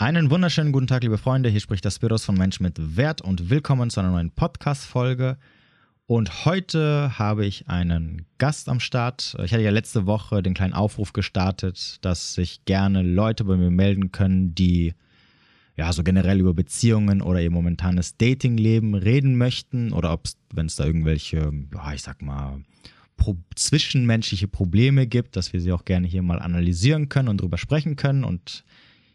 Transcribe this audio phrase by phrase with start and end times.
[0.00, 1.50] Einen wunderschönen guten Tag, liebe Freunde.
[1.50, 5.36] Hier spricht der Spiros von Mensch mit Wert und willkommen zu einer neuen Podcast-Folge.
[6.06, 9.36] Und heute habe ich einen Gast am Start.
[9.44, 13.70] Ich hatte ja letzte Woche den kleinen Aufruf gestartet, dass sich gerne Leute bei mir
[13.70, 14.94] melden können, die
[15.76, 20.64] ja so generell über Beziehungen oder ihr momentanes Datingleben reden möchten oder ob es, wenn
[20.64, 22.62] es da irgendwelche, ja, ich sag mal,
[23.18, 27.58] pro zwischenmenschliche Probleme gibt, dass wir sie auch gerne hier mal analysieren können und drüber
[27.58, 28.24] sprechen können.
[28.24, 28.64] Und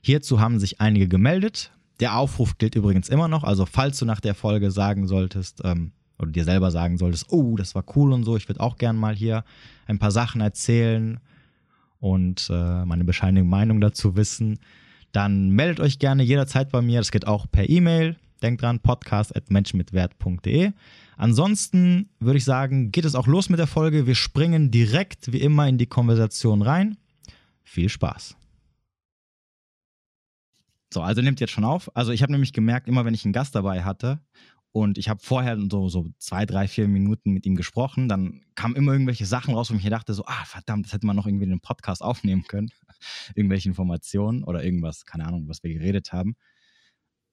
[0.06, 1.72] Hierzu haben sich einige gemeldet.
[2.00, 3.44] Der Aufruf gilt übrigens immer noch.
[3.44, 7.56] Also, falls du nach der Folge sagen solltest, ähm, oder dir selber sagen solltest, oh,
[7.56, 9.44] das war cool und so, ich würde auch gern mal hier
[9.88, 11.20] ein paar Sachen erzählen
[12.00, 14.60] und äh, meine bescheidene Meinung dazu wissen,
[15.12, 17.00] dann meldet euch gerne jederzeit bei mir.
[17.00, 18.16] Das geht auch per E-Mail.
[18.44, 20.72] Denkt dran, podcast.menschenmitwert.de.
[21.18, 24.06] Ansonsten würde ich sagen, geht es auch los mit der Folge.
[24.06, 26.96] Wir springen direkt wie immer in die Konversation rein.
[27.64, 28.36] Viel Spaß.
[30.96, 31.94] So, also nimmt jetzt schon auf.
[31.94, 34.22] Also ich habe nämlich gemerkt, immer wenn ich einen Gast dabei hatte
[34.72, 38.78] und ich habe vorher so, so zwei, drei, vier Minuten mit ihm gesprochen, dann kamen
[38.78, 41.28] immer irgendwelche Sachen raus, wo ich mir dachte, so, ah, verdammt, das hätte man noch
[41.28, 42.70] irgendwie in den Podcast aufnehmen können.
[43.36, 46.38] irgendwelche Informationen oder irgendwas, keine Ahnung, was wir geredet haben.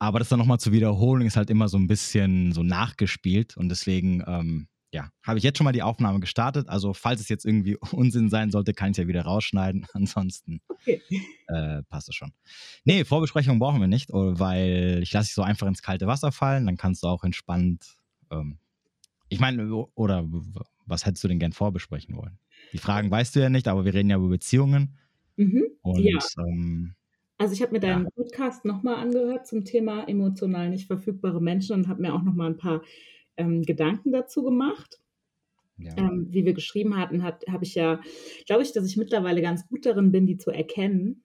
[0.00, 3.68] Aber das dann nochmal zu wiederholen, ist halt immer so ein bisschen so nachgespielt und
[3.68, 6.68] deswegen ähm, ja, habe ich jetzt schon mal die Aufnahme gestartet.
[6.68, 9.86] Also, falls es jetzt irgendwie Unsinn sein sollte, kann ich es ja wieder rausschneiden.
[9.94, 11.00] Ansonsten okay.
[11.48, 12.32] äh, passt es schon.
[12.84, 16.30] Nee, Vorbesprechung brauchen wir nicht, oh, weil ich lasse dich so einfach ins kalte Wasser
[16.30, 16.66] fallen.
[16.66, 17.96] Dann kannst du auch entspannt.
[18.30, 18.58] Ähm,
[19.28, 20.28] ich meine, oder
[20.84, 22.38] was hättest du denn gern vorbesprechen wollen?
[22.74, 24.98] Die Fragen weißt du ja nicht, aber wir reden ja über Beziehungen.
[25.36, 25.64] Mhm.
[25.80, 26.18] Und, ja.
[26.38, 26.94] Ähm,
[27.38, 28.10] also ich habe mir deinen ja.
[28.14, 32.58] Podcast nochmal angehört zum Thema emotional nicht verfügbare Menschen und habe mir auch nochmal ein
[32.58, 32.82] paar
[33.36, 35.00] ähm, Gedanken dazu gemacht.
[35.78, 35.96] Ja.
[35.96, 38.00] Ähm, wie wir geschrieben hatten, habe ich ja,
[38.46, 41.24] glaube ich, dass ich mittlerweile ganz gut darin bin, die zu erkennen.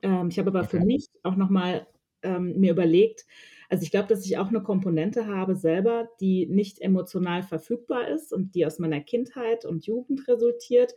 [0.00, 0.78] Ähm, ich habe aber okay.
[0.78, 1.86] für mich auch nochmal
[2.22, 3.26] ähm, mir überlegt,
[3.72, 8.30] also ich glaube, dass ich auch eine Komponente habe selber, die nicht emotional verfügbar ist
[8.30, 10.94] und die aus meiner Kindheit und Jugend resultiert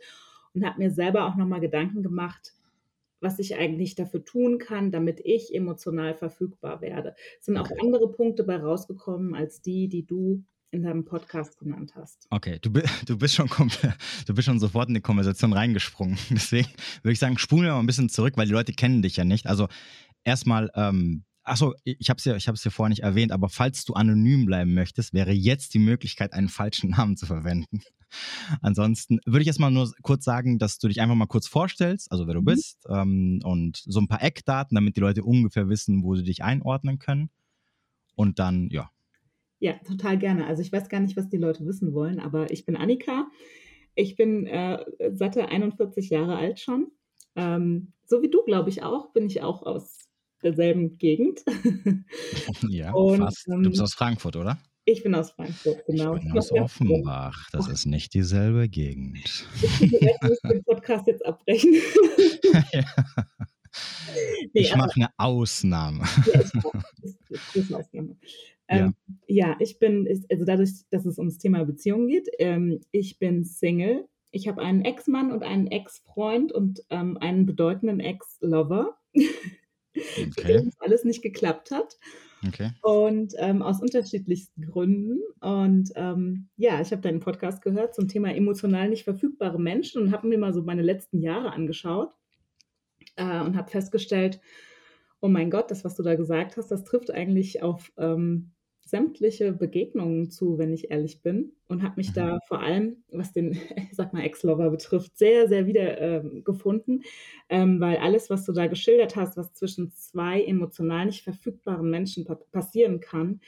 [0.52, 2.52] und habe mir selber auch nochmal Gedanken gemacht,
[3.20, 7.14] was ich eigentlich dafür tun kann, damit ich emotional verfügbar werde.
[7.38, 11.92] Es sind auch andere Punkte bei rausgekommen als die, die du in deinem Podcast genannt
[11.94, 12.26] hast.
[12.30, 12.70] Okay, du,
[13.06, 13.48] du, bist schon
[14.26, 16.18] du bist schon sofort in die Konversation reingesprungen.
[16.30, 16.68] Deswegen
[17.02, 19.24] würde ich sagen, spulen wir mal ein bisschen zurück, weil die Leute kennen dich ja
[19.24, 19.46] nicht.
[19.46, 19.68] Also
[20.24, 23.94] erstmal, ähm, achso, ich habe es ja, ich ja vorher nicht erwähnt, aber falls du
[23.94, 27.80] anonym bleiben möchtest, wäre jetzt die Möglichkeit, einen falschen Namen zu verwenden.
[28.60, 32.26] Ansonsten würde ich erstmal nur kurz sagen, dass du dich einfach mal kurz vorstellst, also
[32.26, 32.46] wer du mhm.
[32.46, 36.42] bist, ähm, und so ein paar Eckdaten, damit die Leute ungefähr wissen, wo sie dich
[36.42, 37.30] einordnen können.
[38.14, 38.90] Und dann, ja.
[39.58, 40.46] Ja, total gerne.
[40.46, 43.28] Also ich weiß gar nicht, was die Leute wissen wollen, aber ich bin Annika.
[43.94, 46.88] Ich bin äh, satte 41 Jahre alt schon.
[47.34, 50.05] Ähm, so wie du, glaube ich, auch, bin ich auch aus
[50.42, 51.42] derselben Gegend.
[52.68, 53.46] ja, und, fast.
[53.46, 54.58] Du bist ähm, aus Frankfurt, oder?
[54.88, 56.14] Ich bin aus Frankfurt, genau.
[56.14, 57.48] Ich bin aus Offenbach.
[57.52, 59.46] Das ist nicht dieselbe Gegend.
[59.80, 59.90] Ich
[60.22, 61.74] muss den Podcast jetzt abbrechen.
[62.72, 62.84] ja.
[64.54, 66.04] nee, ich mache eine Ausnahme.
[66.32, 68.16] Ja, ich mache Ausnahme.
[68.68, 68.94] Ähm,
[69.26, 69.48] ja.
[69.48, 69.56] ja.
[69.58, 74.06] ich bin, also dadurch, dass es ums Thema Beziehung geht, ähm, ich bin Single.
[74.30, 78.96] Ich habe einen Ex-Mann und einen Ex-Freund und ähm, einen bedeutenden Ex-Lover.
[80.38, 80.58] Okay.
[80.58, 81.96] Dem alles nicht geklappt hat.
[82.46, 82.70] Okay.
[82.82, 85.20] Und ähm, aus unterschiedlichsten Gründen.
[85.40, 90.12] Und ähm, ja, ich habe deinen Podcast gehört zum Thema emotional nicht verfügbare Menschen und
[90.12, 92.14] habe mir mal so meine letzten Jahre angeschaut
[93.16, 94.40] äh, und habe festgestellt,
[95.20, 98.52] oh mein Gott, das, was du da gesagt hast, das trifft eigentlich auf ähm,
[98.86, 101.52] sämtliche Begegnungen zu, wenn ich ehrlich bin.
[101.68, 102.14] Und habe mich mhm.
[102.14, 103.58] da vor allem, was den, ich
[103.92, 107.02] sag mal, Ex-Lover betrifft, sehr, sehr wieder ähm, gefunden.
[107.48, 112.24] Ähm, weil alles, was du da geschildert hast, was zwischen zwei emotional nicht verfügbaren Menschen
[112.24, 113.40] pa passieren kann,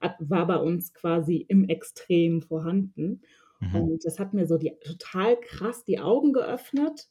[0.00, 3.20] hat, war bei uns quasi im Extrem vorhanden.
[3.60, 3.74] Mhm.
[3.74, 7.08] Und das hat mir so die, total krass die Augen geöffnet,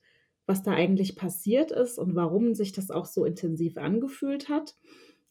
[0.47, 4.75] was da eigentlich passiert ist und warum sich das auch so intensiv angefühlt hat.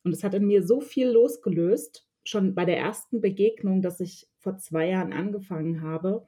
[0.04, 4.28] Und es hat in mir so viel losgelöst, schon bei der ersten Begegnung, dass ich
[4.38, 6.26] vor zwei Jahren angefangen habe,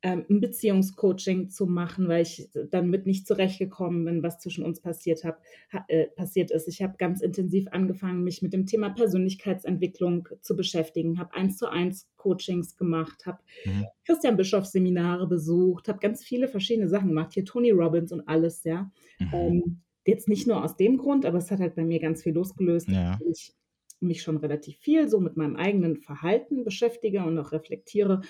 [0.00, 4.80] ähm, ein Beziehungscoaching zu machen, weil ich dann mit nicht zurechtgekommen bin, was zwischen uns
[4.80, 6.68] passiert, hab, ha, äh, passiert ist.
[6.68, 11.66] Ich habe ganz intensiv angefangen, mich mit dem Thema Persönlichkeitsentwicklung zu beschäftigen, habe eins zu
[11.66, 13.86] eins Coachings gemacht, habe mhm.
[14.04, 18.62] Christian Bischoff Seminare besucht, habe ganz viele verschiedene Sachen gemacht, hier Tony Robbins und alles,
[18.62, 18.92] ja.
[19.18, 19.30] Mhm.
[19.32, 22.34] Ähm, jetzt nicht nur aus dem Grund, aber es hat halt bei mir ganz viel
[22.34, 22.88] losgelöst.
[22.88, 23.18] Ja.
[23.28, 23.52] Ich
[24.00, 28.22] mich schon relativ viel so mit meinem eigenen Verhalten beschäftige und auch reflektiere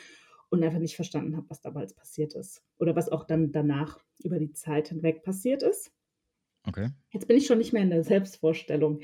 [0.50, 4.38] und einfach nicht verstanden habe, was damals passiert ist oder was auch dann danach über
[4.38, 5.92] die Zeit hinweg passiert ist.
[6.68, 6.88] Okay.
[7.10, 9.00] Jetzt bin ich schon nicht mehr in der Selbstvorstellung.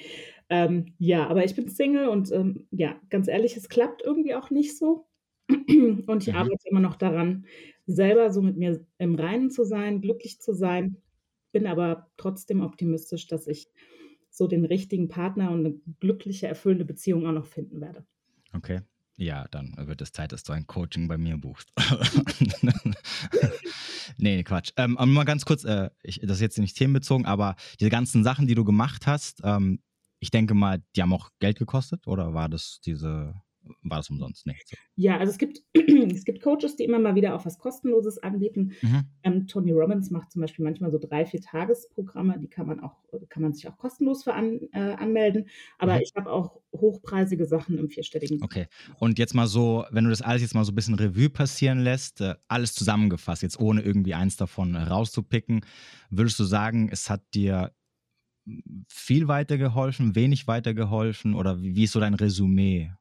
[0.50, 4.50] Ähm, ja, aber ich bin Single und ähm, ja, ganz ehrlich, es klappt irgendwie auch
[4.50, 5.06] nicht so.
[5.48, 6.34] Und ich Mhm.
[6.34, 7.46] arbeite immer noch daran,
[7.86, 11.02] selber so mit mir im Reinen zu sein, glücklich zu sein,
[11.52, 13.68] bin aber trotzdem optimistisch, dass ich
[14.34, 18.04] so den richtigen Partner und eine glückliche, erfüllende Beziehung auch noch finden werde.
[18.52, 18.80] Okay.
[19.16, 21.72] Ja, dann wird es Zeit, dass du ein Coaching bei mir buchst.
[24.16, 24.72] nee, Quatsch.
[24.76, 28.24] Ähm, aber mal ganz kurz, äh, ich, das ist jetzt nicht themenbezogen, aber diese ganzen
[28.24, 29.78] Sachen, die du gemacht hast, ähm,
[30.18, 33.40] ich denke mal, die haben auch Geld gekostet oder war das diese,
[33.82, 34.46] war das umsonst?
[34.46, 34.56] Nee.
[34.66, 34.76] So.
[34.96, 35.62] Ja, also es gibt,
[36.14, 38.72] es gibt Coaches, die immer mal wieder auch was Kostenloses anbieten.
[38.82, 39.04] Mhm.
[39.22, 42.96] Ähm, Tony Robbins macht zum Beispiel manchmal so drei, vier Tagesprogramme, die kann man auch,
[43.28, 45.48] kann man sich auch kostenlos für an, äh, anmelden.
[45.78, 46.00] Aber Mhm.
[46.02, 48.42] ich habe auch hochpreisige Sachen im vierstelligen.
[48.42, 48.66] Okay.
[48.98, 51.78] Und jetzt mal so, wenn du das alles jetzt mal so ein bisschen Revue passieren
[51.80, 55.64] lässt, äh, alles zusammengefasst, jetzt ohne irgendwie eins davon rauszupicken,
[56.10, 57.72] würdest du sagen, es hat dir
[58.88, 62.92] viel weitergeholfen, wenig weitergeholfen oder wie, wie ist so dein Resümee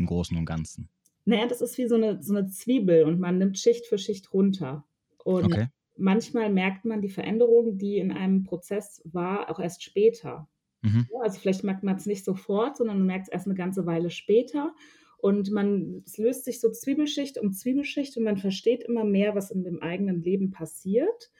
[0.00, 0.88] im Großen und Ganzen?
[1.24, 4.32] Naja, das ist wie so eine, so eine Zwiebel und man nimmt Schicht für Schicht
[4.32, 4.86] runter.
[5.22, 5.66] Und Okay.
[5.96, 10.48] manchmal merkt man die Veränderung, die in einem Prozess war, auch erst später.
[10.82, 11.10] Mhm.
[11.22, 14.10] Also vielleicht merkt man es nicht sofort, sondern man merkt es erst eine ganze Weile
[14.10, 14.74] später.
[15.18, 19.50] Und man, es löst sich so Zwiebelschicht um Zwiebelschicht und man versteht immer mehr, was
[19.50, 21.30] in dem eigenen Leben passiert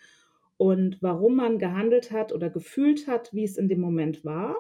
[0.59, 4.57] und warum man gehandelt hat oder gefühlt hat, wie es in dem Moment war.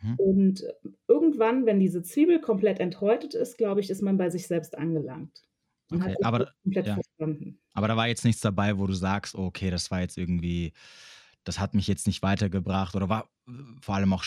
[0.00, 0.14] Mhm.
[0.16, 0.64] Und
[1.08, 5.44] irgendwann, wenn diese Zwiebel komplett enthäutet ist, glaube ich, ist man bei sich selbst angelangt
[5.90, 6.94] und Okay, hat sich aber- komplett ja.
[6.94, 7.58] verstanden.
[7.74, 10.72] Aber da war jetzt nichts dabei, wo du sagst, okay, das war jetzt irgendwie,
[11.44, 14.24] das hat mich jetzt nicht weitergebracht oder war äh, vor allem auch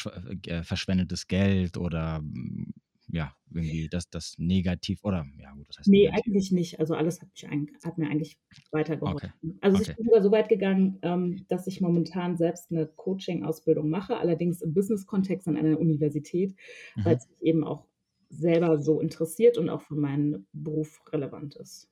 [0.48, 2.74] äh, verschwendetes Geld oder mm,
[3.12, 6.26] ja, irgendwie das, das negativ oder ja gut, das heißt Nee, negativ.
[6.26, 6.80] eigentlich nicht.
[6.80, 7.44] Also alles hat, mich
[7.84, 8.40] hat mir eigentlich
[8.72, 9.08] weitergeholfen.
[9.08, 9.32] Okay.
[9.62, 9.82] Also Okay.
[9.82, 14.62] ich bin sogar so weit gegangen, ähm, dass ich momentan selbst eine Coaching-Ausbildung mache, allerdings
[14.62, 16.56] im Business-Kontext an einer Universität,
[17.04, 17.18] weil Mhm.
[17.18, 17.88] es mich eben auch
[18.30, 21.90] selber so interessiert und auch für meinen Beruf relevant ist.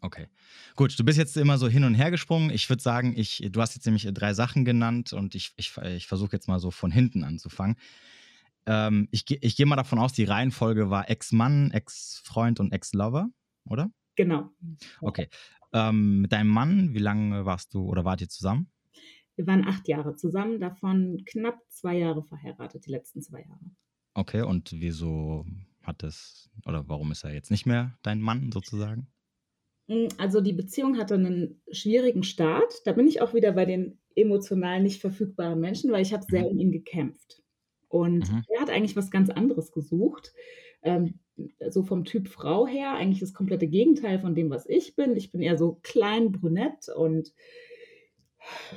[0.00, 0.28] Okay.
[0.76, 2.50] Gut, du bist jetzt immer so hin und her gesprungen.
[2.50, 6.06] Ich würde sagen, ich, du hast jetzt nämlich drei Sachen genannt und ich, ich, ich
[6.06, 7.76] versuche jetzt mal so von hinten anzufangen.
[8.68, 13.30] Ähm, ich ich gehe mal davon aus, die Reihenfolge war Ex-Mann, Ex-Freund und Ex-Lover,
[13.64, 13.90] oder?
[14.14, 14.50] Genau.
[15.00, 15.28] Okay.
[15.72, 18.70] Ähm, mit deinem Mann, wie lange warst du oder wart ihr zusammen?
[19.36, 23.60] Wir waren acht Jahre zusammen, davon knapp zwei Jahre verheiratet, die letzten zwei Jahre.
[24.14, 25.46] Okay, und wieso
[25.82, 29.08] hat es, oder warum ist er jetzt nicht mehr dein Mann sozusagen?
[29.86, 32.72] Mm, Also die Beziehung hatte einen schwierigen Start.
[32.84, 36.42] Da bin ich auch wieder bei den emotional nicht verfügbaren Menschen, weil ich habe sehr
[36.42, 36.48] Mhm.
[36.48, 37.42] um ihn gekämpft.
[37.88, 38.42] Und Mhm.
[38.48, 40.32] er hat eigentlich was ganz anderes gesucht.
[40.82, 41.20] Ähm,
[41.68, 45.16] so vom Typ Frau her, eigentlich das komplette Gegenteil von dem, was ich bin.
[45.16, 47.32] Ich bin eher so klein, brünett und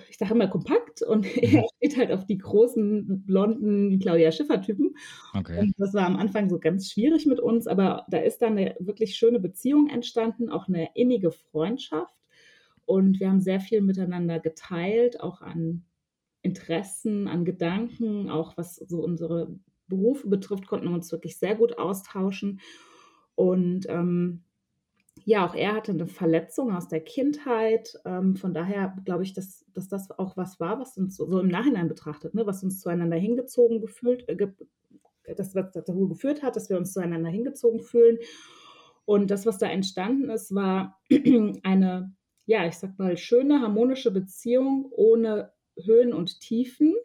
[0.09, 4.95] ich sage immer kompakt und er steht halt auf die großen, blonden Claudia Schiffer-Typen.
[5.33, 5.59] Okay.
[5.59, 8.75] Und das war am Anfang so ganz schwierig mit uns, aber da ist dann eine
[8.79, 12.15] wirklich schöne Beziehung entstanden, auch eine innige Freundschaft.
[12.85, 15.85] Und wir haben sehr viel miteinander geteilt, auch an
[16.41, 19.55] Interessen, an Gedanken, auch was so unsere
[19.87, 22.59] Berufe betrifft, konnten wir uns wirklich sehr gut austauschen.
[23.35, 24.43] Und ähm,
[25.23, 27.99] ja, auch er hatte eine Verletzung aus der Kindheit.
[28.05, 31.39] Ähm, von daher glaube ich, dass, dass das auch was war, was uns so, so
[31.39, 34.51] im Nachhinein betrachtet, ne, was uns zueinander hingezogen gefühlt, äh, ge,
[35.35, 38.17] das, was dazu geführt hat, dass wir uns zueinander hingezogen fühlen.
[39.05, 40.99] Und das, was da entstanden ist, war
[41.63, 45.51] eine, ja, ich sag mal, schöne, harmonische Beziehung ohne
[45.85, 46.95] Höhen und Tiefen,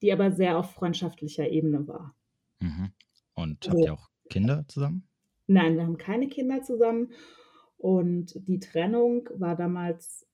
[0.00, 2.14] die aber sehr auf freundschaftlicher Ebene war.
[2.60, 2.92] Mhm.
[3.34, 5.08] Und habt ihr auch Kinder zusammen?
[5.46, 7.12] Nein, wir haben keine Kinder zusammen.
[7.78, 10.26] Und die Trennung war damals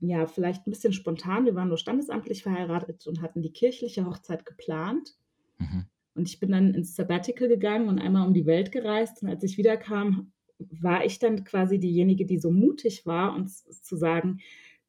[0.00, 1.44] ja vielleicht ein bisschen spontan.
[1.44, 5.16] Wir waren nur standesamtlich verheiratet und hatten die kirchliche Hochzeit geplant.
[5.58, 5.86] Mhm.
[6.14, 9.22] Und ich bin dann ins Sabbatical gegangen und einmal um die Welt gereist.
[9.22, 13.96] Und als ich wiederkam, war ich dann quasi diejenige, die so mutig war, uns zu
[13.96, 14.40] sagen,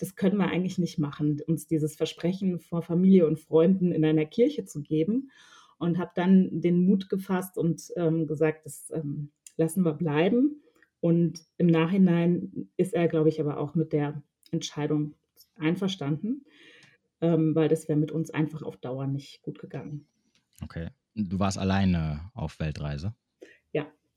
[0.01, 4.25] das können wir eigentlich nicht machen, uns dieses Versprechen vor Familie und Freunden in einer
[4.25, 5.29] Kirche zu geben.
[5.77, 10.61] Und habe dann den Mut gefasst und ähm, gesagt, das ähm, lassen wir bleiben.
[10.99, 15.15] Und im Nachhinein ist er, glaube ich, aber auch mit der Entscheidung
[15.55, 16.45] einverstanden,
[17.19, 20.05] ähm, weil das wäre mit uns einfach auf Dauer nicht gut gegangen.
[20.63, 20.89] Okay.
[21.15, 23.15] Du warst alleine auf Weltreise?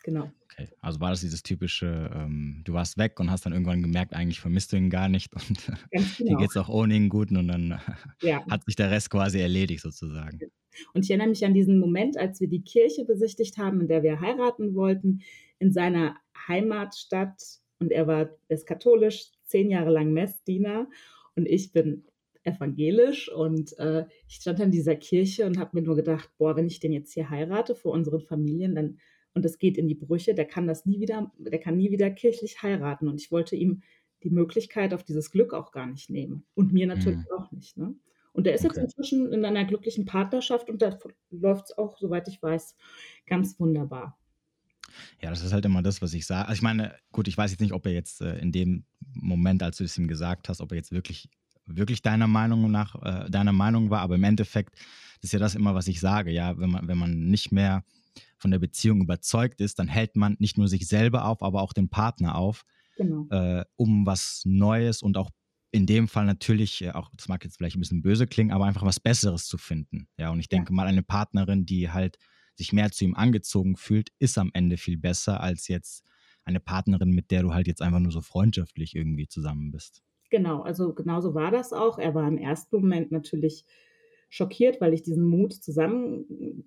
[0.04, 0.30] Genau.
[0.44, 0.68] Okay.
[0.82, 4.38] Also war das dieses typische, ähm, du warst weg und hast dann irgendwann gemerkt, eigentlich
[4.38, 6.38] vermisst du ihn gar nicht und Ganz dir genau.
[6.38, 7.80] geht's auch ohne ihn gut und dann
[8.23, 8.44] Ja.
[8.50, 10.38] hat sich der Rest quasi erledigt sozusagen.
[10.92, 14.02] Und ich erinnere mich an diesen Moment, als wir die Kirche besichtigt haben, in der
[14.02, 15.23] wir heiraten wollten,
[15.58, 17.40] in seiner Heimatstadt.
[17.78, 20.88] Und er war, ist katholisch, zehn Jahre lang Messdiener.
[21.34, 22.04] Und ich bin
[22.42, 26.66] evangelisch und äh, ich stand in dieser Kirche und habe mir nur gedacht, boah, wenn
[26.66, 28.99] ich den jetzt hier heirate vor unseren Familien, dann
[29.34, 32.10] und es geht in die Brüche, der kann das nie wieder, der kann nie wieder
[32.10, 33.08] kirchlich heiraten.
[33.08, 33.82] Und ich wollte ihm
[34.22, 36.46] die Möglichkeit auf dieses Glück auch gar nicht nehmen.
[36.54, 37.36] Und mir natürlich mhm.
[37.36, 37.76] auch nicht.
[37.76, 37.94] Ne?
[38.32, 38.80] Und er ist okay.
[38.80, 40.98] jetzt inzwischen in einer glücklichen Partnerschaft und da
[41.30, 42.76] läuft es auch, soweit ich weiß,
[43.26, 44.18] ganz wunderbar.
[45.20, 46.48] Ja, das ist halt immer das, was ich sage.
[46.48, 49.62] Also ich meine, gut, ich weiß jetzt nicht, ob er jetzt äh, in dem Moment,
[49.62, 51.28] als du es ihm gesagt hast, ob er jetzt wirklich,
[51.66, 54.74] wirklich deiner Meinung nach, äh, deiner Meinung war, aber im Endeffekt
[55.22, 57.84] ist ja das immer, was ich sage, ja, wenn man, wenn man nicht mehr
[58.38, 61.73] von der Beziehung überzeugt ist, dann hält man nicht nur sich selber auf, aber auch
[61.73, 62.64] den Partner auf,
[62.97, 63.26] genau.
[63.30, 65.30] äh, um was Neues und auch
[65.73, 68.66] in dem Fall natürlich, äh, auch das mag jetzt vielleicht ein bisschen böse klingen, aber
[68.66, 70.06] einfach was Besseres zu finden.
[70.16, 70.76] Ja, und ich denke ja.
[70.76, 72.18] mal, eine Partnerin, die halt
[72.54, 76.04] sich mehr zu ihm angezogen fühlt, ist am Ende viel besser als jetzt
[76.44, 80.02] eine Partnerin, mit der du halt jetzt einfach nur so freundschaftlich irgendwie zusammen bist.
[80.30, 81.99] Genau, also genauso war das auch.
[81.99, 83.64] Er war im ersten Moment natürlich
[84.34, 86.64] schockiert, weil ich diesen Mut zusammen,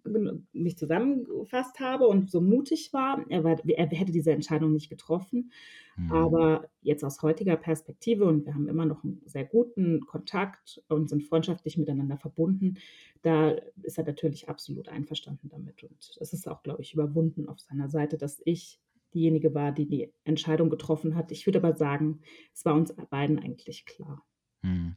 [0.54, 3.26] mich zusammengefasst habe und so mutig war.
[3.28, 5.52] Er, war, er hätte diese Entscheidung nicht getroffen.
[5.98, 6.12] Mhm.
[6.14, 11.10] Aber jetzt aus heutiger Perspektive, und wir haben immer noch einen sehr guten Kontakt und
[11.10, 12.78] sind freundschaftlich miteinander verbunden,
[13.22, 13.50] da
[13.84, 15.84] ist er natürlich absolut einverstanden damit.
[15.84, 18.80] Und es ist auch, glaube ich, überwunden auf seiner Seite, dass ich
[19.14, 21.34] diejenige war, die die Entscheidung getroffen hat.
[21.34, 22.22] Ich würde aber sagen,
[22.54, 24.26] es war uns beiden eigentlich klar.
[24.62, 24.96] Mhm.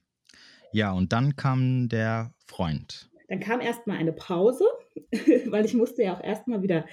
[0.72, 3.10] Ja, und dann kam der Freund.
[3.28, 4.64] Dann kam erstmal eine Pause,
[5.46, 6.84] weil ich musste ja auch erstmal wieder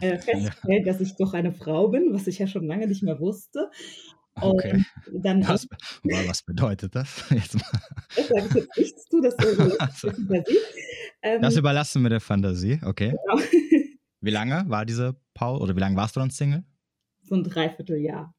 [0.00, 0.92] äh, feststellen, ja.
[0.92, 3.70] dass ich doch eine Frau bin, was ich ja schon lange nicht mehr wusste.
[4.38, 4.84] Okay.
[5.10, 5.66] dann was,
[6.02, 7.24] was bedeutet das?
[7.30, 7.80] Jetzt mal.
[8.14, 10.12] Das sage ich jetzt nichts zu, das, also.
[11.22, 13.14] ähm, das überlassen wir der Fantasie, okay.
[13.26, 13.42] Genau.
[14.20, 16.64] Wie lange war diese Pause oder wie lange warst du dann Single?
[17.22, 18.34] So ein Dreivierteljahr.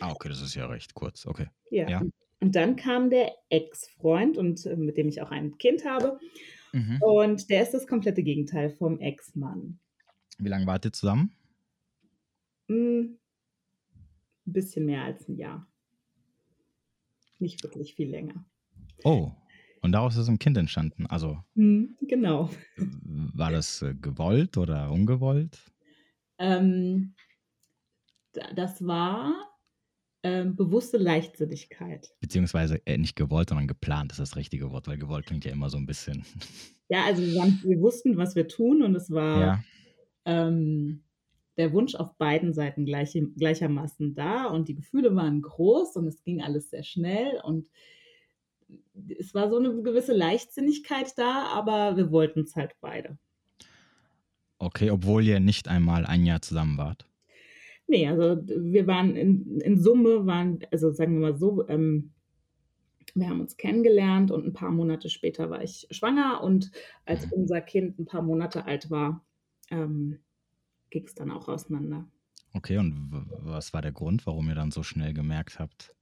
[0.00, 1.48] Ah, okay, das ist ja recht kurz, okay.
[1.70, 1.88] Ja.
[1.88, 2.02] ja.
[2.44, 6.20] Und dann kam der Ex-Freund und äh, mit dem ich auch ein Kind habe.
[6.74, 7.00] Mhm.
[7.00, 9.78] Und der ist das komplette Gegenteil vom Ex-Mann.
[10.36, 11.34] Wie lange wart ihr zusammen?
[12.68, 13.18] Hm,
[14.46, 15.66] ein bisschen mehr als ein Jahr.
[17.38, 18.44] Nicht wirklich viel länger.
[19.04, 19.32] Oh,
[19.80, 21.06] und daraus ist ein Kind entstanden.
[21.06, 21.42] Also.
[21.54, 22.50] Hm, genau.
[22.76, 25.72] War das äh, gewollt oder ungewollt?
[26.36, 27.14] Ähm,
[28.54, 29.32] das war
[30.24, 32.10] ähm, bewusste Leichtsinnigkeit.
[32.20, 35.70] Beziehungsweise äh, nicht gewollt, sondern geplant ist das richtige Wort, weil gewollt klingt ja immer
[35.70, 36.24] so ein bisschen.
[36.90, 39.64] Ja, also wir, waren, wir wussten, was wir tun und es war ja.
[40.26, 41.02] ähm,
[41.56, 46.22] der Wunsch auf beiden Seiten gleich, gleichermaßen da und die Gefühle waren groß und es
[46.24, 47.66] ging alles sehr schnell und
[49.18, 53.16] es war so eine gewisse Leichtsinnigkeit da, aber wir wollten es halt beide.
[54.58, 57.06] Okay, obwohl ihr nicht einmal ein Jahr zusammen wart.
[57.86, 62.12] Nee, also wir waren in, in Summe, waren, also sagen wir mal so, ähm,
[63.14, 66.72] wir haben uns kennengelernt und ein paar Monate später war ich schwanger und
[67.04, 67.32] als mhm.
[67.32, 69.24] unser Kind ein paar Monate alt war,
[69.70, 70.18] ähm,
[70.90, 72.08] ging es dann auch auseinander.
[72.54, 73.10] Okay, und
[73.42, 75.94] was war der Grund, warum ihr dann so schnell gemerkt habt?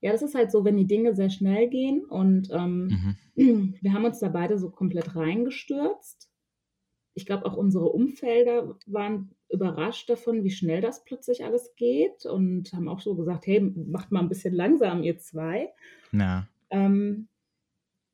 [0.00, 3.74] Ja, das ist halt so, wenn die Dinge sehr schnell gehen und ähm, mhm.
[3.80, 6.25] wir haben uns da beide so komplett reingestürzt.
[7.16, 12.72] Ich glaube, auch unsere Umfelder waren überrascht davon, wie schnell das plötzlich alles geht und
[12.74, 15.72] haben auch so gesagt, hey, macht mal ein bisschen langsam, ihr zwei.
[16.12, 16.46] Ja.
[16.68, 17.28] Ähm,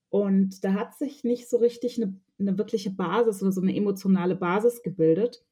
[0.09, 4.37] und da hat sich nicht so richtig eine, eine, wirkliche Basis oder so eine emotionale
[4.37, 5.45] Basis gebildet.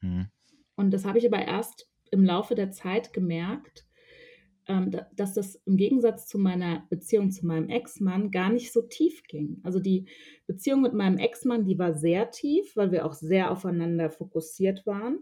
[0.00, 0.26] Mhm.
[0.74, 3.85] Und das habe ich aber erst im Laufe der Zeit gemerkt,
[4.66, 9.60] dass das im Gegensatz zu meiner Beziehung zu meinem Ex-Mann gar nicht so tief ging.
[9.62, 10.06] Also die
[10.48, 15.20] Beziehung mit meinem Ex-Mann, die war sehr tief, weil wir auch sehr aufeinander fokussiert waren.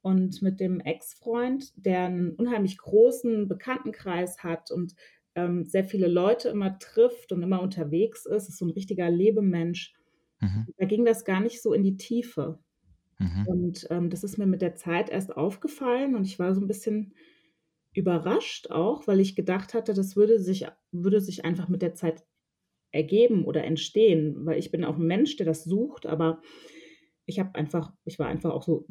[0.00, 4.96] Und mit dem Ex-Freund, der einen unheimlich großen Bekanntenkreis hat und
[5.36, 9.94] ähm, sehr viele Leute immer trifft und immer unterwegs ist, ist so ein richtiger Lebemensch.
[10.40, 10.66] Mhm.
[10.76, 12.58] Da ging das gar nicht so in die Tiefe.
[13.18, 13.46] Mhm.
[13.46, 16.66] Und ähm, das ist mir mit der Zeit erst aufgefallen und ich war so ein
[16.66, 17.14] bisschen
[17.94, 22.24] überrascht auch, weil ich gedacht hatte, das würde sich, würde sich einfach mit der Zeit
[22.90, 26.40] ergeben oder entstehen, weil ich bin auch ein Mensch, der das sucht, aber
[27.26, 28.86] ich habe einfach, ich war einfach auch so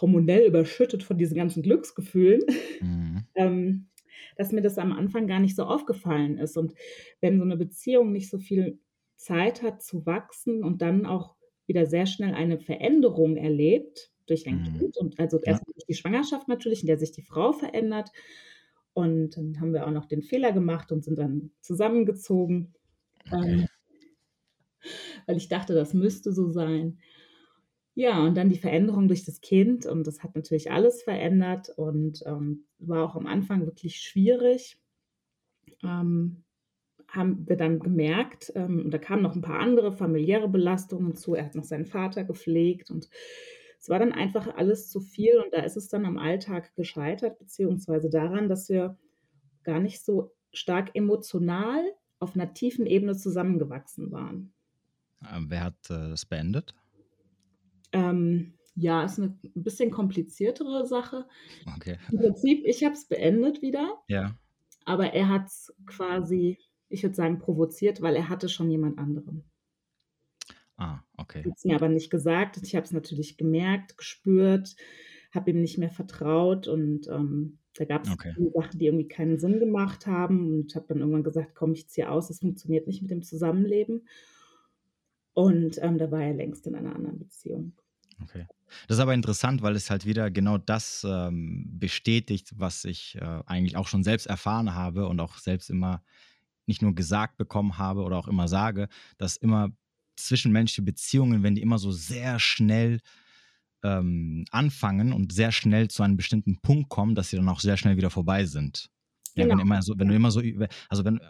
[0.00, 2.42] hormonell überschüttet von diesen ganzen Glücksgefühlen,
[2.80, 3.24] mhm.
[3.34, 3.88] ähm,
[4.36, 6.56] dass mir das am Anfang gar nicht so aufgefallen ist.
[6.56, 6.74] Und
[7.20, 8.78] wenn so eine Beziehung nicht so viel
[9.16, 11.36] Zeit hat zu wachsen und dann auch
[11.66, 14.78] wieder sehr schnell eine Veränderung erlebt, durch ein mhm.
[14.78, 18.10] Kind und also erst durch die Schwangerschaft natürlich, in der sich die Frau verändert.
[18.92, 22.74] Und dann haben wir auch noch den Fehler gemacht und sind dann zusammengezogen,
[23.26, 23.52] okay.
[23.52, 23.66] ähm,
[25.26, 26.98] weil ich dachte, das müsste so sein.
[27.94, 32.22] Ja, und dann die Veränderung durch das Kind und das hat natürlich alles verändert und
[32.26, 34.78] ähm, war auch am Anfang wirklich schwierig.
[35.82, 36.44] Ähm,
[37.08, 41.34] haben wir dann gemerkt, ähm, da kamen noch ein paar andere familiäre Belastungen zu.
[41.34, 43.08] Er hat noch seinen Vater gepflegt und
[43.78, 47.38] es war dann einfach alles zu viel und da ist es dann am Alltag gescheitert,
[47.38, 48.98] beziehungsweise daran, dass wir
[49.62, 51.82] gar nicht so stark emotional
[52.18, 54.52] auf einer tiefen Ebene zusammengewachsen waren.
[55.32, 56.74] Ähm, wer hat äh, das beendet?
[57.92, 61.26] Ähm, ja, ist eine ein bisschen kompliziertere Sache.
[61.76, 61.98] Okay.
[62.10, 64.02] Im Prinzip, ich habe es beendet wieder.
[64.08, 64.36] Ja.
[64.84, 69.44] Aber er hat es quasi, ich würde sagen, provoziert, weil er hatte schon jemand anderen.
[70.76, 71.44] Ah, okay.
[71.44, 72.58] Hat es mir aber nicht gesagt.
[72.62, 74.76] Ich habe es natürlich gemerkt, gespürt,
[75.34, 78.32] habe ihm nicht mehr vertraut und ähm, da gab es Okay.
[78.54, 82.10] Sachen, die irgendwie keinen Sinn gemacht haben und habe dann irgendwann gesagt, komm, ich ziehe
[82.10, 84.06] aus, das funktioniert nicht mit dem Zusammenleben.
[85.34, 87.74] Und ähm, da war er längst in einer anderen Beziehung.
[88.22, 88.46] Okay.
[88.88, 93.42] Das ist aber interessant, weil es halt wieder genau das ähm, bestätigt, was ich äh,
[93.46, 96.02] eigentlich auch schon selbst erfahren habe und auch selbst immer
[96.66, 99.70] nicht nur gesagt bekommen habe oder auch immer sage, dass immer
[100.16, 103.00] zwischenmenschliche Beziehungen, wenn die immer so sehr schnell
[103.82, 107.76] ähm, anfangen und sehr schnell zu einem bestimmten Punkt kommen, dass sie dann auch sehr
[107.76, 108.90] schnell wieder vorbei sind.
[109.34, 109.62] Ja, wenn Genau.
[109.62, 110.42] immer so, wenn du immer so,
[110.88, 111.20] also wenn,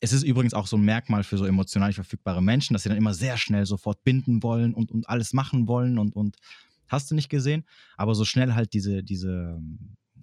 [0.00, 2.88] es ist übrigens auch so ein Merkmal für so emotional nicht verfügbare Menschen, dass sie
[2.88, 6.36] dann immer sehr schnell sofort binden wollen und, und alles machen wollen und, und
[6.86, 7.64] hast du nicht gesehen,
[7.96, 9.60] aber so schnell halt diese, diese,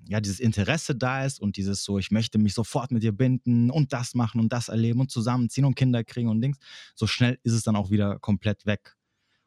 [0.07, 3.71] ja, dieses Interesse da ist und dieses so, ich möchte mich sofort mit dir binden
[3.71, 6.57] und das machen und das erleben und zusammenziehen und Kinder kriegen und Dings,
[6.95, 8.95] so schnell ist es dann auch wieder komplett weg.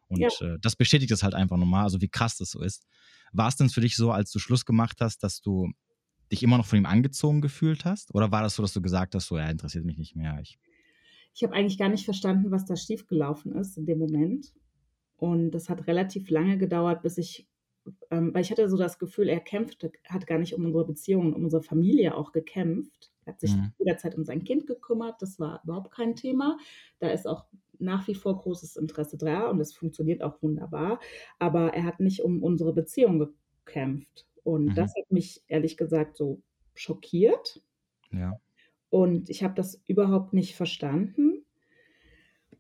[0.08, 0.28] Und Ja.
[0.40, 2.86] äh, das bestätigt es halt einfach nochmal, also wie krass das so ist.
[3.32, 5.70] War es denn für dich so, als du Schluss gemacht hast, dass du
[6.32, 8.14] dich immer noch von ihm angezogen gefühlt hast?
[8.14, 10.38] Oder war das so, dass du gesagt hast, so, er interessiert mich nicht mehr?
[10.42, 10.58] Ich,
[11.34, 14.52] Ich habe eigentlich gar nicht verstanden, was da schiefgelaufen ist in dem Moment.
[15.16, 17.48] Und das hat relativ lange gedauert, bis ich,
[18.11, 21.33] ähm, weil ich hatte so das Gefühl, er kämpfte, hat gar nicht um unsere Beziehung,
[21.35, 23.12] um unsere Familie auch gekämpft.
[23.25, 23.73] Er hat sich Mhm.
[23.78, 26.59] jederzeit um sein Kind gekümmert, das war überhaupt kein Thema.
[27.00, 27.47] Da ist auch
[27.78, 31.00] nach wie vor großes Interesse da und es funktioniert auch wunderbar.
[31.38, 33.18] Aber er hat nicht um unsere Beziehung
[33.65, 34.26] gekämpft.
[34.45, 34.75] Und Mhm.
[34.75, 36.43] das hat mich ehrlich gesagt so
[36.75, 37.62] schockiert.
[38.12, 38.41] ja.
[38.91, 41.45] Und ich habe das überhaupt nicht verstanden.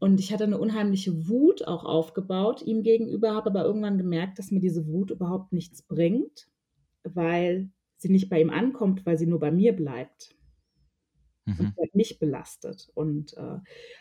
[0.00, 4.50] Und ich hatte eine unheimliche Wut auch aufgebaut ihm gegenüber, habe aber irgendwann gemerkt, dass
[4.50, 6.48] mir diese Wut überhaupt nichts bringt,
[7.04, 10.36] weil sie nicht bei ihm ankommt, weil sie nur bei mir bleibt
[11.56, 11.72] und Mhm.
[11.74, 12.88] sie hat mich belastet.
[12.94, 13.58] Und äh,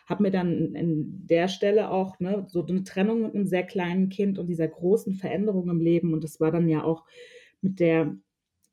[0.07, 4.09] habe mir dann in der Stelle auch ne, so eine Trennung mit einem sehr kleinen
[4.09, 6.13] Kind und dieser großen Veränderung im Leben.
[6.13, 7.05] Und das war dann ja auch
[7.61, 8.17] mit der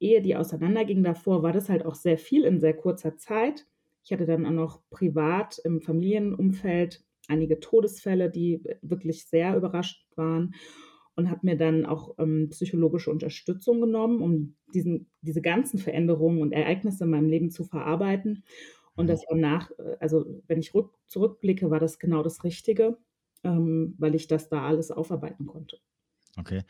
[0.01, 3.67] Ehe, die auseinanderging davor, war das halt auch sehr viel in sehr kurzer Zeit.
[4.05, 10.55] Ich hatte dann auch noch privat im Familienumfeld einige Todesfälle, die wirklich sehr überrascht waren
[11.17, 16.53] und habe mir dann auch ähm, psychologische Unterstützung genommen, um diesen, diese ganzen Veränderungen und
[16.53, 18.45] Ereignisse in meinem Leben zu verarbeiten.
[18.97, 19.09] Und Mhm.
[19.09, 22.99] das war nach, äh, also wenn ich rück, zurückblicke, war das genau das Richtige,
[23.45, 25.79] ähm, weil ich das da alles aufarbeiten konnte.
[26.37, 26.63] Okay.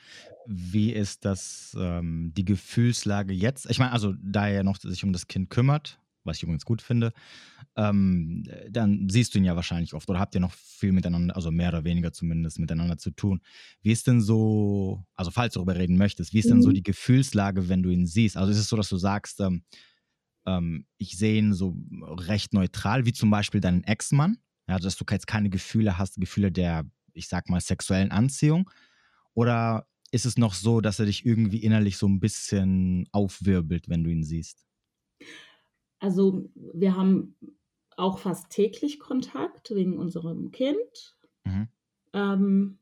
[0.46, 3.68] Wie ist das, ähm, die Gefühlslage jetzt?
[3.70, 6.82] Ich meine, also da er noch sich um das Kind kümmert, was ich übrigens gut
[6.82, 7.12] finde,
[7.76, 11.50] ähm, dann siehst du ihn ja wahrscheinlich oft oder habt ihr noch viel miteinander, also
[11.50, 13.40] mehr oder weniger zumindest miteinander zu tun.
[13.82, 16.74] Wie ist denn so, also falls du darüber reden möchtest, wie ist denn so Mhm.
[16.74, 18.36] die Gefühlslage, wenn du ihn siehst?
[18.36, 19.62] Also ist es so, dass du sagst, ähm,
[20.46, 25.04] ähm, ich sehe ihn so recht neutral, wie zum Beispiel deinen Ex-Mann, ja, dass du
[25.10, 28.70] jetzt keine Gefühle hast, Gefühle der, ich sag mal, sexuellen Anziehung?
[29.34, 34.04] Oder ist es noch so, dass er dich irgendwie innerlich so ein bisschen aufwirbelt, wenn
[34.04, 34.64] du ihn siehst?
[36.04, 37.34] Also wir haben
[37.96, 41.16] auch fast täglich Kontakt wegen unserem Kind.
[41.44, 41.68] Mhm.
[42.12, 42.78] Ähm,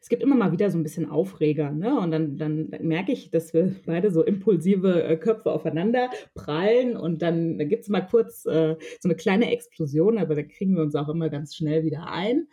[0.00, 1.96] es gibt immer mal wieder so ein bisschen Aufreger, ne?
[2.00, 7.22] Und dann, dann merke ich, dass wir beide so impulsive äh, Köpfe aufeinander prallen und
[7.22, 10.82] dann, dann gibt es mal kurz äh, so eine kleine Explosion, aber da kriegen wir
[10.82, 12.48] uns auch immer ganz schnell wieder ein.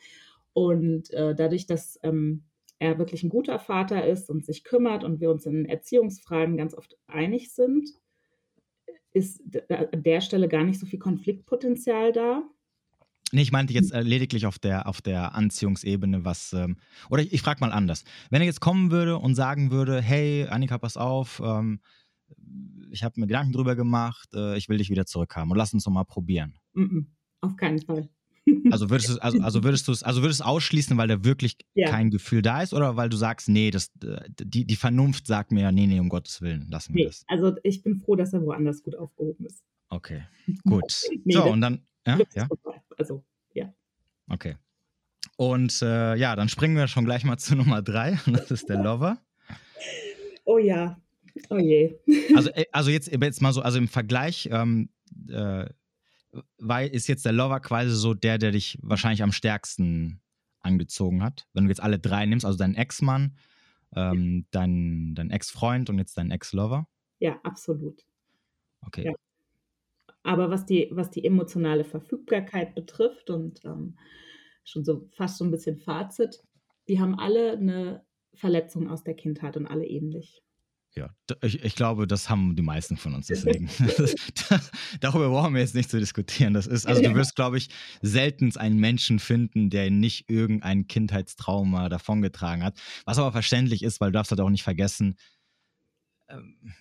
[0.53, 2.43] Und äh, dadurch, dass ähm,
[2.77, 6.75] er wirklich ein guter Vater ist und sich kümmert und wir uns in Erziehungsfragen ganz
[6.75, 7.89] oft einig sind,
[9.13, 12.43] ist d- an der Stelle gar nicht so viel Konfliktpotenzial da.
[13.33, 16.51] Nee, ich meinte jetzt äh, lediglich auf der, auf der Anziehungsebene, was.
[16.53, 16.77] Ähm,
[17.09, 18.03] oder ich, ich frage mal anders.
[18.29, 21.79] Wenn er jetzt kommen würde und sagen würde: Hey, Annika, pass auf, ähm,
[22.91, 25.85] ich habe mir Gedanken drüber gemacht, äh, ich will dich wieder zurückhaben und lass uns
[25.85, 26.55] doch mal probieren.
[26.73, 27.05] Mm -mm,
[27.41, 28.09] auf keinen Fall.
[28.71, 31.89] Also würdest du also, also würdest du es also würdest ausschließen, weil da wirklich Ja.
[31.89, 35.51] kein Gefühl da ist, oder weil du sagst, nee, das, äh, die, die Vernunft sagt
[35.51, 37.23] mir, nee, nee, um Gottes Willen, lassen wir Nee, das.
[37.27, 39.63] also ich bin froh, dass er woanders gut aufgehoben ist.
[39.89, 40.23] Okay,
[40.63, 41.01] gut.
[41.25, 42.47] Nee, so, und dann, ja, ja.
[42.97, 43.73] Also, ja.
[44.29, 44.55] okay.
[45.37, 48.69] Und äh, ja, dann springen wir schon gleich mal zu Nummer drei, und das ist
[48.69, 49.17] der Lover.
[50.45, 50.99] Oh ja.
[51.49, 51.95] Oh je.
[52.35, 54.89] Also, äh, also jetzt, jetzt mal so, also im Vergleich, ähm,
[55.29, 55.65] äh,
[56.57, 60.21] weil ist jetzt der Lover quasi so der, der dich wahrscheinlich am stärksten
[60.61, 61.47] angezogen hat.
[61.53, 63.35] Wenn du jetzt alle drei nimmst, also dein Ex-Mann,
[63.95, 66.87] ähm, dein, dein Ex-Freund und jetzt dein Ex-Lover?
[67.19, 68.05] Ja, absolut.
[68.85, 69.05] Okay.
[69.05, 69.13] Ja.
[70.23, 73.97] Aber was die, was die emotionale Verfügbarkeit betrifft und ähm,
[74.63, 76.43] schon so fast so ein bisschen Fazit,
[76.87, 80.43] die haben alle eine Verletzung aus der Kindheit und alle ähnlich.
[80.93, 81.09] Ja,
[81.41, 83.27] ich, ich glaube, das haben die meisten von uns.
[83.27, 84.15] Deswegen, das,
[84.49, 86.53] das, darüber brauchen wir jetzt nicht zu diskutieren.
[86.53, 87.69] Das ist, also du wirst, glaube ich,
[88.01, 92.79] selten einen Menschen finden, der nicht irgendein Kindheitstrauma davongetragen hat.
[93.05, 95.15] Was aber verständlich ist, weil du darfst halt auch nicht vergessen,
[96.27, 96.73] ähm,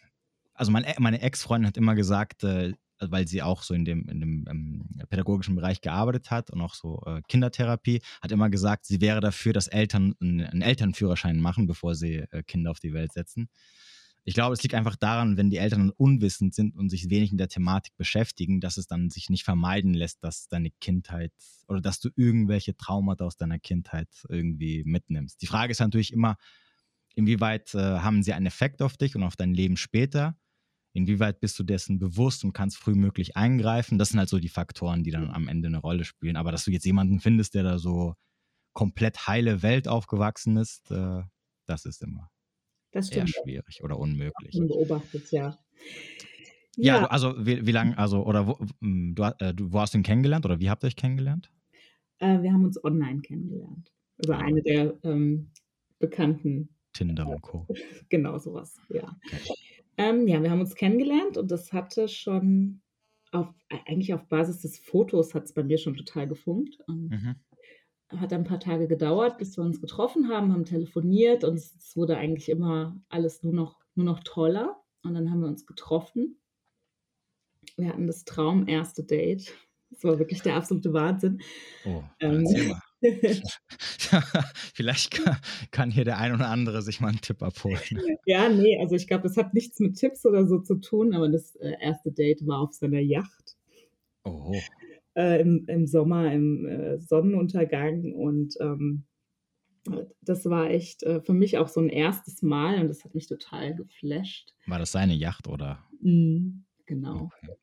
[0.55, 4.20] also mein, meine Ex-Freundin hat immer gesagt, äh, weil sie auch so in dem, in
[4.20, 9.01] dem ähm, pädagogischen Bereich gearbeitet hat und auch so äh, Kindertherapie, hat immer gesagt, sie
[9.01, 13.12] wäre dafür, dass Eltern einen, einen Elternführerschein machen, bevor sie äh, Kinder auf die Welt
[13.12, 13.49] setzen.
[14.24, 17.40] Ich glaube, es liegt einfach daran, wenn die Eltern unwissend sind und sich wenig mit
[17.40, 21.33] der Thematik beschäftigen, dass es dann sich nicht vermeiden lässt, dass deine Kindheit
[21.68, 25.40] oder dass du irgendwelche Traumata aus deiner Kindheit irgendwie mitnimmst.
[25.40, 26.37] Die Frage ist natürlich immer,
[27.14, 30.37] inwieweit äh, haben sie einen Effekt auf dich und auf dein Leben später?
[30.92, 33.96] Inwieweit bist du dessen bewusst und kannst frühmöglich eingreifen?
[33.96, 36.37] Das sind halt so die Faktoren, die dann am Ende eine Rolle spielen.
[36.37, 38.16] Aber dass du jetzt jemanden findest, der da so
[38.74, 41.22] komplett heile Welt aufgewachsen ist, äh,
[41.66, 42.30] das ist immer
[42.92, 43.29] das stimmt.
[43.29, 44.59] eher schwierig oder unmöglich.
[44.59, 45.59] Beobachtet, ja.
[46.76, 49.94] Ja, ja also wie, wie lange, also, oder wo, hm, du, äh, du, wo hast
[49.94, 51.50] du ihn kennengelernt oder wie habt ihr euch kennengelernt?
[52.18, 53.92] Äh, wir haben uns online kennengelernt.
[54.22, 54.40] Über ah.
[54.40, 55.50] eine der ähm,
[55.98, 56.68] bekannten.
[56.92, 57.66] Tinder und Co.
[58.09, 59.16] genau, sowas, ja.
[59.26, 59.55] Okay.
[59.96, 62.81] Ähm, ja, wir haben uns kennengelernt und das hatte schon
[63.33, 66.79] auf, eigentlich auf Basis des Fotos hat es bei mir schon total gefunkt.
[66.88, 67.37] Mhm.
[68.16, 72.16] Hat ein paar Tage gedauert, bis wir uns getroffen haben, haben telefoniert und es, wurde
[72.16, 74.81] eigentlich immer alles nur noch, nur noch toller.
[75.03, 76.38] Und dann haben wir uns getroffen.
[77.77, 79.53] Wir hatten das Traum erste Date.
[79.90, 81.40] Das war wirklich der absolute Wahnsinn.
[81.85, 82.46] Oh, ähm,
[84.75, 85.37] Vielleicht kann,
[85.70, 87.81] kann, hier der ein oder andere sich mal einen Tipp abholen.
[88.27, 91.29] Ja, nee, also ich glaube, das hat nichts mit Tipps oder so zu tun, aber
[91.29, 93.57] das äh, erste Date war auf seiner Yacht.
[94.25, 94.55] Oh.
[95.14, 99.07] Äh, im, im, Sommer, im äh, Sonnenuntergang und ähm,
[100.20, 103.27] das war echt äh, für mich auch so ein erstes Mal und das hat mich
[103.27, 104.55] total geflasht.
[104.66, 105.81] War das seine Yacht oder?
[106.01, 107.31] Mm, genau.
[107.42, 107.55] Okay.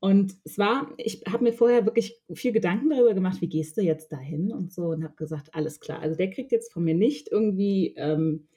[0.00, 3.82] Und es war, ich habe mir vorher wirklich viel Gedanken darüber gemacht, wie gehst du
[3.82, 6.00] jetzt dahin und so und habe gesagt, alles klar.
[6.00, 8.48] Also der kriegt jetzt von mir nicht irgendwie ähm,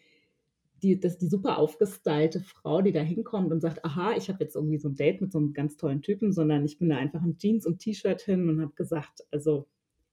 [0.84, 4.56] die, das, die super aufgestylte Frau, die da hinkommt und sagt, aha, ich habe jetzt
[4.56, 7.24] irgendwie so ein Date mit so einem ganz tollen Typen, sondern ich bin da einfach
[7.24, 9.68] in Jeans und T-Shirt hin und habe gesagt, also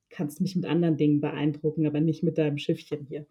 [0.08, 3.26] kannst mich mit anderen Dingen beeindrucken, aber nicht mit deinem Schiffchen hier.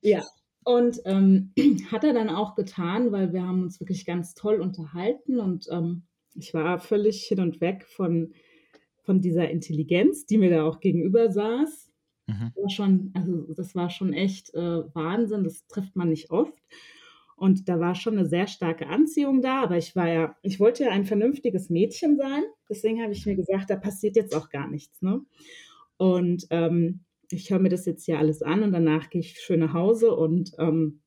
[0.00, 0.22] Ja,
[0.64, 1.52] und ähm,
[1.90, 6.02] hat er dann auch getan, weil wir haben uns wirklich ganz toll unterhalten und ähm,
[6.34, 8.32] ich war völlig hin und weg von,
[9.02, 11.91] von dieser Intelligenz, die mir da auch gegenüber saß.
[12.26, 12.52] Mhm.
[12.54, 16.62] War schon, also das war schon echt äh, Wahnsinn, das trifft man nicht oft.
[17.36, 20.84] Und da war schon eine sehr starke Anziehung da, aber ich war ja, ich wollte
[20.84, 22.44] ja ein vernünftiges Mädchen sein.
[22.68, 25.02] Deswegen habe ich mir gesagt, da passiert jetzt auch gar nichts.
[25.02, 25.22] Ne?
[25.96, 29.60] Und ähm, ich höre mir das jetzt hier alles an und danach gehe ich schön
[29.60, 31.00] nach Hause und ähm,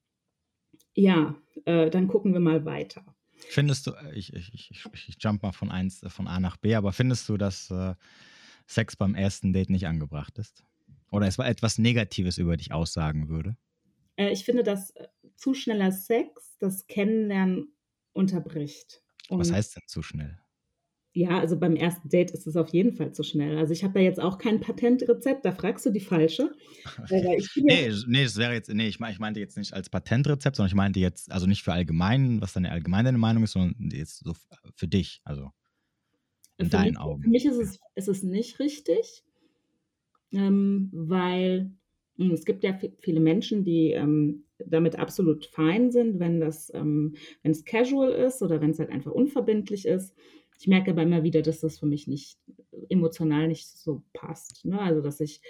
[0.93, 3.06] ja, äh, dann gucken wir mal weiter.
[3.38, 6.58] Findest du, äh, ich, ich, ich, ich jump mal von, eins, äh, von A nach
[6.58, 7.95] B, aber findest du, dass äh,
[8.67, 10.63] Sex beim ersten Date nicht angebracht ist?
[11.12, 13.58] Oder es war etwas Negatives über dich aussagen würde?
[14.15, 17.74] Äh, ich finde, dass äh, zu schneller Sex das Kennenlernen
[18.13, 19.02] unterbricht.
[19.30, 20.39] Und Was heißt denn zu schnell?
[21.18, 23.58] Ja, also beim ersten Date ist es auf jeden Fall zu schnell.
[23.58, 26.52] Also ich habe da jetzt auch kein Patentrezept, da fragst du die falsche.
[27.10, 30.76] Nee, nee, das wäre jetzt, nee, ich, ich meinte jetzt nicht als Patentrezept, sondern ich
[30.76, 34.34] meinte jetzt, also nicht für allgemein, was deine allgemeine Meinung ist, sondern jetzt so
[34.76, 35.52] für dich, also
[36.58, 37.24] in für deinen mich, Augen.
[37.24, 39.24] Für mich ist es, ist es nicht richtig,
[40.36, 41.71] ähm, weil
[42.17, 47.15] hm, es gibt ja viele Menschen, die ähm, damit absolut fein sind, wenn das, ähm,
[47.43, 50.15] wenn es casual ist oder wenn es halt einfach unverbindlich ist
[50.60, 52.39] ich merke aber immer wieder, dass das für mich nicht
[52.89, 54.65] emotional nicht so passt.
[54.65, 54.80] Ne?
[54.80, 55.41] Also dass ich,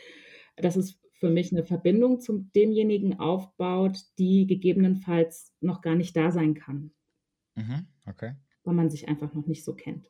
[0.55, 6.31] dass es für mich eine Verbindung zu demjenigen aufbaut, die gegebenenfalls noch gar nicht da
[6.31, 6.91] sein kann.
[7.55, 8.35] Mhm, okay.
[8.63, 10.09] Weil man sich einfach noch nicht so kennt.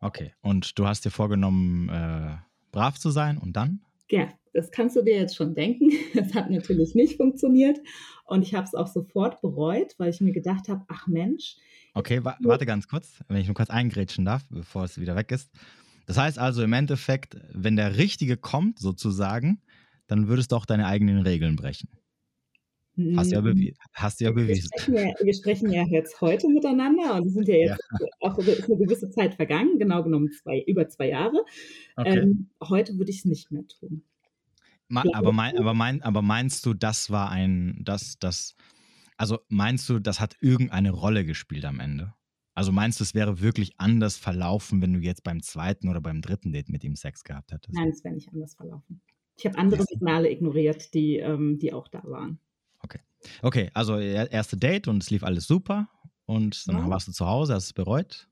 [0.00, 0.32] Okay.
[0.40, 2.36] Und du hast dir vorgenommen, äh,
[2.72, 3.84] brav zu sein und dann?
[4.10, 5.90] Ja, das kannst du dir jetzt schon denken.
[6.14, 7.78] Es hat natürlich nicht funktioniert.
[8.24, 11.56] Und ich habe es auch sofort bereut, weil ich mir gedacht habe, ach Mensch,
[11.94, 15.32] Okay, wa warte ganz kurz, wenn ich nur kurz eingrätschen darf, bevor es wieder weg
[15.32, 15.50] ist.
[16.06, 19.60] Das heißt also im Endeffekt, wenn der Richtige kommt, sozusagen,
[20.06, 21.88] dann würdest du auch deine eigenen Regeln brechen.
[23.16, 24.68] Hast du ja, bewie hast ja bewiesen.
[24.72, 28.06] Wir sprechen ja, wir sprechen ja, jetzt heute miteinander und es sind ja jetzt ja.
[28.20, 31.44] auch eine gewisse Zeit vergangen, genau genommen zwei, über zwei Jahre.
[31.96, 32.18] Okay.
[32.18, 34.02] Ähm, heute würde ich es nicht mehr tun.
[34.88, 38.56] Ma aber, mein, aber, mein, aber meinst du, das war ein, das, das,
[39.16, 42.12] also meinst du, das hat irgendeine Rolle gespielt am Ende?
[42.54, 46.20] Also meinst du, es wäre wirklich anders verlaufen, wenn du jetzt beim zweiten oder beim
[46.20, 47.72] dritten Date mit ihm Sex gehabt hättest?
[47.72, 49.00] Nein, es wäre nicht anders verlaufen.
[49.38, 52.40] Ich habe andere Signale ignoriert, die, ähm, die auch da waren.
[53.42, 53.70] Okay.
[53.74, 55.88] Also erste Date und es lief alles super.
[56.26, 56.90] Und dann ja.
[56.90, 58.28] warst du zu Hause, hast du es bereut?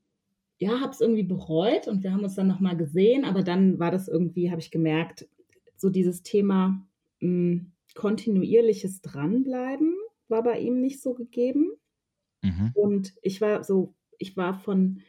[0.57, 3.91] Ja, habe es irgendwie bereut und wir haben uns dann nochmal gesehen, aber dann war
[3.91, 5.27] das irgendwie, habe ich gemerkt,
[5.75, 6.85] so dieses Thema
[7.19, 9.95] mh, hm, kontinuierliches Dranbleiben
[10.27, 11.71] war bei ihm nicht so gegeben.
[12.41, 12.71] Mhm.
[12.73, 15.01] Und ich war so, ich war von,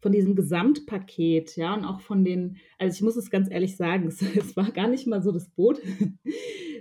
[0.00, 4.06] von diesem Gesamtpaket, ja, und auch von den, also ich muss es ganz ehrlich sagen,
[4.06, 5.80] es, es war gar nicht mal so das Boot.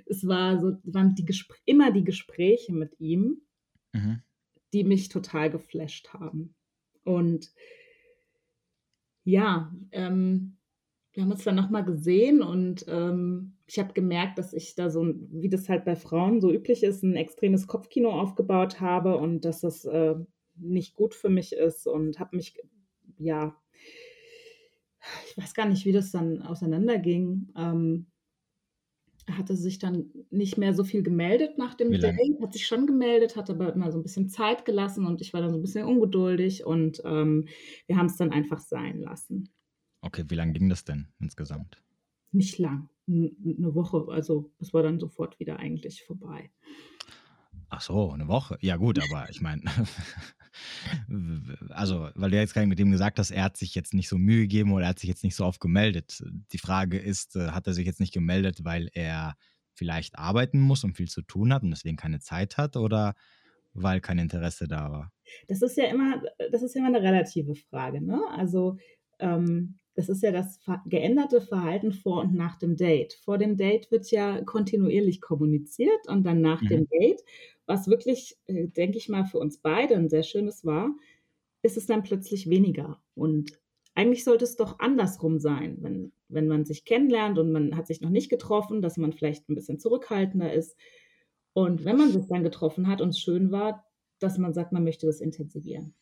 [0.06, 3.42] Es war so, waren die Gespr immer die Gespräche mit ihm,
[3.94, 4.22] mhm.
[4.74, 6.56] die mich total geflasht haben.
[7.04, 7.52] Und
[9.24, 10.58] ja, ähm,
[11.14, 15.14] wir haben uns dann nochmal gesehen und ähm, ich habe gemerkt, dass ich da so,
[15.32, 19.62] wie das halt bei Frauen so üblich ist, ein extremes Kopfkino aufgebaut habe und dass
[19.62, 20.16] das äh,
[20.58, 22.58] nicht gut für mich ist und habe mich,
[23.18, 23.56] ja,
[25.28, 27.52] ich weiß gar nicht, wie das dann auseinanderging.
[27.56, 28.08] Ähm,
[29.32, 33.36] hatte sich dann nicht mehr so viel gemeldet nach dem Date, hat sich schon gemeldet,
[33.36, 35.86] hat aber immer so ein bisschen Zeit gelassen und ich war dann so ein bisschen
[35.86, 37.48] ungeduldig und ähm,
[37.88, 39.50] wir haben es dann einfach sein lassen.
[40.02, 41.82] Okay, wie lange ging das denn insgesamt?
[42.32, 44.06] Nicht lang, eine Woche.
[44.10, 46.52] Also es war dann sofort wieder eigentlich vorbei.
[47.70, 48.58] Ach so, eine Woche.
[48.62, 49.64] Ja gut, aber ich meine,
[51.70, 54.18] also weil du jetzt gerade mit dem gesagt hast, er hat sich jetzt nicht so
[54.18, 56.24] Mühe gegeben oder er hat sich jetzt nicht so oft gemeldet.
[56.52, 59.36] Die Frage ist, äh, hat er sich jetzt nicht gemeldet, weil er
[59.74, 63.16] vielleicht arbeiten muss und viel zu tun hat und deswegen keine Zeit hat oder
[63.74, 65.12] weil kein Interesse da war?
[65.48, 68.02] Das ist ja immer, das ist ja immer eine relative Frage.
[68.02, 68.22] Ne?
[68.32, 68.78] Also
[69.20, 73.14] ähm, das ist ja das geänderte Verhalten vor und nach dem Date.
[73.24, 76.68] Vor dem Date wird ja kontinuierlich kommuniziert und dann nach mhm.
[76.68, 77.22] dem Date,
[77.66, 80.96] was wirklich, äh, denke ich mal, für uns beide ein sehr schönes war,
[81.62, 83.02] ist es dann plötzlich weniger.
[83.16, 83.60] Und
[83.96, 88.02] eigentlich sollte es doch andersrum sein, wenn, wenn man sich kennenlernt und man hat sich
[88.02, 90.78] noch nicht getroffen, dass man vielleicht ein bisschen zurückhaltender ist.
[91.54, 93.86] Und wenn man sich dann getroffen hat und es schön war,
[94.20, 95.94] dass man sagt, man möchte das intensivieren.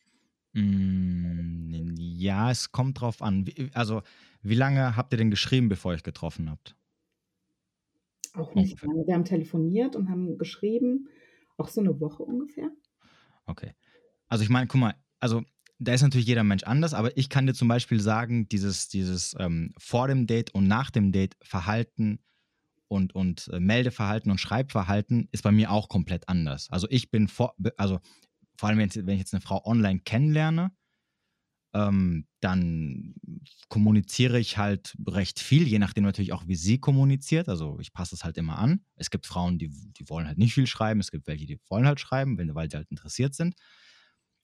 [0.54, 3.44] Hm, ja, es kommt drauf an.
[3.72, 4.02] also,
[4.42, 6.76] wie lange habt ihr denn geschrieben, bevor ihr euch getroffen habt?
[8.34, 9.06] Auch nicht lange.
[9.06, 11.08] Wir haben telefoniert und haben geschrieben,
[11.56, 12.70] auch so eine Woche ungefähr.
[13.46, 13.72] Okay.
[14.28, 15.42] Also ich meine, guck mal, also
[15.78, 19.34] da ist natürlich jeder Mensch anders, aber ich kann dir zum Beispiel sagen, dieses, dieses
[19.38, 22.20] ähm, vor dem Date und nach dem Date Verhalten
[22.88, 26.70] und, und äh, Meldeverhalten und Schreibverhalten ist bei mir auch komplett anders.
[26.70, 28.00] Also ich bin vor, also
[28.56, 30.72] vor allem wenn ich, wenn ich jetzt eine Frau online kennenlerne,
[31.74, 33.14] ähm, dann
[33.68, 37.48] kommuniziere ich halt recht viel, je nachdem natürlich auch, wie sie kommuniziert.
[37.48, 38.84] Also ich passe es halt immer an.
[38.96, 41.86] Es gibt Frauen, die, die wollen halt nicht viel schreiben, es gibt welche, die wollen
[41.86, 43.56] halt schreiben, weil sie halt interessiert sind.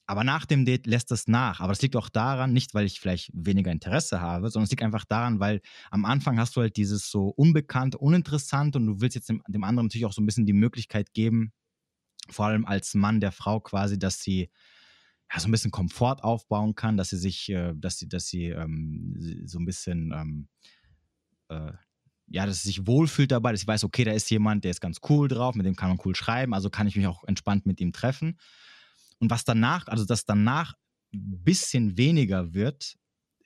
[0.08, 1.60] Aber nach dem Date lässt das nach.
[1.60, 4.82] Aber das liegt auch daran, nicht weil ich vielleicht weniger Interesse habe, sondern es liegt
[4.82, 5.60] einfach daran, weil
[5.92, 9.62] am Anfang hast du halt dieses so unbekannt, uninteressant und du willst jetzt dem, dem
[9.62, 11.52] anderen natürlich auch so ein bisschen die Möglichkeit geben,
[12.28, 14.50] vor allem als Mann der Frau quasi, dass sie
[15.32, 18.46] ja, so ein bisschen Komfort aufbauen kann, dass sie sich, äh, dass sie, dass sie
[18.46, 19.14] ähm,
[19.44, 20.48] so ein bisschen, ähm,
[21.48, 21.72] äh,
[22.26, 24.80] ja, dass sie sich wohlfühlt dabei, dass sie weiß, okay, da ist jemand, der ist
[24.80, 27.66] ganz cool drauf, mit dem kann man cool schreiben, also kann ich mich auch entspannt
[27.66, 28.38] mit ihm treffen.
[29.18, 30.74] Und was danach, also dass danach
[31.12, 32.96] ein bisschen weniger wird,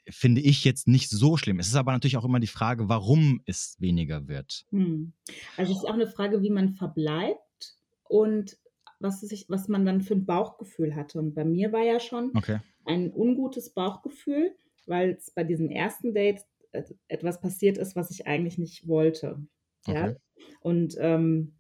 [0.09, 1.59] finde ich jetzt nicht so schlimm.
[1.59, 4.65] Es ist aber natürlich auch immer die Frage, warum es weniger wird.
[4.71, 5.15] Hm.
[5.57, 8.59] Also es ist auch eine Frage, wie man verbleibt und
[9.05, 11.21] was, sich, was man dann für ein Bauchgefühl hatte.
[11.21, 12.59] Und bei mir war ja schon okay.
[12.85, 16.41] ein ungutes Bauchgefühl, weil es bei diesem ersten Date
[17.07, 19.47] etwas passiert ist, was ich eigentlich nicht wollte.
[19.87, 20.07] Ja.
[20.07, 20.17] Okay.
[20.61, 21.55] Und ähm,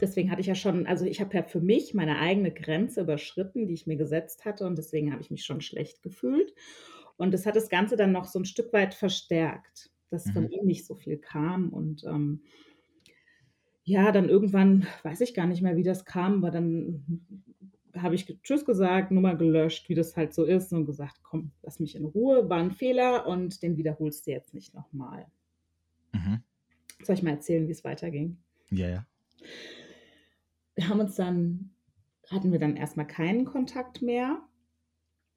[0.00, 3.66] deswegen hatte ich ja schon, also ich habe ja für mich meine eigene Grenze überschritten,
[3.66, 4.66] die ich mir gesetzt hatte.
[4.66, 6.54] Und deswegen habe ich mich schon schlecht gefühlt.
[7.16, 10.32] Und das hat das Ganze dann noch so ein Stück weit verstärkt, dass mhm.
[10.32, 11.70] von ihm nicht so viel kam.
[11.70, 12.42] Und ähm,
[13.84, 17.04] ja, dann irgendwann, weiß ich gar nicht mehr, wie das kam, aber dann
[17.96, 21.80] habe ich Tschüss gesagt, Nummer gelöscht, wie das halt so ist und gesagt, komm, lass
[21.80, 25.26] mich in Ruhe, war ein Fehler und den wiederholst du jetzt nicht nochmal.
[26.12, 26.42] Mhm.
[27.02, 28.38] Soll ich mal erzählen, wie es weiterging?
[28.70, 29.06] Ja, ja.
[30.74, 31.70] Wir haben uns dann,
[32.28, 34.40] hatten wir dann erstmal keinen Kontakt mehr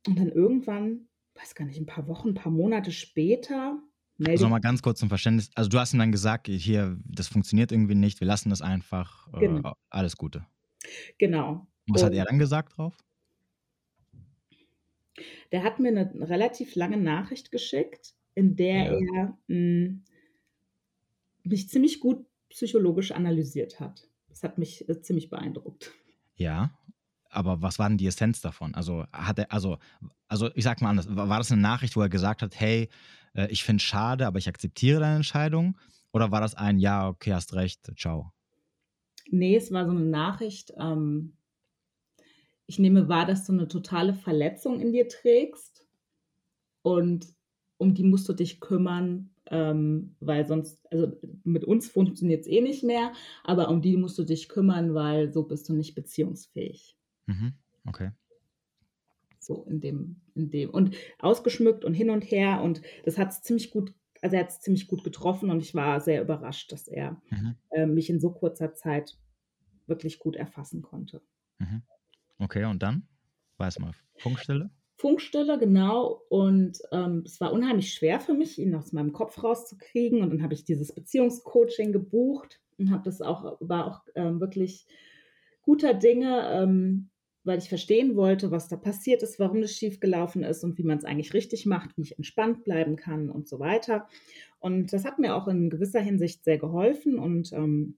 [0.08, 3.82] und dann irgendwann, weiß gar nicht, ein paar Wochen, ein paar Monate später
[4.18, 5.50] melde Also nochmal ganz kurz zum Verständnis.
[5.56, 9.28] Also du hast ihm dann gesagt, hier, das funktioniert irgendwie nicht, wir lassen das einfach.
[9.34, 9.76] Äh, Genau.
[9.90, 10.46] alles Gute.
[11.18, 11.68] Genau.
[11.88, 12.96] Und was hat Und- er dann gesagt drauf?
[15.52, 19.00] Der hat mir eine relativ lange Nachricht geschickt, in der Ja.
[19.16, 19.98] er mh,
[21.44, 24.08] mich ziemlich gut psychologisch analysiert hat.
[24.30, 25.92] Das hat mich äh, ziemlich beeindruckt.
[26.36, 26.72] Ja.
[27.30, 28.76] Aber was war denn die Essenz davon?
[28.76, 29.78] Also hat er, also,
[30.28, 32.90] also ich sag mal anders, war das eine Nachricht, wo er gesagt hat, hey,
[33.36, 35.78] äh, ich finde es schade, aber ich akzeptiere deine Entscheidung?
[36.12, 38.32] Oder war das ein, ja, okay, hast recht, ciao?
[39.30, 40.74] Nee, es war so eine Nachricht.
[40.78, 41.34] Ähm,
[42.66, 45.86] ich nehme wahr, dass du eine totale Verletzung in dir trägst
[46.82, 47.28] und
[47.78, 51.12] um die musst du dich kümmern, ähm, weil sonst, also
[51.44, 55.34] mit uns funktioniert es eh nicht mehr, aber um die musst du dich kümmern, weil
[55.34, 56.98] so bist du nicht beziehungsfähig.
[57.28, 57.54] Mhm.
[57.88, 58.12] Okay.
[59.44, 60.70] So in dem, in dem.
[60.70, 64.50] Und ausgeschmückt und hin und her und das hat es ziemlich gut, also er hat
[64.50, 67.56] es ziemlich gut getroffen und ich war sehr überrascht, dass er Mhm.
[67.72, 69.18] äh, mich in so kurzer Zeit
[69.88, 71.22] wirklich gut erfassen konnte.
[71.60, 71.82] Mhm.
[72.40, 73.08] Okay, und dann?
[73.58, 74.70] Weiß mal, Funkstelle?
[74.96, 76.22] Funkstille, genau.
[76.30, 80.22] Und ähm, es war unheimlich schwer für mich, ihn aus meinem Kopf rauszukriegen.
[80.22, 84.88] Und dann habe ich dieses Beziehungscoaching gebucht und habe das auch, war auch ähm, wirklich
[85.62, 87.10] guter Dinge, ähm,
[87.44, 90.98] weil ich verstehen wollte, was da passiert ist, warum das schiefgelaufen ist und wie man
[90.98, 94.08] es eigentlich richtig macht, wie ich entspannt bleiben kann und so weiter.
[94.60, 97.98] Und das hat mir auch in gewisser Hinsicht sehr geholfen und ähm,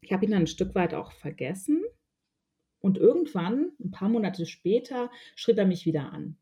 [0.00, 1.82] ich habe ihn dann ein Stück weit auch vergessen.
[2.80, 6.38] Und irgendwann, ein paar Monate später, schrieb er mich wieder an.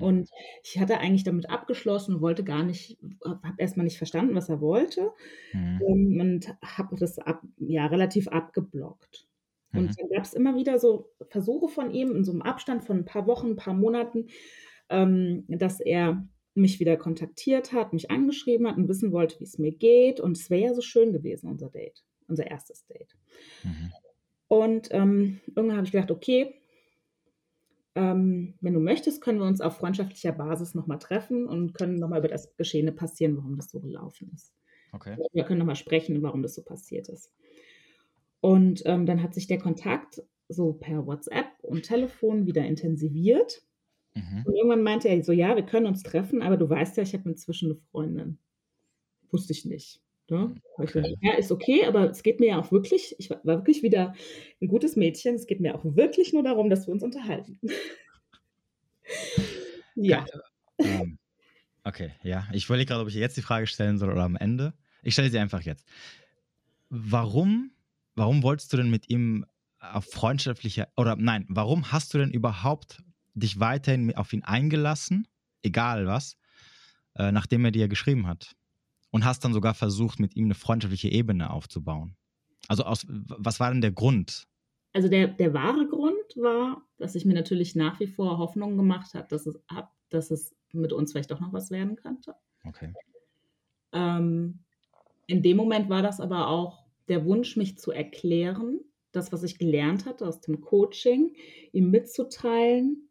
[0.00, 0.30] Und
[0.64, 4.60] ich hatte eigentlich damit abgeschlossen und wollte gar nicht, habe erstmal nicht verstanden, was er
[4.60, 5.12] wollte
[5.52, 5.80] Mhm.
[5.88, 9.29] ähm, und habe das ab, ja, relativ abgeblockt.
[9.72, 9.94] Und Mhm.
[9.98, 13.04] dann gab es immer wieder so Versuche von ihm in so einem Abstand von ein
[13.04, 14.26] paar Wochen, ein paar Monaten,
[14.88, 19.58] ähm, dass er mich wieder kontaktiert hat, mich angeschrieben hat und wissen wollte, wie es
[19.58, 20.20] mir geht.
[20.20, 23.16] Und es wäre ja so schön gewesen, unser Date, unser erstes Date.
[23.62, 23.94] Mhm.
[24.48, 26.60] Und ähm, irgendwann habe ich gedacht, okay,
[27.94, 32.20] ähm, wenn du möchtest, können wir uns auf freundschaftlicher Basis nochmal treffen und können nochmal
[32.20, 34.52] über das Geschehene passieren, warum das so gelaufen ist.
[34.92, 35.16] Okay.
[35.32, 37.32] Wir können nochmal sprechen, warum das so passiert ist.
[38.40, 43.62] Und ähm, dann hat sich der Kontakt so per WhatsApp und Telefon wieder intensiviert.
[44.14, 44.42] Mhm.
[44.44, 47.14] Und irgendwann meinte er so, ja, wir können uns treffen, aber du weißt ja, ich
[47.14, 48.38] habe inzwischen eine Freundin.
[49.30, 50.00] Wusste ich nicht.
[50.28, 50.54] Ne?
[50.82, 51.16] Ich Okay.
[51.20, 54.14] ja, ist okay, aber es geht mir ja auch wirklich, ich war wirklich wieder
[54.60, 57.60] ein gutes Mädchen, es geht mir auch wirklich nur darum, dass wir uns unterhalten.
[59.96, 60.24] ja,
[60.78, 61.18] Ähm,
[61.84, 62.46] okay, ja.
[62.52, 64.72] Ich überlege gerade, ob ich jetzt die Frage stellen soll oder am Ende.
[65.02, 65.86] Ich stelle sie einfach jetzt.
[66.88, 67.72] Warum,
[68.20, 69.44] warum wolltest du denn mit ihm
[69.80, 73.02] auf freundschaftlicher, oder nein, warum hast du denn überhaupt
[73.34, 75.26] dich weiterhin auf ihn eingelassen,
[75.62, 76.36] egal was,
[77.16, 78.54] äh, nachdem er dir geschrieben hat?
[79.10, 82.16] Und hast dann sogar versucht, mit ihm eine freundschaftliche Ebene aufzubauen?
[82.68, 84.46] Also aus, was war denn der Grund?
[84.92, 89.14] also der, der wahre Grund war, dass ich mir natürlich nach wie vor Hoffnung gemacht
[89.14, 89.58] habe, dass es,
[90.08, 92.34] dass es mit uns vielleicht doch noch was werden könnte.
[92.64, 92.92] Okay.
[93.92, 94.60] Ähm,
[95.26, 96.79] in dem Moment war das aber auch
[97.10, 98.80] der Wunsch, mich zu erklären,
[99.12, 101.34] das, was ich gelernt hatte aus dem Coaching,
[101.72, 103.10] ihm mitzuteilen,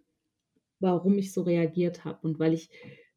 [0.79, 2.69] warum ich so reagiert habe und weil ich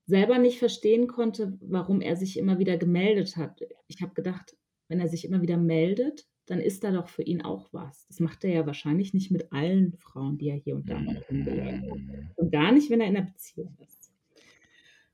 [0.07, 3.61] selber nicht verstehen konnte, warum er sich immer wieder gemeldet hat.
[3.87, 4.57] Ich habe gedacht,
[4.89, 8.07] wenn er sich immer wieder meldet, dann ist da doch für ihn auch was.
[8.09, 11.17] Das macht er ja wahrscheinlich nicht mit allen Frauen, die er hier und da mal
[11.17, 12.01] kennengelernt hat.
[12.37, 14.13] Und gar nicht, wenn er in einer Beziehung ist.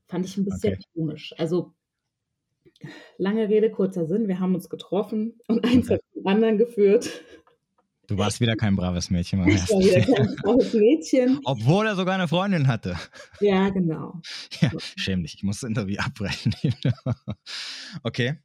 [0.06, 0.82] Fand ich ein bisschen Okay.
[0.94, 1.34] komisch.
[1.38, 1.74] Also,
[3.16, 4.28] lange Rede, kurzer Sinn.
[4.28, 7.22] Wir haben uns getroffen und eins hat zum anderen geführt.
[8.08, 11.40] Du warst wieder kein braves Mädchen Ich war wieder kein blaues Mädchen.
[11.44, 12.96] Obwohl er sogar eine Freundin hatte.
[13.40, 14.20] Ja, genau.
[14.60, 16.54] Ja, schäm dich, ich muss das Interview abbrechen.
[18.02, 18.38] okay.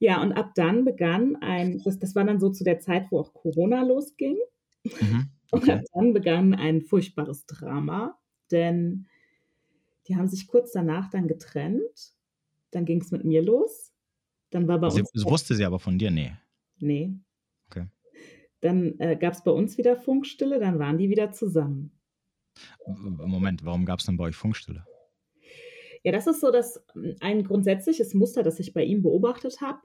[0.00, 3.20] Ja, und ab dann begann ein, das, das war dann so zu der Zeit, wo
[3.20, 4.36] auch Corona losging.
[4.84, 5.30] Mhm.
[5.50, 5.72] Und Okay.
[5.72, 8.18] ab dann begann ein furchtbares Drama,
[8.50, 9.06] denn
[10.06, 12.12] die haben sich kurz danach dann getrennt.
[12.70, 13.92] Dann ging es mit mir los.
[14.50, 15.10] Dann war bei Sie, uns.
[15.12, 16.32] das wusste sie aber von dir, nee.
[16.78, 17.12] Nee.
[17.70, 17.86] Okay.
[18.60, 21.92] Dann äh, gab es bei uns wieder Funkstille, dann waren die wieder zusammen.
[22.86, 24.84] Moment, warum gab es denn bei euch Funkstille?
[26.02, 29.80] Ja, das ist so das ähm, ein grundsätzliches Muster, das ich bei ihm beobachtet habe.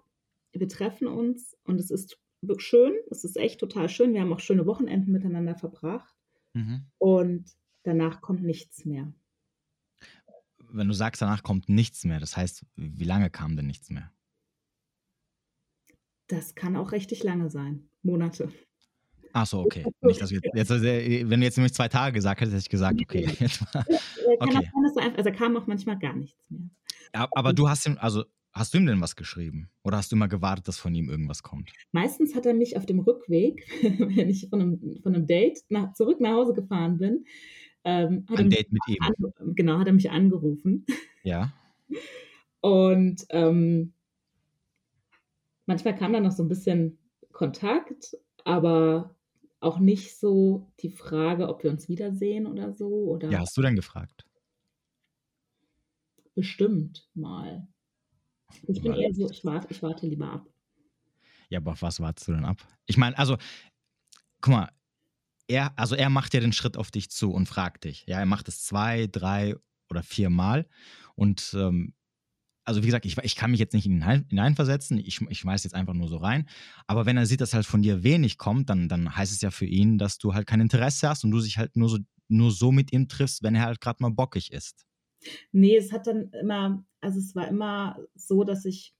[0.54, 4.14] Wir treffen uns und es ist wirklich schön, es ist echt total schön.
[4.14, 6.14] Wir haben auch schöne Wochenenden miteinander verbracht
[6.56, 6.86] Mhm.
[7.00, 7.46] und
[7.82, 9.12] danach kommt nichts mehr.
[10.74, 14.12] Wenn du sagst, danach kommt nichts mehr, das heißt, wie lange kam denn nichts mehr?
[16.28, 17.90] Das kann auch richtig lange sein.
[18.02, 18.52] Monate.
[19.34, 19.86] Ach so, okay.
[20.02, 22.64] Nicht, dass wir jetzt, also, äh, wenn du jetzt nämlich zwei Tage gesagt hättest, hätte
[22.64, 23.26] ich gesagt, okay.
[23.40, 23.64] Jetzt
[24.40, 24.70] Okay.
[25.16, 26.70] also kam auch manchmal gar nichts mehr.
[27.14, 29.70] aber du hast ihm, also hast du ihm denn was geschrieben?
[29.84, 31.72] Oder hast du immer gewartet, dass von ihm irgendwas kommt?
[31.92, 33.68] Meistens hat er mich auf dem Rückweg,
[34.00, 37.26] wenn ich von einem, von einem Date nach, zurück nach Hause gefahren bin,
[37.84, 38.98] ähm, Ein Date mit ihm.
[39.02, 40.86] An, genau, hat er mich angerufen.
[41.24, 41.54] Ja.
[42.62, 43.94] Und ähm,
[45.66, 46.98] manchmal kam dann noch so ein bisschen
[47.32, 49.16] Kontakt, aber
[49.60, 52.88] auch nicht so die Frage, ob wir uns wiedersehen oder so.
[52.88, 54.26] Oder Ja, hast du denn gefragt?
[56.36, 57.68] bestimmt mal.
[58.68, 60.48] Ich bin eher so, ich warte, ich warte lieber ab.
[61.50, 62.58] Ja, aber auf was wartest du denn ab?
[62.86, 63.38] Ich meine, also,
[64.42, 64.70] guck mal,
[65.48, 68.06] er, also er macht ja den Schritt auf dich zu und fragt dich.
[68.08, 69.56] Ja, er macht es zwei, drei
[69.90, 70.68] oder vier Mal.
[71.16, 71.94] Und ähm,
[72.66, 75.74] also wie gesagt, ich, ich kann mich jetzt nicht hinein, hineinversetzen, ich, ich schmeiß jetzt
[75.74, 76.48] einfach nur so rein.
[76.88, 79.52] Aber wenn er sieht, dass halt von dir wenig kommt, dann, dann heißt es ja
[79.52, 81.98] für ihn, dass du halt kein Interesse hast und du dich halt nur so,
[82.30, 84.86] nur so mit ihm triffst, wenn er halt gerade mal bockig ist.
[85.52, 88.94] Nee, es hat dann immer, also es war immer so, dass ich,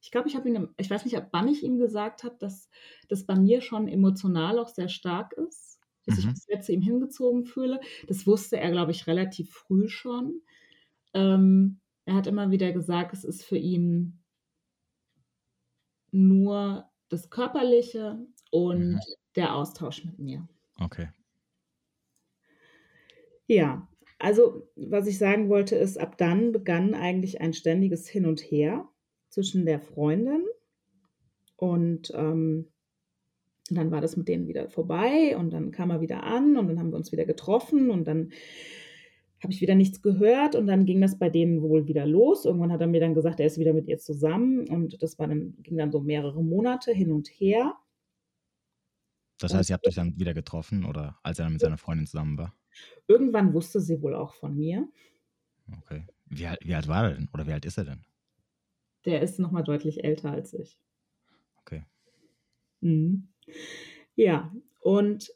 [0.00, 2.68] ich glaube, ich habe ihn, ich weiß nicht, wann ich ihm gesagt habe, dass
[3.08, 5.75] das bei mir schon emotional auch sehr stark ist,
[6.06, 6.34] dass ich Mhm.
[6.34, 7.80] mich sehr zu ihm hingezogen fühle.
[8.08, 10.42] Das wusste er, glaube ich, relativ früh schon.
[11.14, 14.20] Ähm, er hat immer wieder gesagt, es ist für ihn
[16.10, 19.06] nur das Körperliche und Mhm.
[19.36, 20.48] der Austausch mit mir.
[20.80, 21.08] Okay.
[23.46, 23.88] Ja,
[24.18, 28.88] also was ich sagen wollte ist, ab dann begann eigentlich ein ständiges Hin und Her
[29.30, 30.42] zwischen der Freundin
[31.56, 32.72] und ähm,
[33.70, 36.78] dann war das mit denen wieder vorbei und dann kam er wieder an und dann
[36.78, 38.30] haben wir uns wieder getroffen und dann
[39.42, 42.44] habe ich wieder nichts gehört und dann ging das bei denen wohl wieder los.
[42.46, 45.28] Irgendwann hat er mir dann gesagt, er ist wieder mit ihr zusammen und das war
[45.28, 47.74] dann, ging dann so mehrere Monate hin und her.
[49.38, 52.06] Das heißt, ihr habt euch dann wieder getroffen oder als er dann mit seiner Freundin
[52.06, 52.54] zusammen war?
[53.08, 54.88] Irgendwann wusste sie wohl auch von mir.
[55.78, 56.06] Okay.
[56.26, 57.28] Wie, alt- wie alt war er denn?
[57.32, 58.04] Oder wie alt ist er denn?
[59.06, 60.78] Der ist noch mal deutlich älter als ich.
[61.60, 61.84] Okay.
[62.80, 63.28] Mhm.
[64.14, 65.30] Ja, und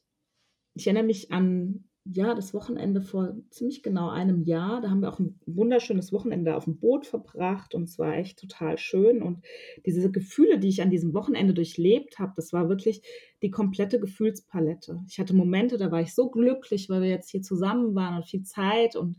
[0.75, 4.81] ich erinnere mich an ja, das Wochenende vor ziemlich genau einem Jahr.
[4.81, 8.39] Da haben wir auch ein wunderschönes Wochenende auf dem Boot verbracht und es war echt
[8.39, 9.23] total schön.
[9.23, 9.45] Und
[9.85, 13.03] diese Gefühle, die ich an diesem Wochenende durchlebt habe, das war wirklich
[13.43, 15.01] die komplette Gefühlspalette.
[15.09, 18.27] Ich hatte Momente, da war ich so glücklich, weil wir jetzt hier zusammen waren und
[18.27, 19.19] viel Zeit und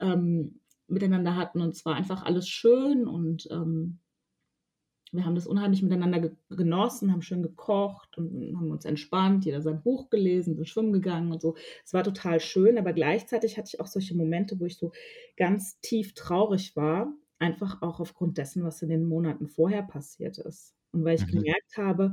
[0.00, 3.98] ähm, miteinander hatten und es war einfach alles schön und ähm,
[5.12, 9.62] wir haben das unheimlich miteinander ge genossen, haben schön gekocht und haben uns entspannt, jeder
[9.62, 11.54] sein Buch gelesen, sind schwimmen gegangen und so.
[11.84, 14.92] Es war total schön, aber gleichzeitig hatte ich auch solche Momente, wo ich so
[15.36, 20.74] ganz tief traurig war, einfach auch aufgrund dessen, was in den Monaten vorher passiert ist.
[20.92, 21.26] Und weil ich Mhm.
[21.26, 22.12] gemerkt habe,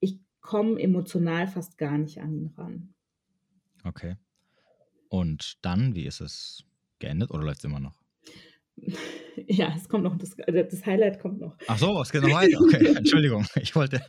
[0.00, 2.94] ich komme emotional fast gar nicht an ihn ran.
[3.84, 4.16] Okay.
[5.10, 6.64] Und dann, wie ist es
[7.00, 8.01] geendet oder läuft es immer noch?
[9.46, 11.56] Ja, es kommt noch, das, das Highlight kommt noch.
[11.66, 12.60] Ach so, es geht noch weiter.
[12.60, 13.46] Okay, Entschuldigung.
[13.60, 14.02] Ich wollte.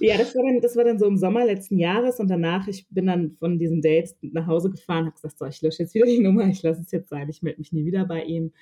[0.00, 2.86] Ja, das war, dann, das war dann so im Sommer letzten Jahres und danach, ich
[2.90, 6.06] bin dann von diesen Dates nach Hause gefahren, habe gesagt, so, ich lösche jetzt wieder
[6.06, 8.52] die Nummer, ich lasse es jetzt sein, ich melde mich nie wieder bei ihm.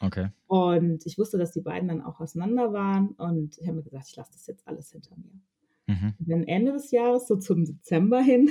[0.00, 0.30] Okay.
[0.46, 4.08] Und ich wusste, dass die beiden dann auch auseinander waren und ich habe mir gesagt,
[4.08, 5.94] ich lasse das jetzt alles hinter mir.
[5.94, 6.14] Mhm.
[6.18, 8.48] Und dann Ende des Jahres, so zum Dezember hin,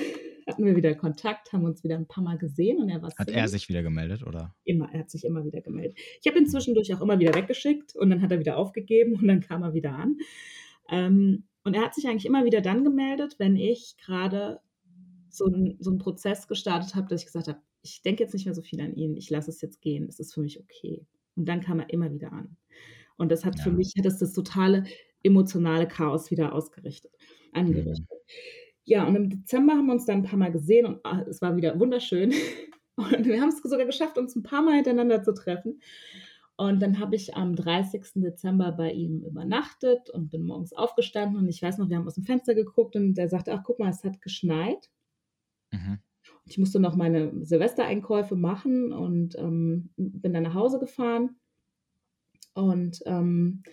[0.52, 3.30] hatten wir wieder Kontakt, haben uns wieder ein paar Mal gesehen und er war Hat
[3.30, 4.56] er sich wieder gemeldet oder?
[4.64, 5.98] Immer, er hat sich immer wieder gemeldet.
[6.22, 9.28] Ich habe ihn zwischendurch auch immer wieder weggeschickt und dann hat er wieder aufgegeben und
[9.28, 10.18] dann kam er wieder an.
[10.90, 14.60] Ähm, und er hat sich eigentlich immer wieder dann gemeldet, wenn ich gerade
[15.30, 18.46] so, ein, so einen Prozess gestartet habe, dass ich gesagt habe, ich denke jetzt nicht
[18.46, 21.06] mehr so viel an ihn, ich lasse es jetzt gehen, es ist für mich okay.
[21.36, 22.58] Und dann kam er immer wieder an.
[23.18, 23.76] Und das hat für Ja.
[23.76, 24.84] mich, hat das das totale
[25.24, 27.12] emotionale Chaos wieder ausgerichtet,
[27.54, 28.08] angerichtet.
[28.86, 31.42] Ja, und im Dezember haben wir uns dann ein paar Mal gesehen und ah, es
[31.42, 32.34] war wieder wunderschön.
[32.98, 35.82] Und wir haben es sogar geschafft, uns ein paar Mal hintereinander zu treffen.
[36.58, 38.04] Und dann habe ich am 30.
[38.16, 41.40] Dezember bei ihm übernachtet und bin morgens aufgestanden.
[41.40, 43.80] Und ich weiß noch, wir haben aus dem Fenster geguckt und der sagte, ach guck
[43.80, 44.90] mal, es hat geschneit.
[45.72, 46.00] Mhm.
[46.44, 51.40] Und ich musste noch meine Silvestereinkäufe machen und ähm, bin dann nach Hause gefahren.
[52.54, 53.64] Und ähm,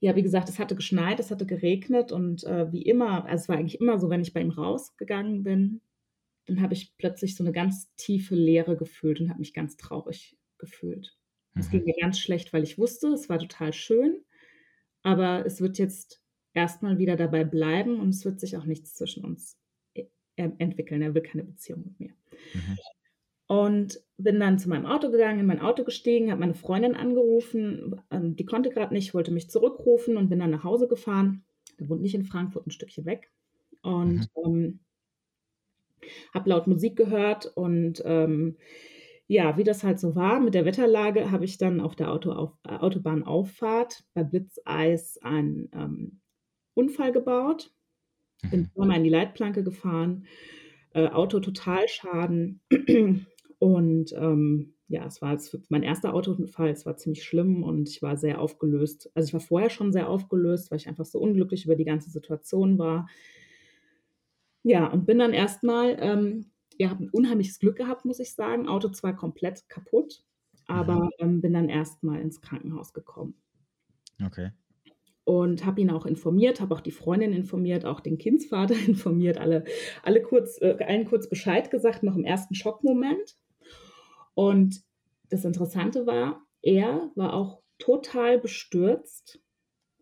[0.00, 3.48] ja, wie gesagt, es hatte geschneit, es hatte geregnet und äh, wie immer, also es
[3.48, 5.80] war eigentlich immer so, wenn ich bei ihm rausgegangen bin,
[6.46, 10.38] dann habe ich plötzlich so eine ganz tiefe Leere gefühlt und habe mich ganz traurig
[10.58, 11.18] gefühlt.
[11.58, 11.86] Es ging Mhm.
[11.86, 14.24] mir ganz schlecht, weil ich wusste, es war total schön,
[15.02, 16.22] aber es wird jetzt
[16.54, 19.58] erstmal wieder dabei bleiben und es wird sich auch nichts zwischen uns
[19.94, 21.02] äh, entwickeln.
[21.02, 22.14] Er will keine Beziehung mit mir.
[22.54, 22.78] Mhm.
[23.48, 28.02] Und bin dann zu meinem Auto gegangen, in mein Auto gestiegen, habe meine Freundin angerufen.
[28.10, 31.44] ähm, Die konnte gerade nicht, wollte mich zurückrufen und bin dann nach Hause gefahren.
[31.80, 33.32] Der wohnt nicht in Frankfurt, ein Stückchen weg.
[33.82, 34.80] Und ähm,
[36.34, 38.56] habe laut Musik gehört und ähm,
[39.26, 42.32] ja, wie das halt so war mit der Wetterlage, habe ich dann auf der Auto
[42.32, 46.20] auf, äh, Autobahnauffahrt bei Blitzeis einen ähm,
[46.74, 47.72] Unfall gebaut.
[48.50, 48.70] Bin Mhm.
[48.74, 50.26] zweimal in die Leitplanke gefahren,
[50.94, 52.60] äh, Auto Totalschaden.
[53.58, 58.02] Und ähm, ja, es war jetzt mein erster Autounfall, es war ziemlich schlimm und ich
[58.02, 59.10] war sehr aufgelöst.
[59.14, 62.10] Also ich war vorher schon sehr aufgelöst, weil ich einfach so unglücklich über die ganze
[62.10, 63.08] Situation war.
[64.62, 68.68] Ja, und bin dann erstmal, ähm, ja, habe ein unheimliches Glück gehabt, muss ich sagen.
[68.68, 70.24] Auto zwar komplett kaputt,
[70.66, 71.08] aber Mhm.
[71.18, 73.42] ähm, bin dann erstmal ins Krankenhaus gekommen
[74.22, 74.50] Okay.
[75.24, 79.64] und habe ihn auch informiert, habe auch die Freundin informiert, auch den Kindsvater informiert, alle,
[80.02, 83.36] alle kurz, äh, allen kurz Bescheid gesagt, noch im ersten Schockmoment.
[84.38, 84.84] Und
[85.30, 89.40] das Interessante war, er war auch total bestürzt,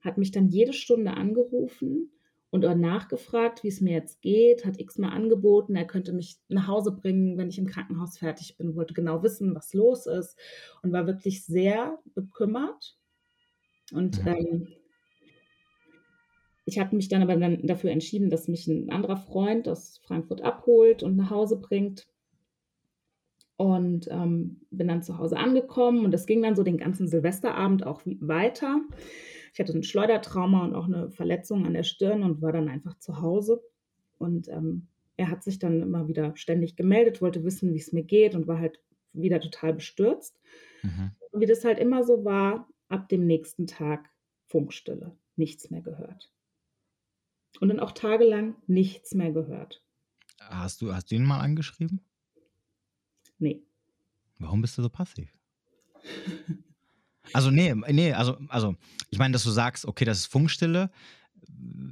[0.03, 2.12] hat mich dann jede Stunde angerufen
[2.51, 6.93] und nachgefragt, wie es mir jetzt geht, hat x-mal angeboten, er könnte mich nach Hause
[6.93, 10.37] bringen, wenn ich im Krankenhaus fertig bin, wollte genau wissen, was los ist
[10.82, 12.99] und war wirklich sehr bekümmert.
[13.91, 14.26] Und Mhm.
[14.26, 14.68] ähm,
[16.66, 20.43] ich habe mich dann aber dann dafür entschieden, dass mich ein anderer Freund aus Frankfurt
[20.43, 22.07] abholt und nach Hause bringt.
[23.57, 27.87] Und ähm, bin dann zu Hause angekommen und das ging dann so den ganzen Silvesterabend
[27.87, 28.83] auch weiter.
[29.55, 32.99] Ich hatte ein Schleudertrauma und auch eine Verletzung an der Stirn und war dann einfach
[32.99, 33.63] zu Hause.
[34.19, 38.03] Und ähm, er hat sich dann immer wieder ständig gemeldet, wollte wissen, wie es mir
[38.03, 38.81] geht und war halt
[39.15, 40.39] wieder total bestürzt.
[40.83, 41.13] Mhm.
[41.33, 44.11] Wie das halt immer so war, ab dem nächsten Tag
[44.47, 46.31] Funkstille, nichts mehr gehört.
[47.61, 49.83] Und dann auch tagelang nichts mehr gehört.
[50.41, 52.01] Hast du, hast du ihn mal angeschrieben?
[53.39, 53.62] Nee.
[54.39, 55.30] Warum bist du so passiv?
[57.32, 58.76] Also, nee, nee, also, also,
[59.11, 60.91] ich meine, dass du sagst, okay, das ist Funkstille.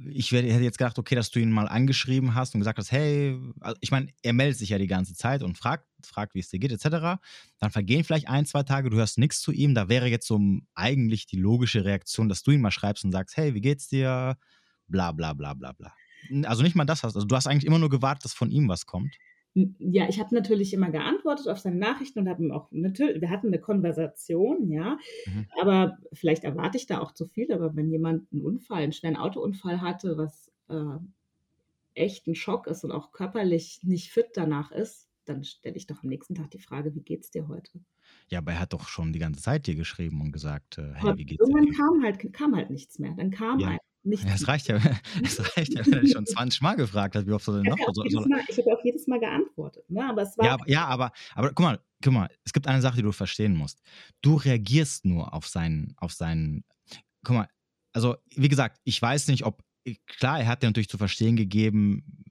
[0.09, 3.37] Ich hätte jetzt gedacht, okay, dass du ihn mal angeschrieben hast und gesagt hast, hey,
[3.59, 6.49] also ich meine, er meldet sich ja die ganze Zeit und fragt, fragt, wie es
[6.49, 7.19] dir geht, etc.
[7.59, 9.73] Dann vergehen vielleicht ein, zwei Tage, du hörst nichts zu ihm.
[9.73, 10.39] Da wäre jetzt so
[10.75, 14.37] eigentlich die logische Reaktion, dass du ihn mal schreibst und sagst, hey, wie geht's dir?
[14.87, 15.93] Bla, bla, bla, bla, bla.
[16.43, 17.15] Also nicht mal das hast.
[17.15, 19.15] Also du hast eigentlich immer nur gewartet, dass von ihm was kommt.
[19.79, 23.29] Ja, ich habe natürlich immer geantwortet auf seine Nachrichten und habe ihm auch natürlich, wir
[23.29, 25.45] hatten eine Konversation, ja, Mhm.
[25.61, 29.15] aber vielleicht erwarte ich da auch zu viel, aber wenn jemand einen Unfall, einen schweren
[29.17, 30.97] Autounfall hatte, was äh,
[31.95, 36.03] echt ein Schock ist und auch körperlich nicht fit danach ist, dann stelle ich doch
[36.03, 37.81] am nächsten Tag die Frage, wie geht's dir heute?
[38.29, 41.07] Ja, aber er hat doch schon die ganze Zeit dir geschrieben und gesagt, äh, hey,
[41.07, 41.57] Aber wie geht's dir?
[41.57, 43.13] irgendwann kam halt, kam halt nichts mehr.
[43.15, 43.65] Dann kam Ja.
[43.65, 44.75] einfach nichts Ja, es reicht ja,
[45.23, 47.69] es reicht ja, wenn er schon 20 Mal gefragt hat, wie oft soll er Ich
[47.69, 47.79] noch?
[47.79, 49.89] habe Mal- ich hab auch jedes Mal geantwortet.
[49.89, 50.07] Ne?
[50.07, 52.81] Aber es war ja, aber, ja, aber, aber guck mal, guck mal, es gibt eine
[52.81, 53.81] Sache, die du verstehen musst.
[54.21, 56.63] Du reagierst nur auf seinen, auf seinen,
[57.23, 57.47] guck mal,
[57.93, 59.63] also wie gesagt, ich weiß nicht, ob,
[60.07, 62.24] klar, er hat dir natürlich zu verstehen gegeben,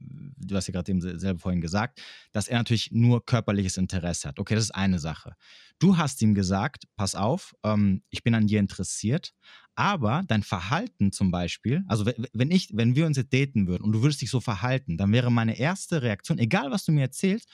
[0.46, 2.00] du hast ja gerade eben selber vorhin gesagt,
[2.32, 4.38] dass er natürlich nur körperliches Interesse hat.
[4.38, 5.34] Okay, das ist eine Sache.
[5.78, 9.34] Du hast ihm gesagt, pass auf, ähm, ich bin an dir interessiert,
[9.74, 13.82] aber dein Verhalten zum Beispiel, also we- wenn ich, wenn wir uns jetzt daten würden
[13.82, 17.02] und du würdest dich so verhalten, dann wäre meine erste Reaktion, egal was du mir
[17.02, 17.48] erzählst,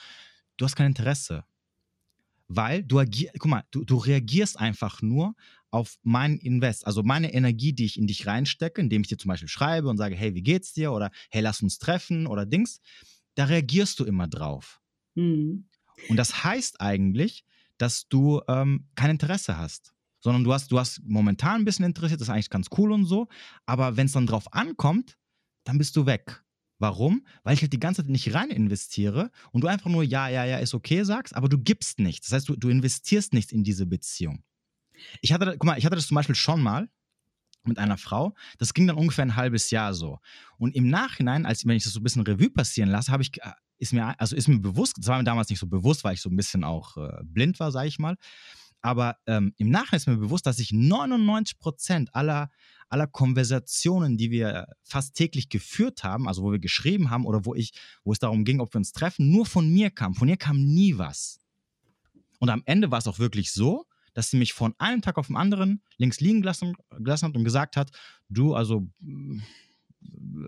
[0.57, 1.43] du hast kein Interesse.
[2.47, 5.35] Weil du agierst, guck mal, du, du reagierst einfach nur
[5.71, 9.29] auf meinen Invest, also meine Energie, die ich in dich reinstecke, indem ich dir zum
[9.29, 10.91] Beispiel schreibe und sage, hey, wie geht's dir?
[10.91, 12.81] Oder hey, lass uns treffen oder Dings,
[13.35, 14.81] da reagierst du immer drauf.
[15.15, 15.67] Hm.
[16.09, 17.45] Und das heißt eigentlich,
[17.77, 19.93] dass du ähm, kein Interesse hast.
[20.19, 23.05] Sondern du hast, du hast momentan ein bisschen interessiert, das ist eigentlich ganz cool und
[23.05, 23.27] so.
[23.65, 25.17] Aber wenn es dann drauf ankommt,
[25.63, 26.43] dann bist du weg.
[26.77, 27.25] Warum?
[27.43, 30.45] Weil ich halt die ganze Zeit nicht rein investiere und du einfach nur ja, ja,
[30.45, 32.27] ja, ist okay sagst, aber du gibst nichts.
[32.27, 34.43] Das heißt, du, du investierst nichts in diese Beziehung.
[35.21, 36.89] Ich hatte, guck mal, ich hatte das zum Beispiel schon mal
[37.63, 38.33] mit einer Frau.
[38.57, 40.19] Das ging dann ungefähr ein halbes Jahr so.
[40.57, 43.41] Und im Nachhinein, als wenn ich das so ein bisschen Revue passieren lasse, habe ich,
[43.41, 46.13] äh, ist mir, also ist mir bewusst, das war mir damals nicht so bewusst, weil
[46.13, 48.15] ich so ein bisschen auch äh, blind war, sage ich mal.
[48.81, 52.49] Aber ähm, im Nachhinein ist mir bewusst, dass ich 99 Prozent aller,
[52.89, 57.53] aller Konversationen, die wir fast täglich geführt haben, also wo wir geschrieben haben oder wo
[57.53, 57.73] ich,
[58.03, 60.15] wo es darum ging, ob wir uns treffen, nur von mir kam.
[60.15, 61.39] Von ihr kam nie was.
[62.39, 65.27] Und am Ende war es auch wirklich so, dass sie mich von einem Tag auf
[65.27, 67.91] den anderen links liegen gelassen, gelassen hat und gesagt hat,
[68.29, 68.87] du, also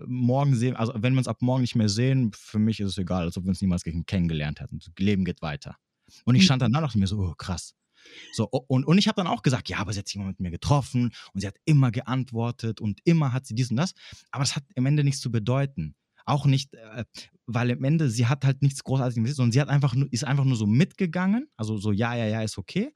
[0.06, 2.98] morgen sehen, also wenn wir uns ab morgen nicht mehr sehen, für mich ist es
[2.98, 4.78] egal, als ob wir uns niemals kennengelernt hätten.
[4.78, 5.76] Das Leben geht weiter.
[6.24, 7.74] Und ich stand dann da und dachte mir so, oh, krass.
[8.32, 10.40] So, und, und ich habe dann auch gesagt, ja, aber sie hat sich immer mit
[10.40, 13.94] mir getroffen und sie hat immer geantwortet und immer hat sie dies und das.
[14.30, 15.94] Aber es hat am Ende nichts zu bedeuten.
[16.26, 17.04] Auch nicht, äh,
[17.46, 20.24] weil am Ende sie hat halt nichts Großartiges investiert, sondern sie hat einfach nur, ist
[20.24, 21.48] einfach nur so mitgegangen.
[21.56, 22.94] Also so, ja, ja, ja, ist okay.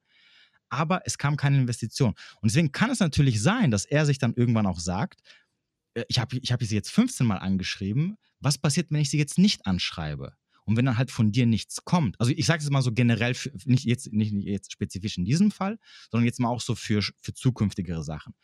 [0.70, 2.14] Aber es kam keine Investition.
[2.40, 5.20] Und deswegen kann es natürlich sein, dass er sich dann irgendwann auch sagt,
[5.94, 9.18] äh, ich habe ich hab sie jetzt 15 Mal angeschrieben, was passiert, wenn ich sie
[9.18, 10.34] jetzt nicht anschreibe?
[10.64, 13.32] Und wenn dann halt von dir nichts kommt, also ich sage es mal so generell,
[13.32, 15.78] für, nicht, jetzt, nicht jetzt spezifisch in diesem Fall,
[16.10, 18.34] sondern jetzt mal auch so für, für zukünftigere Sachen.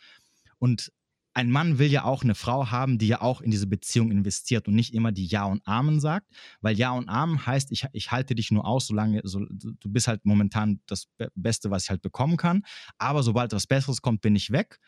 [0.56, 0.90] Und
[1.34, 4.68] ein Mann will ja auch eine Frau haben, die ja auch in diese Beziehung investiert
[4.68, 6.28] und nicht immer die Ja und Amen sagt,
[6.60, 10.06] weil Ja und Amen heißt, ich, ich halte dich nur aus, solange so, du bist
[10.06, 12.62] halt momentan das Beste, was ich halt bekommen kann.
[12.98, 14.78] Aber sobald was Besseres kommt, bin ich weg.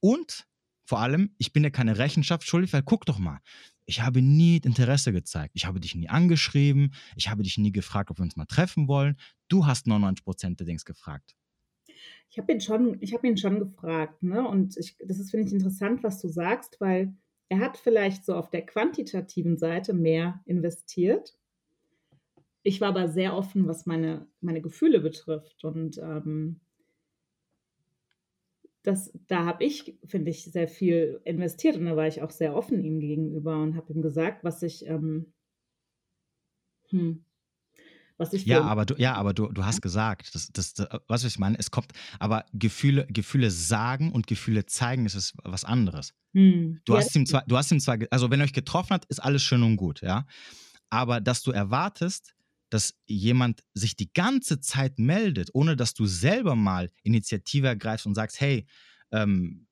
[0.00, 0.46] Und
[0.86, 3.40] vor allem, ich bin dir keine Rechenschaft schuldig, weil guck doch mal,
[3.86, 5.52] ich habe nie Interesse gezeigt.
[5.54, 6.94] Ich habe dich nie angeschrieben.
[7.16, 9.16] Ich habe dich nie gefragt, ob wir uns mal treffen wollen.
[9.48, 11.34] Du hast 99 Prozent der Dings gefragt.
[12.30, 14.46] Ich habe ihn schon, ich habe ihn schon gefragt, ne?
[14.46, 17.14] Und ich, das ist finde ich interessant, was du sagst, weil
[17.48, 21.36] er hat vielleicht so auf der quantitativen Seite mehr investiert.
[22.62, 25.64] Ich war aber sehr offen, was meine, meine Gefühle betrifft.
[25.64, 26.60] Und ähm,
[28.84, 32.54] das, da habe ich, finde ich, sehr viel investiert und da war ich auch sehr
[32.54, 35.32] offen ihm gegenüber und habe ihm gesagt, was ich, ähm,
[36.90, 37.24] hm,
[38.16, 41.24] was ich ja, aber du, ja, aber du, du hast gesagt, das, das, das, was
[41.24, 46.14] ich meine, es kommt, aber Gefühle, Gefühle sagen und Gefühle zeigen, das ist was anderes.
[46.32, 46.80] Hm.
[46.84, 49.04] Du, ja, hast ihm zwar, du hast ihm zwar, also wenn er euch getroffen hat,
[49.06, 50.26] ist alles schön und gut, ja.
[50.90, 52.34] Aber dass du erwartest,
[52.70, 58.14] dass jemand sich die ganze Zeit meldet, ohne dass du selber mal Initiative ergreifst und
[58.14, 58.66] sagst, hey,
[59.12, 59.66] ähm,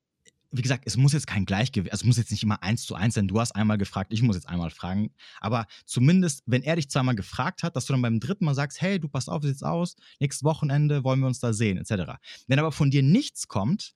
[0.52, 2.94] wie gesagt, es muss jetzt kein Gleichgewicht, also es muss jetzt nicht immer eins zu
[2.94, 3.26] eins sein.
[3.26, 5.10] Du hast einmal gefragt, ich muss jetzt einmal fragen.
[5.40, 8.80] Aber zumindest, wenn er dich zweimal gefragt hat, dass du dann beim dritten Mal sagst,
[8.80, 9.96] hey, du passt auf, wie sieht's aus?
[10.20, 12.12] Nächstes Wochenende wollen wir uns da sehen, etc.
[12.46, 13.94] Wenn aber von dir nichts kommt,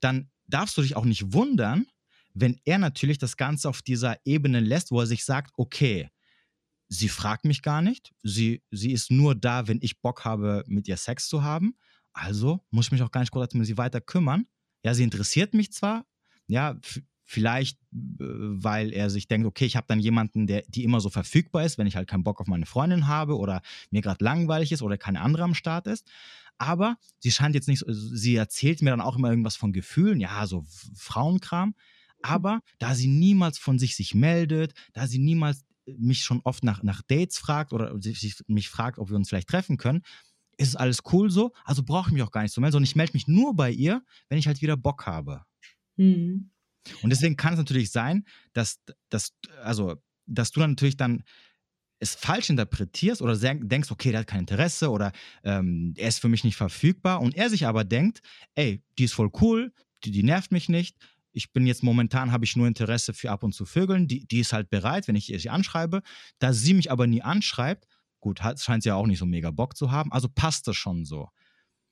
[0.00, 1.86] dann darfst du dich auch nicht wundern,
[2.34, 6.10] wenn er natürlich das Ganze auf dieser Ebene lässt, wo er sich sagt, okay,
[6.88, 8.12] sie fragt mich gar nicht.
[8.22, 11.76] Sie, sie ist nur da, wenn ich Bock habe, mit ihr Sex zu haben.
[12.12, 14.46] Also muss ich mich auch gar nicht groß um sie weiter kümmern.
[14.86, 16.06] Ja, sie interessiert mich zwar,
[16.46, 16.78] ja,
[17.24, 21.10] vielleicht, äh, weil er sich denkt, okay, ich habe dann jemanden, der, die immer so
[21.10, 24.70] verfügbar ist, wenn ich halt keinen Bock auf meine Freundin habe oder mir gerade langweilig
[24.70, 26.08] ist oder keine andere am Start ist.
[26.56, 30.46] Aber sie scheint jetzt nicht, sie erzählt mir dann auch immer irgendwas von Gefühlen, ja,
[30.46, 30.64] so
[30.94, 31.74] Frauenkram.
[32.22, 35.64] Aber da sie niemals von sich sich meldet, da sie niemals
[35.98, 37.92] mich schon oft nach, nach Dates fragt oder
[38.46, 40.02] mich fragt, ob wir uns vielleicht treffen können,
[40.56, 41.52] ist es alles cool so.
[41.64, 43.70] Also brauche ich mich auch gar nicht zu melden, sondern ich melde mich nur bei
[43.70, 45.42] ihr, wenn ich halt wieder Bock habe.
[45.96, 46.50] Mhm.
[47.02, 49.96] Und deswegen kann es natürlich sein, dass, dass, also,
[50.26, 51.24] dass du dann natürlich dann
[51.98, 55.12] es falsch interpretierst oder denkst, okay, der hat kein Interesse oder
[55.44, 58.20] ähm, er ist für mich nicht verfügbar und er sich aber denkt,
[58.54, 59.72] ey, die ist voll cool,
[60.04, 60.96] die, die nervt mich nicht,
[61.36, 64.40] ich bin jetzt momentan, habe ich nur Interesse für ab und zu Vögeln, die, die
[64.40, 66.00] ist halt bereit, wenn ich sie anschreibe.
[66.38, 67.86] Da sie mich aber nie anschreibt,
[68.26, 71.04] gut, scheint sie ja auch nicht so mega Bock zu haben, also passt das schon
[71.04, 71.28] so.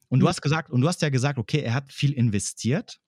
[0.08, 3.00] Und du hast gesagt, und du hast ja gesagt, okay, er hat viel investiert.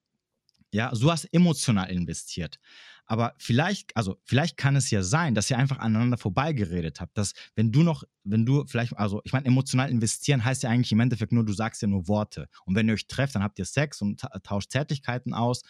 [0.71, 2.57] Ja, du hast emotional investiert.
[3.05, 7.33] Aber vielleicht, also vielleicht kann es ja sein, dass ihr einfach aneinander vorbeigeredet habt, dass
[7.55, 10.99] wenn du noch, wenn du vielleicht, also ich meine, emotional investieren heißt ja eigentlich im
[10.99, 12.49] Endeffekt nur, du sagst ja nur Worte.
[12.65, 15.61] Und wenn ihr euch trefft, dann habt ihr Sex und tauscht Zärtlichkeiten aus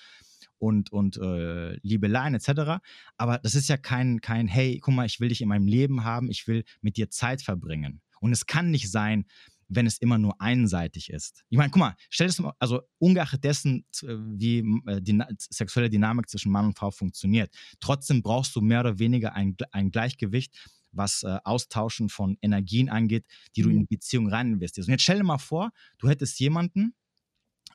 [0.59, 2.81] und, und äh, Liebeleien etc.
[3.17, 6.03] Aber das ist ja kein, kein, hey, guck mal, ich will dich in meinem Leben
[6.03, 8.01] haben, ich will mit dir Zeit verbringen.
[8.19, 9.25] Und es kann nicht sein,
[9.69, 11.43] wenn es immer nur einseitig ist.
[11.49, 15.89] Ich meine, guck mal, stell es mal, also ungeachtet dessen, äh, wie äh, die sexuelle
[15.89, 20.55] Dynamik zwischen Mann und Frau funktioniert, trotzdem brauchst du mehr oder weniger ein, ein Gleichgewicht,
[20.91, 23.87] was äh, Austauschen von Energien angeht, die du in die mhm.
[23.87, 24.87] Beziehung rein investierst.
[24.87, 26.95] Und jetzt stell dir mal vor, du hättest jemanden,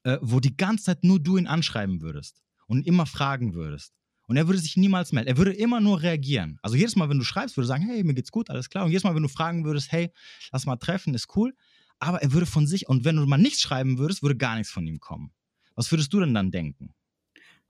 [0.04, 3.92] äh, wo die ganze Zeit nur du ihn anschreiben würdest und immer fragen würdest.
[4.28, 5.28] Und er würde sich niemals melden.
[5.28, 6.58] Er würde immer nur reagieren.
[6.62, 8.86] Also jedes Mal, wenn du schreibst, würde er sagen, hey, mir geht's gut, alles klar.
[8.86, 10.10] Und jedes Mal, wenn du fragen würdest, hey,
[10.52, 11.54] lass mal treffen, ist cool.
[11.98, 14.72] Aber er würde von sich, und wenn du mal nichts schreiben würdest, würde gar nichts
[14.72, 15.32] von ihm kommen.
[15.74, 16.94] Was würdest du denn dann denken?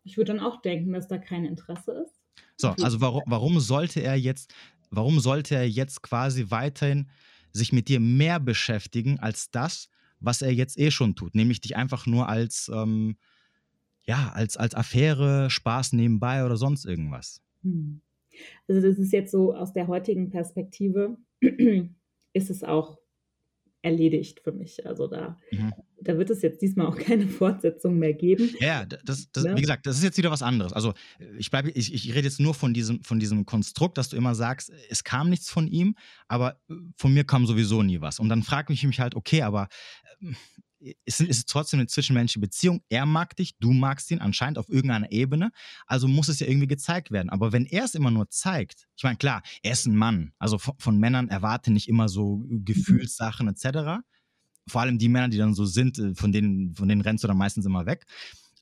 [0.05, 2.15] Ich würde dann auch denken, dass da kein Interesse ist.
[2.57, 4.55] So, also warum, warum sollte er jetzt,
[4.91, 7.11] warum sollte er jetzt quasi weiterhin
[7.53, 9.89] sich mit dir mehr beschäftigen als das,
[10.21, 13.17] was er jetzt eh schon tut, nämlich dich einfach nur als ähm,
[14.05, 17.43] ja, als, als Affäre, Spaß nebenbei oder sonst irgendwas.
[17.63, 18.01] Hm.
[18.69, 21.17] Also das ist jetzt so aus der heutigen Perspektive,
[22.33, 22.99] ist es auch
[23.83, 24.87] erledigt für mich.
[24.87, 25.73] Also da, mhm.
[26.01, 28.55] da wird es jetzt diesmal auch keine Fortsetzung mehr geben.
[28.61, 29.57] Ja, das, das ja.
[29.57, 30.73] wie gesagt, das ist jetzt wieder was anderes.
[30.73, 30.95] Also
[31.37, 34.35] ich bleibe, ich, ich rede jetzt nur von diesem, von diesem Konstrukt, dass du immer
[34.35, 35.97] sagst, es kam nichts von ihm,
[36.29, 36.61] aber
[36.97, 38.21] von mir kam sowieso nie was.
[38.21, 39.69] Und dann frage ich mich halt, okay, aber
[40.21, 40.37] ähm,
[41.05, 42.83] es ist trotzdem eine zwischenmenschliche Beziehung.
[42.89, 45.51] Er mag dich, du magst ihn anscheinend auf irgendeiner Ebene.
[45.87, 47.31] Also muss es ja irgendwie gezeigt werden.
[47.31, 50.33] Aber wenn er es immer nur zeigt, ich meine, klar, er ist ein Mann.
[50.39, 52.43] Also von, von Männern erwarte nicht immer so.
[52.49, 54.03] Gefühlssachen etc.
[54.69, 57.29] Vor allem die Männer, die dann so sind, äh, von denen, von denen rennst du
[57.29, 58.05] dann meistens immer weg.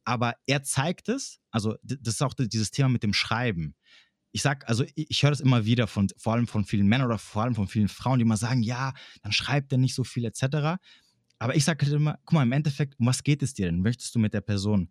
[0.04, 3.74] Aber er zeigt es, also das ist auch dieses Thema mit dem Schreiben.
[4.32, 7.06] ich sag, also ich, ich höre das immer wieder von, vor allem von vielen Männern
[7.06, 8.92] oder vor allem von vielen Frauen, die immer sagen, ja,
[9.22, 10.80] dann schreibt er nicht so viel etc.
[11.40, 13.80] Aber ich sage halt immer, guck mal, im Endeffekt, um was geht es dir denn?
[13.80, 14.90] Möchtest du mit der Person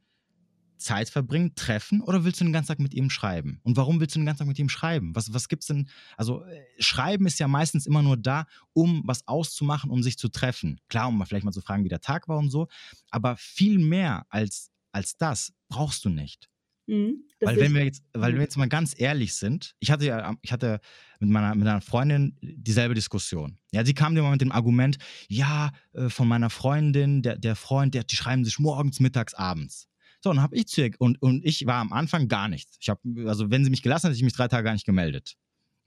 [0.78, 3.60] Zeit verbringen, treffen oder willst du den ganzen Tag mit ihm schreiben?
[3.64, 5.14] Und warum willst du den ganzen Tag mit ihm schreiben?
[5.16, 5.90] Was, was gibt's denn?
[6.18, 10.30] Also, äh, Schreiben ist ja meistens immer nur da, um was auszumachen, um sich zu
[10.30, 10.80] treffen.
[10.90, 12.68] Klar, um mal vielleicht mal zu fragen, wie der Tag war und so.
[13.12, 16.50] Aber viel mehr als, als das brauchst du nicht.
[16.90, 20.34] Mhm, weil wenn wir jetzt, weil wir jetzt mal ganz ehrlich sind, ich hatte ja,
[20.42, 20.80] ich hatte
[21.20, 23.60] mit meiner, mit einer Freundin dieselbe Diskussion.
[23.72, 27.94] Ja, sie kam mal mit dem Argument, ja, äh, von meiner Freundin, der, der Freund,
[27.94, 29.88] der, die schreiben sich morgens, mittags, abends.
[30.22, 32.78] So, und habe ich zu ihr, und, und ich war am Anfang gar nichts.
[32.82, 34.86] Ich habe, also wenn sie mich gelassen hat, hätte ich mich drei Tage gar nicht
[34.86, 35.36] gemeldet.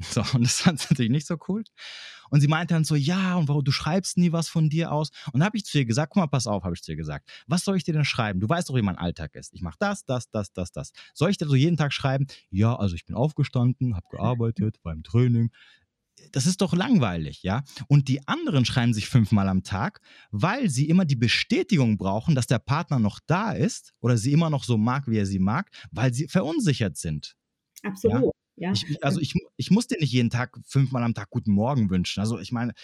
[0.02, 1.64] So, und das fand sie natürlich nicht so cool.
[2.30, 5.10] Und sie meinte dann so, ja, und warum du schreibst nie was von dir aus?
[5.26, 6.96] Und dann habe ich zu ihr gesagt, guck mal, pass auf, habe ich zu ihr
[6.96, 7.28] gesagt.
[7.46, 8.40] Was soll ich dir denn schreiben?
[8.40, 9.52] Du weißt doch, wie mein Alltag ist.
[9.52, 10.92] Ich mache das, das, das, das, das.
[11.14, 12.26] Soll ich dir so jeden Tag schreiben?
[12.50, 15.50] Ja, also ich bin aufgestanden, habe gearbeitet beim Training.
[16.30, 17.64] Das ist doch langweilig, ja?
[17.88, 20.00] Und die anderen schreiben sich fünfmal am Tag,
[20.30, 24.48] weil sie immer die Bestätigung brauchen, dass der Partner noch da ist oder sie immer
[24.48, 27.36] noch so mag, wie er sie mag, weil sie verunsichert sind.
[27.82, 28.22] Absolut.
[28.22, 28.30] Ja?
[28.62, 28.70] Ja.
[28.70, 32.20] Ich, also ich, ich muss dir nicht jeden Tag fünfmal am Tag guten Morgen wünschen.
[32.20, 32.74] Also ich meine,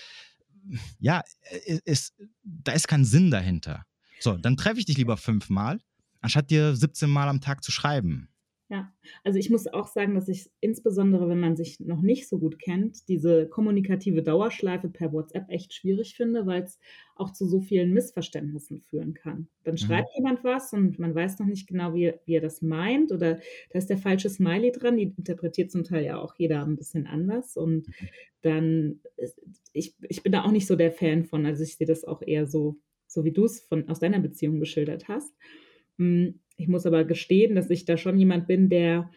[0.99, 1.23] ja,
[1.85, 2.13] es,
[2.43, 3.85] da ist kein Sinn dahinter.
[4.19, 5.81] So, dann treffe ich dich lieber fünfmal,
[6.21, 8.29] anstatt dir 17 Mal am Tag zu schreiben.
[8.71, 8.93] Ja,
[9.25, 12.59] also ich muss auch sagen, dass ich insbesondere, wenn man sich noch nicht so gut
[12.59, 16.79] kennt, diese kommunikative Dauerschleife per WhatsApp echt schwierig finde, weil es
[17.17, 19.49] auch zu so vielen Missverständnissen führen kann.
[19.65, 19.79] Dann mhm.
[19.79, 23.41] schreibt jemand was und man weiß noch nicht genau, wie, wie er das meint oder
[23.71, 27.07] da ist der falsche Smiley dran, die interpretiert zum Teil ja auch jeder ein bisschen
[27.07, 28.09] anders und mhm.
[28.43, 29.01] dann,
[29.73, 32.21] ich, ich bin da auch nicht so der Fan von, also ich sehe das auch
[32.21, 35.33] eher so, so wie du es aus deiner Beziehung geschildert hast.
[35.97, 39.11] Hm, ich muss aber gestehen, dass ich da schon jemand bin, der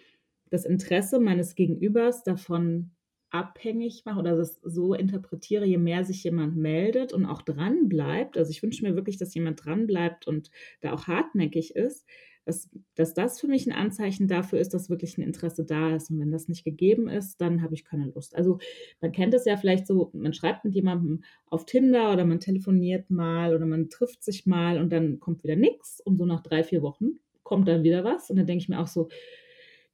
[0.51, 2.91] das Interesse meines Gegenübers davon
[3.31, 8.37] abhängig mache oder das so interpretiere, je mehr sich jemand meldet und auch dran bleibt.
[8.37, 12.05] Also ich wünsche mir wirklich, dass jemand dran bleibt und da auch hartnäckig ist,
[12.45, 16.11] dass, dass das für mich ein Anzeichen dafür ist, dass wirklich ein Interesse da ist.
[16.11, 18.35] Und wenn das nicht gegeben ist, dann habe ich keine Lust.
[18.35, 18.59] Also
[18.99, 23.09] man kennt es ja vielleicht so, man schreibt mit jemandem auf Tinder oder man telefoniert
[23.09, 26.63] mal oder man trifft sich mal und dann kommt wieder nichts und so nach drei,
[26.63, 27.19] vier Wochen
[27.51, 28.29] kommt dann wieder was.
[28.29, 29.09] Und dann denke ich mir auch so,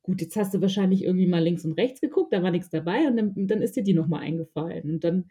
[0.04, 3.08] gut, jetzt hast du wahrscheinlich irgendwie mal links und rechts geguckt, da war nichts dabei
[3.08, 4.92] und dann, dann ist dir die nochmal eingefallen.
[4.92, 5.26] Und dann,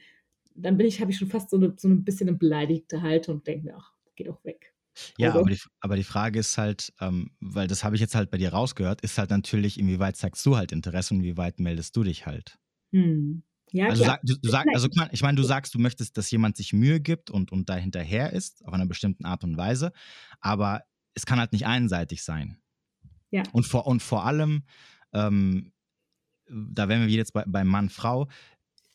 [0.57, 3.37] dann bin ich, habe ich schon fast so, eine, so ein bisschen eine beleidigte Haltung
[3.37, 4.75] und denke mir, ach, geh doch weg.
[5.19, 5.41] Ja, also.
[5.41, 8.39] aber, die, aber die Frage ist halt, ähm, weil das habe ich jetzt halt bei
[8.39, 12.27] dir rausgehört, ist halt natürlich, inwieweit zeigst du halt Interesse und inwieweit meldest du dich
[12.27, 12.59] halt?
[12.91, 13.45] Hm.
[13.71, 16.57] Ja, also, sag, du, du sag, also ich meine, du sagst, du möchtest, dass jemand
[16.57, 19.93] sich Mühe gibt und, und da hinterher ist, auf einer bestimmten Art und Weise.
[20.41, 20.83] Aber
[21.17, 22.59] es kann halt nicht einseitig sein.
[23.31, 23.43] Ja.
[23.53, 24.63] Und vor, und vor allem,
[25.13, 25.73] ähm,
[26.49, 28.29] da wären wir jetzt bei, bei Mann, Frau.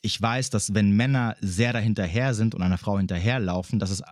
[0.03, 4.05] Ich weiß, dass wenn Männer sehr dahinterher sind und einer Frau hinterherlaufen, dass es äh,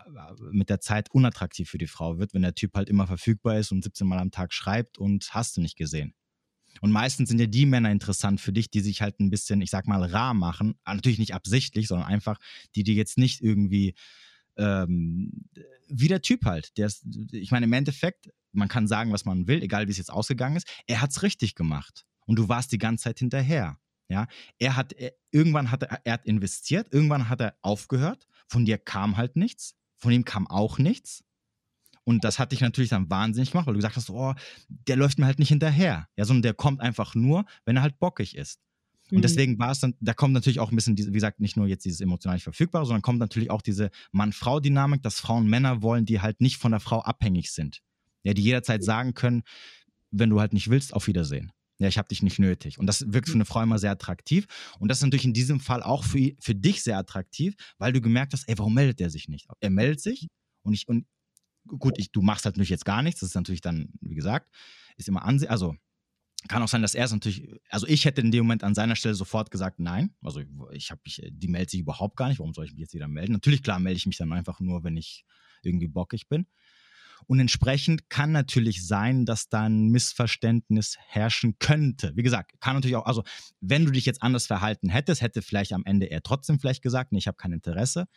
[0.51, 3.71] mit der Zeit unattraktiv für die Frau wird, wenn der Typ halt immer verfügbar ist
[3.71, 6.13] und 17 Mal am Tag schreibt und hast du nicht gesehen.
[6.81, 9.69] Und meistens sind ja die Männer interessant für dich, die sich halt ein bisschen, ich
[9.69, 10.75] sag mal, rar machen.
[10.85, 12.39] Natürlich nicht absichtlich, sondern einfach,
[12.75, 13.95] die dir jetzt nicht irgendwie
[14.59, 15.31] ähm,
[15.87, 16.77] wie der Typ halt.
[16.77, 19.97] Der ist, ich meine, im Endeffekt, man kann sagen, was man will, egal wie es
[19.97, 22.05] jetzt ausgegangen ist, er hat es richtig gemacht.
[22.25, 23.79] Und du warst die ganze Zeit hinterher.
[24.09, 28.65] Ja, er hat, er, irgendwann hat er, er hat investiert, irgendwann hat er aufgehört, von
[28.65, 31.23] dir kam halt nichts, von ihm kam auch nichts.
[32.05, 34.33] Und das hat dich natürlich dann wahnsinnig gemacht, weil du gesagt hast, oh,
[34.67, 36.07] der läuft mir halt nicht hinterher.
[36.15, 38.59] Ja, sondern der kommt einfach nur, wenn er halt bockig ist.
[39.11, 39.21] Und mhm.
[39.21, 41.85] deswegen war es dann, da kommt natürlich auch ein bisschen, wie gesagt, nicht nur jetzt
[41.85, 46.21] dieses emotional nicht verfügbare, sondern kommt natürlich auch diese Mann-Frau-Dynamik, dass Frauen Männer wollen, die
[46.21, 47.81] halt nicht von der Frau abhängig sind.
[48.23, 49.43] Ja, die jederzeit sagen können,
[50.11, 51.51] wenn du halt nicht willst, auf Wiedersehen.
[51.79, 52.77] Ja, ich habe dich nicht nötig.
[52.77, 54.45] Und das wirkt für eine Frau immer sehr attraktiv.
[54.79, 58.01] Und das ist natürlich in diesem Fall auch für, für dich sehr attraktiv, weil du
[58.01, 59.47] gemerkt hast, ey, warum meldet er sich nicht?
[59.61, 60.27] Er meldet sich
[60.63, 61.05] und ich, und
[61.65, 63.21] gut, ich, du machst halt natürlich jetzt gar nichts.
[63.21, 64.49] Das ist natürlich dann, wie gesagt,
[64.97, 65.75] ist immer ansehen, also
[66.47, 68.95] kann auch sein, dass er es natürlich, also ich hätte in dem Moment an seiner
[68.95, 70.15] Stelle sofort gesagt, nein.
[70.21, 72.39] Also ich habe mich, die meldet sich überhaupt gar nicht.
[72.39, 73.33] Warum soll ich mich jetzt wieder melden?
[73.33, 75.25] Natürlich, klar, melde ich mich dann einfach nur, wenn ich
[75.63, 76.47] irgendwie bockig bin.
[77.27, 82.13] Und entsprechend kann natürlich sein, dass da ein Missverständnis herrschen könnte.
[82.15, 83.23] Wie gesagt, kann natürlich auch, also
[83.59, 87.11] wenn du dich jetzt anders verhalten hättest, hätte vielleicht am Ende er trotzdem vielleicht gesagt,
[87.11, 88.07] nee, ich habe kein Interesse.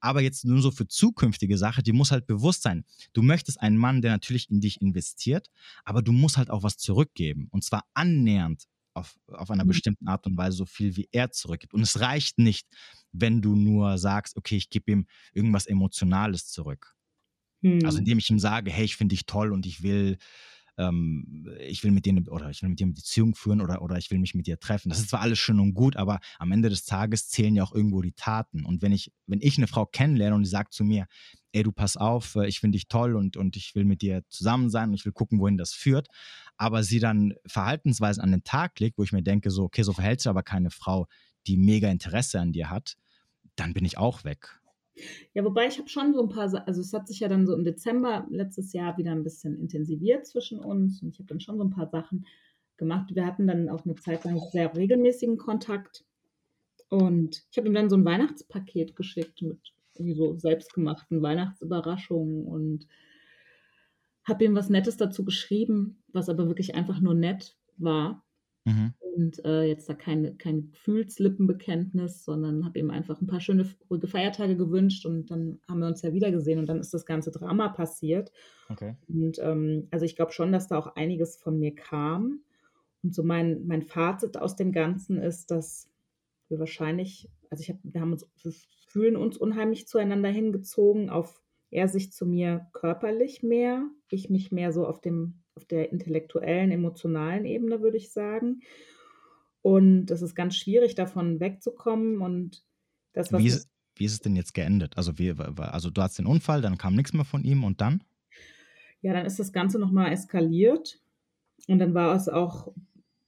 [0.00, 2.84] Aber jetzt nur so für zukünftige Sache, die muss halt bewusst sein.
[3.12, 5.48] Du möchtest einen Mann, der natürlich in dich investiert,
[5.84, 7.48] aber du musst halt auch was zurückgeben.
[7.50, 9.68] Und zwar annähernd auf, auf einer mhm.
[9.68, 11.74] bestimmten Art und Weise so viel, wie er zurückgibt.
[11.74, 12.66] Und es reicht nicht,
[13.12, 16.96] wenn du nur sagst, okay, ich gebe ihm irgendwas Emotionales zurück.
[17.84, 17.98] Also hm.
[17.98, 20.18] indem ich ihm sage, hey, ich finde dich toll und ich will
[20.78, 23.82] ähm, ich will mit dir eine, oder ich will mit dir eine Beziehung führen oder,
[23.82, 24.88] oder ich will mich mit dir treffen.
[24.88, 27.74] Das ist zwar alles schön und gut, aber am Ende des Tages zählen ja auch
[27.74, 28.64] irgendwo die Taten.
[28.64, 31.06] Und wenn ich, wenn ich eine Frau kennenlerne und die sagt zu mir,
[31.52, 34.22] ey, du pass auf, äh, ich finde dich toll und, und ich will mit dir
[34.28, 36.08] zusammen sein und ich will gucken, wohin das führt,
[36.56, 39.92] aber sie dann Verhaltensweisen an den Tag legt, wo ich mir denke, so, okay, so
[39.92, 41.06] verhält sich aber keine Frau,
[41.46, 42.96] die mega Interesse an dir hat,
[43.56, 44.60] dann bin ich auch weg.
[45.34, 47.54] Ja, wobei ich habe schon so ein paar, also es hat sich ja dann so
[47.54, 51.58] im Dezember letztes Jahr wieder ein bisschen intensiviert zwischen uns und ich habe dann schon
[51.58, 52.26] so ein paar Sachen
[52.76, 53.14] gemacht.
[53.14, 56.04] Wir hatten dann auch eine Zeit lang sehr regelmäßigen Kontakt
[56.88, 59.58] und ich habe ihm dann so ein Weihnachtspaket geschickt mit
[59.94, 62.86] so selbstgemachten Weihnachtsüberraschungen und
[64.24, 68.24] habe ihm was Nettes dazu geschrieben, was aber wirklich einfach nur nett war.
[68.64, 68.94] Mhm.
[69.16, 74.08] Und äh, jetzt da kein, kein Gefühlslippenbekenntnis, sondern habe ihm einfach ein paar schöne, ruhige
[74.08, 77.30] Feiertage gewünscht und dann haben wir uns ja wieder gesehen und dann ist das ganze
[77.30, 78.30] Drama passiert.
[78.68, 78.94] Okay.
[79.08, 82.40] Und ähm, also ich glaube schon, dass da auch einiges von mir kam.
[83.02, 85.88] Und so mein, mein Fazit aus dem Ganzen ist, dass
[86.48, 88.52] wir wahrscheinlich, also ich hab, wir haben uns, wir
[88.86, 91.40] fühlen uns unheimlich zueinander hingezogen, auf
[91.70, 96.70] er sich zu mir körperlich mehr, ich mich mehr so auf dem auf der intellektuellen,
[96.70, 98.60] emotionalen Ebene, würde ich sagen.
[99.66, 102.20] Und es ist ganz schwierig, davon wegzukommen.
[102.20, 102.62] Und
[103.12, 103.42] das, was.
[103.42, 104.96] Wie ist, wie ist es denn jetzt geendet?
[104.96, 108.04] Also, wie, also, du hast den Unfall, dann kam nichts mehr von ihm und dann?
[109.00, 111.00] Ja, dann ist das Ganze nochmal eskaliert.
[111.66, 112.74] Und dann war es auch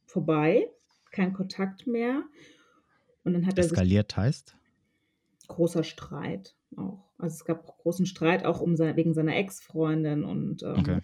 [0.06, 0.68] vorbei,
[1.10, 2.22] kein Kontakt mehr.
[3.24, 4.56] Und dann hat Eskaliert er heißt?
[5.48, 7.10] Großer Streit auch.
[7.18, 11.00] Also es gab großen Streit auch um sein, wegen seiner Ex-Freundin und ähm, okay.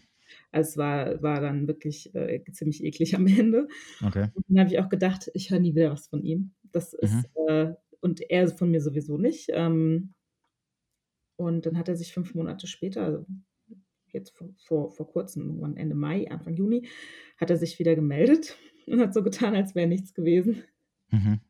[0.50, 3.68] Also es war, war dann wirklich äh, ziemlich eklig am Ende.
[4.04, 4.28] Okay.
[4.34, 6.52] Und dann habe ich auch gedacht, ich höre nie wieder was von ihm.
[6.72, 7.48] Das ist, mhm.
[7.48, 9.50] äh, und er von mir sowieso nicht.
[9.52, 10.14] Ähm,
[11.36, 13.26] und dann hat er sich fünf Monate später, also
[14.12, 16.86] jetzt vor, vor, vor kurzem, Ende Mai, Anfang Juni,
[17.36, 18.56] hat er sich wieder gemeldet
[18.86, 20.62] und hat so getan, als wäre nichts gewesen.
[21.10, 21.40] Mhm.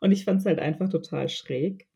[0.00, 1.88] Und ich fand es halt einfach total schräg.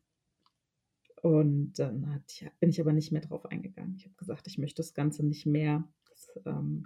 [1.21, 3.95] Und dann hat, bin ich aber nicht mehr drauf eingegangen.
[3.95, 5.87] Ich habe gesagt, ich möchte das Ganze nicht mehr
[6.45, 6.83] ähm,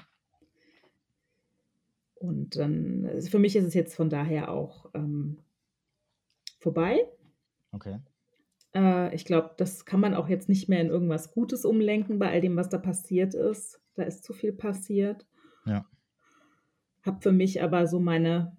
[2.16, 5.38] und dann, also für mich ist es jetzt von daher auch ähm,
[6.60, 7.08] vorbei.
[7.72, 8.00] Okay.
[8.74, 12.32] Äh, ich glaube, das kann man auch jetzt nicht mehr in irgendwas Gutes umlenken bei
[12.32, 13.80] all dem, was da passiert ist.
[13.96, 15.26] Da ist zu viel passiert.
[15.66, 15.86] Ja.
[17.04, 18.56] Habe für mich aber so meine,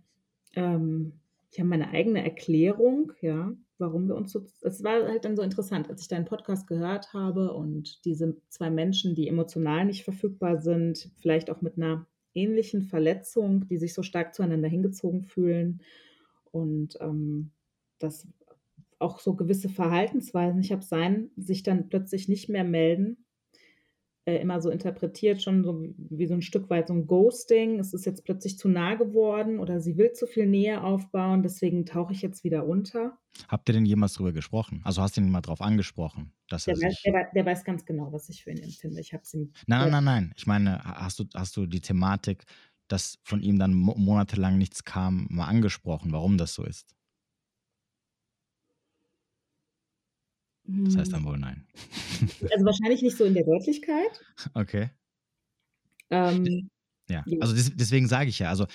[0.54, 1.12] ähm,
[1.50, 4.46] ich habe meine eigene Erklärung, ja, warum wir uns so.
[4.62, 8.70] Es war halt dann so interessant, als ich deinen Podcast gehört habe und diese zwei
[8.70, 14.02] Menschen, die emotional nicht verfügbar sind, vielleicht auch mit einer ähnlichen Verletzung, die sich so
[14.02, 15.80] stark zueinander hingezogen fühlen
[16.50, 17.50] und ähm,
[17.98, 18.26] das
[18.98, 23.24] auch so gewisse Verhaltensweisen, ich habe sein, sich dann plötzlich nicht mehr melden,
[24.28, 27.78] äh, immer so interpretiert, schon so wie so ein Stück weit so ein Ghosting.
[27.78, 31.86] Es ist jetzt plötzlich zu nah geworden oder sie will zu viel Nähe aufbauen, deswegen
[31.86, 33.16] tauche ich jetzt wieder unter.
[33.48, 34.82] Habt ihr denn jemals darüber gesprochen?
[34.84, 36.34] Also hast du ihn mal drauf angesprochen?
[36.50, 39.00] Dass der, er weiß, der, der, weiß ganz genau, was ich für ihn empfinde.
[39.00, 39.50] Ich habe ihm.
[39.66, 40.32] Nein, nein, nein, nein.
[40.36, 42.44] Ich meine, hast du, hast du die Thematik,
[42.88, 46.97] dass von ihm dann monatelang nichts kam, mal angesprochen, warum das so ist?
[50.68, 51.26] Das heißt dann hm.
[51.26, 51.66] wohl nein.
[52.52, 54.20] Also wahrscheinlich nicht so in der Deutlichkeit.
[54.54, 54.90] Okay.
[56.10, 56.68] Ähm,
[57.08, 58.66] ja, also des, deswegen sage ich ja, also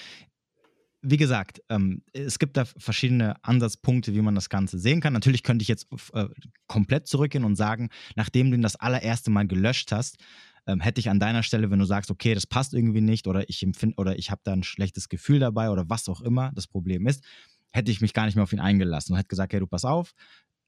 [1.01, 5.11] wie gesagt, ähm, es gibt da verschiedene Ansatzpunkte, wie man das Ganze sehen kann.
[5.11, 6.27] Natürlich könnte ich jetzt äh,
[6.67, 10.17] komplett zurückgehen und sagen, nachdem du ihn das allererste Mal gelöscht hast,
[10.65, 13.47] ähm, hätte ich an deiner Stelle, wenn du sagst, okay, das passt irgendwie nicht oder
[13.49, 16.67] ich empfinde oder ich habe da ein schlechtes Gefühl dabei oder was auch immer das
[16.67, 17.21] Problem ist,
[17.73, 19.83] hätte ich mich gar nicht mehr auf ihn eingelassen und hätte gesagt, hey, du pass
[19.83, 20.13] auf,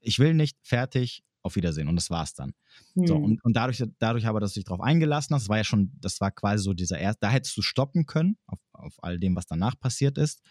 [0.06, 1.88] ich will nicht, fertig, auf Wiedersehen.
[1.88, 2.52] Und das war's dann.
[2.94, 3.06] Mhm.
[3.06, 3.24] So, hm.
[3.24, 5.92] und, und dadurch, dadurch aber, dass du dich darauf eingelassen hast, das war ja schon,
[6.00, 9.36] das war quasi so dieser erste, da hättest du stoppen können, auf, auf all dem,
[9.36, 10.42] was danach passiert ist.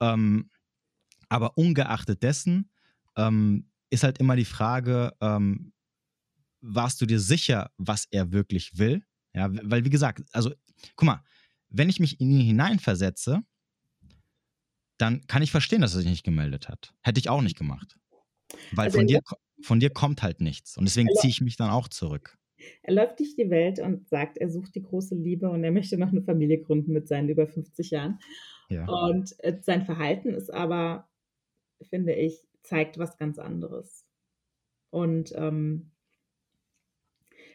[0.00, 0.50] Ähm,
[1.28, 2.70] aber ungeachtet dessen
[3.16, 5.72] ähm, ist halt immer die Frage, ähm,
[6.60, 9.04] warst du dir sicher, was er wirklich will?
[9.34, 10.52] Ja, weil wie gesagt, also
[10.96, 11.22] guck mal,
[11.68, 13.42] wenn ich mich in ihn hineinversetze,
[14.96, 16.94] dann kann ich verstehen, dass er sich nicht gemeldet hat.
[17.02, 17.98] Hätte ich auch nicht gemacht.
[18.72, 19.20] Weil also von, dir,
[19.62, 20.76] von dir kommt halt nichts.
[20.76, 22.38] Und deswegen ziehe ich mich dann auch zurück.
[22.82, 25.96] Er läuft durch die Welt und sagt, er sucht die große Liebe und er möchte
[25.96, 28.18] noch eine Familie gründen mit seinen über 50 Jahren.
[28.68, 28.86] Ja.
[28.86, 31.08] Und äh, sein Verhalten ist aber,
[31.88, 34.04] finde ich, zeigt was ganz anderes.
[34.90, 35.92] Und ähm,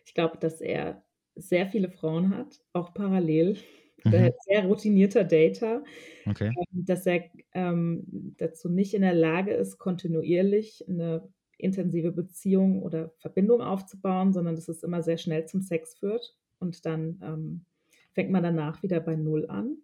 [0.05, 1.03] ich glaube, dass er
[1.35, 3.57] sehr viele Frauen hat, auch parallel
[4.03, 4.31] mhm.
[4.45, 5.83] sehr routinierter Data,
[6.25, 6.47] okay.
[6.47, 7.23] Ähm, dass er
[7.53, 11.27] ähm, dazu nicht in der Lage ist, kontinuierlich eine
[11.57, 16.85] intensive Beziehung oder Verbindung aufzubauen, sondern dass es immer sehr schnell zum Sex führt und
[16.85, 17.65] dann ähm,
[18.13, 19.77] fängt man danach wieder bei Null an.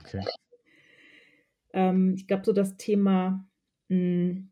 [0.00, 0.24] Okay.
[1.72, 3.46] Ähm, ich glaube, so das Thema
[3.88, 4.50] mh, hm,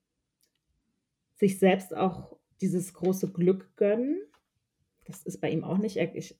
[1.36, 4.20] sich selbst auch dieses große Glück gönnen,
[5.05, 5.96] das ist bei ihm auch nicht.
[5.96, 6.38] Ich,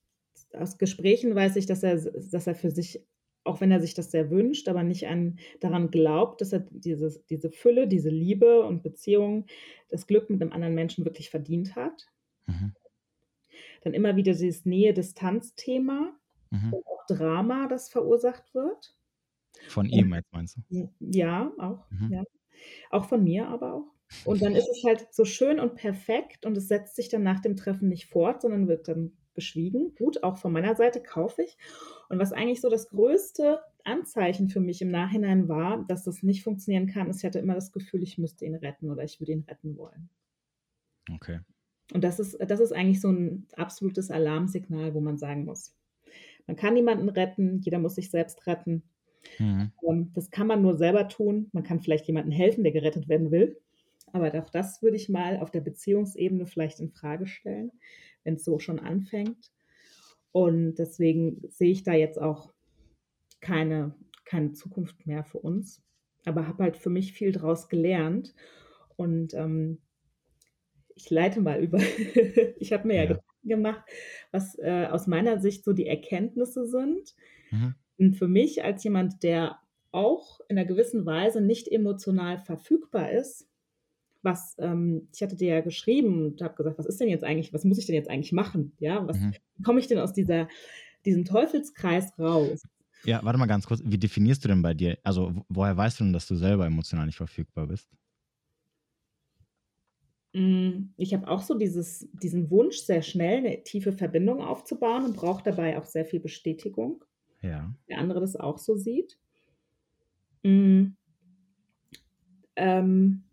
[0.55, 3.05] aus Gesprächen weiß ich, dass er, dass er für sich,
[3.45, 7.25] auch wenn er sich das sehr wünscht, aber nicht an, daran glaubt, dass er dieses,
[7.27, 9.47] diese Fülle, diese Liebe und Beziehung,
[9.89, 12.07] das Glück mit einem anderen Menschen wirklich verdient hat.
[12.47, 12.75] Mhm.
[13.83, 16.17] Dann immer wieder dieses Nähe-Distanz-Thema
[16.51, 16.75] mhm.
[16.75, 18.97] auch Drama, das verursacht wird.
[19.69, 20.89] Von ihm jetzt meinst du?
[21.01, 21.91] Ja, auch.
[21.91, 22.13] Mhm.
[22.13, 22.25] Ja.
[22.91, 23.93] Auch von mir aber auch.
[24.25, 27.41] Und dann ist es halt so schön und perfekt und es setzt sich dann nach
[27.41, 29.95] dem Treffen nicht fort, sondern wird dann beschwiegen.
[29.97, 31.57] Gut, auch von meiner Seite kaufe ich.
[32.09, 36.43] Und was eigentlich so das größte Anzeichen für mich im Nachhinein war, dass das nicht
[36.43, 39.33] funktionieren kann, ist, ich hatte immer das Gefühl, ich müsste ihn retten oder ich würde
[39.33, 40.09] ihn retten wollen.
[41.13, 41.41] Okay.
[41.93, 45.75] Und das ist, das ist eigentlich so ein absolutes Alarmsignal, wo man sagen muss,
[46.47, 48.83] man kann niemanden retten, jeder muss sich selbst retten.
[49.39, 49.73] Mhm.
[49.89, 51.49] Ähm, das kann man nur selber tun.
[51.53, 53.61] Man kann vielleicht jemandem helfen, der gerettet werden will.
[54.13, 57.73] Aber auch das würde ich mal auf der Beziehungsebene vielleicht in Frage stellen,
[58.25, 59.51] wenn es so schon anfängt.
[60.33, 62.53] Und deswegen sehe ich da jetzt auch
[63.41, 63.95] keine,
[64.25, 65.83] keine Zukunft mehr für uns.
[66.25, 68.35] Aber habe halt für mich viel daraus gelernt.
[68.97, 69.79] Und ähm,
[70.95, 71.79] ich leite mal über.
[72.59, 73.83] ich habe mir ja, ja Gedanken gemacht,
[74.31, 77.15] was äh, aus meiner Sicht so die Erkenntnisse sind.
[77.51, 77.75] Mhm.
[77.99, 79.59] Und für mich als jemand, der
[79.91, 83.47] auch in einer gewissen Weise nicht emotional verfügbar ist,
[84.23, 87.53] was, ähm, ich hatte dir ja geschrieben und habe gesagt, was ist denn jetzt eigentlich,
[87.53, 88.73] was muss ich denn jetzt eigentlich machen?
[88.79, 89.35] Ja, was mhm.
[89.65, 90.49] komme ich denn aus dieser,
[91.05, 92.63] diesem Teufelskreis raus?
[93.05, 96.05] Ja, warte mal ganz kurz, wie definierst du denn bei dir, also woher weißt du
[96.05, 97.89] denn, dass du selber emotional nicht verfügbar bist?
[100.35, 105.17] Mm, ich habe auch so dieses, diesen Wunsch, sehr schnell eine tiefe Verbindung aufzubauen und
[105.17, 107.05] brauche dabei auch sehr viel Bestätigung.
[107.43, 107.75] Ja.
[107.89, 109.19] Der andere das auch so sieht.
[110.43, 110.97] Mhm.
[112.57, 113.25] Ähm,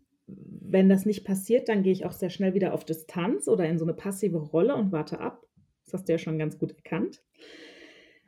[0.72, 3.78] wenn das nicht passiert, dann gehe ich auch sehr schnell wieder auf Distanz oder in
[3.78, 5.46] so eine passive Rolle und warte ab.
[5.84, 7.22] Das hast du ja schon ganz gut erkannt.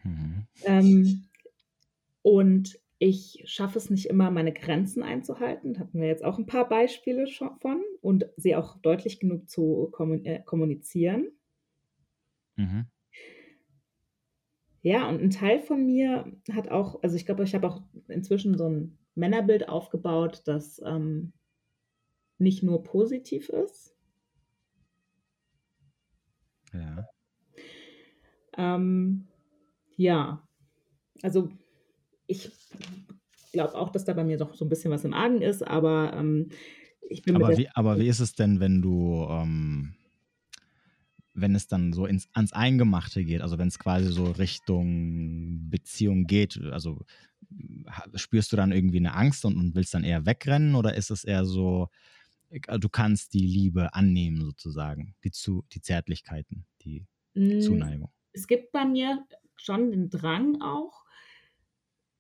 [0.03, 0.47] Mhm.
[0.65, 1.25] Ähm,
[2.23, 5.75] und ich schaffe es nicht immer, meine Grenzen einzuhalten.
[5.75, 9.93] Da hatten wir jetzt auch ein paar Beispiele von und sie auch deutlich genug zu
[10.25, 11.27] äh, kommunizieren.
[12.57, 12.87] Mhm.
[14.83, 18.57] Ja, und ein Teil von mir hat auch, also ich glaube, ich habe auch inzwischen
[18.59, 21.33] so ein Männerbild aufgebaut, das ähm,
[22.39, 23.95] nicht nur positiv ist.
[26.73, 27.09] Ja.
[28.57, 29.27] Ähm,
[29.97, 30.47] ja,
[31.23, 31.51] also
[32.27, 32.51] ich
[33.53, 36.13] glaube auch, dass da bei mir doch so ein bisschen was im Argen ist, aber
[36.15, 36.49] ähm,
[37.09, 39.95] ich bin aber wie, aber wie ist es denn, wenn du, ähm,
[41.35, 46.27] wenn es dann so ins, ans Eingemachte geht, also wenn es quasi so Richtung Beziehung
[46.27, 47.05] geht, also
[48.15, 51.25] spürst du dann irgendwie eine Angst und, und willst dann eher wegrennen oder ist es
[51.25, 51.89] eher so,
[52.53, 58.13] du kannst die Liebe annehmen sozusagen, die, zu, die Zärtlichkeiten, die mm, Zuneigung.
[58.33, 59.27] Es gibt bei mir
[59.57, 61.05] schon den Drang auch,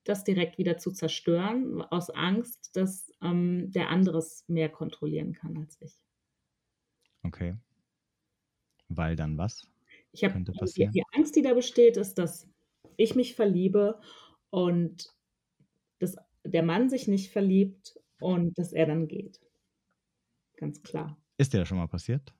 [0.04, 5.56] das direkt wieder zu zerstören, aus Angst, dass ähm, der andere es mehr kontrollieren kann
[5.58, 6.00] als ich.
[7.22, 7.56] Okay.
[8.88, 9.68] Weil dann was?
[10.12, 12.48] Ich habe die, die Angst, die da besteht, ist, dass
[12.96, 14.00] ich mich verliebe
[14.50, 15.14] und
[16.00, 19.41] dass der Mann sich nicht verliebt und dass er dann geht
[20.62, 21.16] ganz klar.
[21.38, 22.32] Ist dir das schon mal passiert?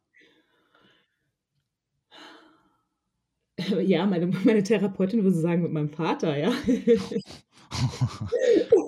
[3.81, 6.53] Ja, meine, meine Therapeutin würde sagen, mit meinem Vater, ja.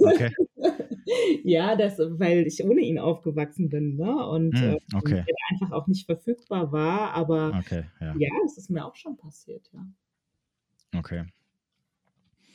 [0.04, 0.32] okay.
[1.42, 4.26] Ja, das, weil ich ohne ihn aufgewachsen bin, ne?
[4.28, 5.24] Und hm, okay.
[5.26, 7.12] äh, einfach auch nicht verfügbar war.
[7.12, 8.14] Aber okay, ja.
[8.16, 9.86] ja, das ist mir auch schon passiert, ja.
[10.96, 11.24] Okay.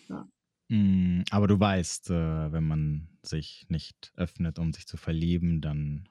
[0.07, 0.27] Ja.
[0.69, 6.07] Hm, aber du weißt, äh, wenn man sich nicht öffnet, um sich zu verlieben, dann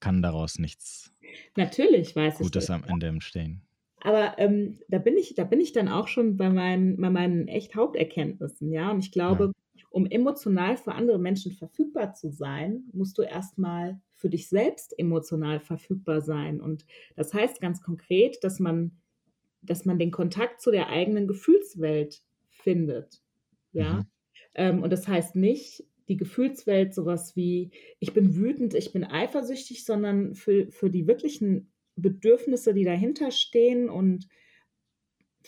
[0.00, 1.12] kann daraus nichts
[1.56, 3.62] Natürlich weiß Gutes ich am Ende entstehen.
[4.00, 7.48] Aber ähm, da, bin ich, da bin ich dann auch schon bei meinen, bei meinen
[7.48, 8.90] echt Haupterkenntnissen, ja.
[8.90, 9.82] Und ich glaube, ja.
[9.90, 15.58] um emotional für andere Menschen verfügbar zu sein, musst du erstmal für dich selbst emotional
[15.58, 16.60] verfügbar sein.
[16.60, 16.86] Und
[17.16, 18.98] das heißt ganz konkret, dass man,
[19.62, 23.20] dass man den Kontakt zu der eigenen Gefühlswelt findet.
[23.72, 23.94] Ja.
[23.94, 24.06] Mhm.
[24.54, 29.84] Ähm, und das heißt nicht, die Gefühlswelt sowas wie, ich bin wütend, ich bin eifersüchtig,
[29.84, 34.28] sondern für, für die wirklichen Bedürfnisse, die dahinter stehen und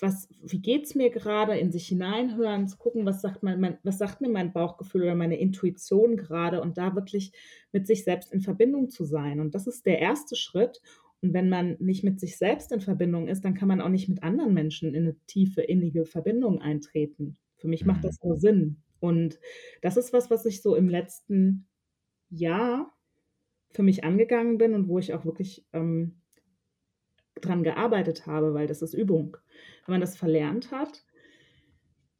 [0.00, 3.78] was, wie geht es mir gerade, in sich hineinhören, zu gucken, was sagt, mein, mein,
[3.82, 7.32] was sagt mir mein Bauchgefühl oder meine Intuition gerade und da wirklich
[7.72, 9.40] mit sich selbst in Verbindung zu sein.
[9.40, 10.80] Und das ist der erste Schritt,
[11.22, 14.08] Und wenn man nicht mit sich selbst in Verbindung ist, dann kann man auch nicht
[14.08, 17.36] mit anderen Menschen in eine tiefe, innige Verbindung eintreten.
[17.56, 18.82] Für mich macht das nur Sinn.
[19.00, 19.40] Und
[19.82, 21.66] das ist was, was ich so im letzten
[22.28, 22.94] Jahr
[23.70, 26.20] für mich angegangen bin und wo ich auch wirklich ähm,
[27.40, 29.36] dran gearbeitet habe, weil das ist Übung.
[29.86, 31.04] Wenn man das verlernt hat,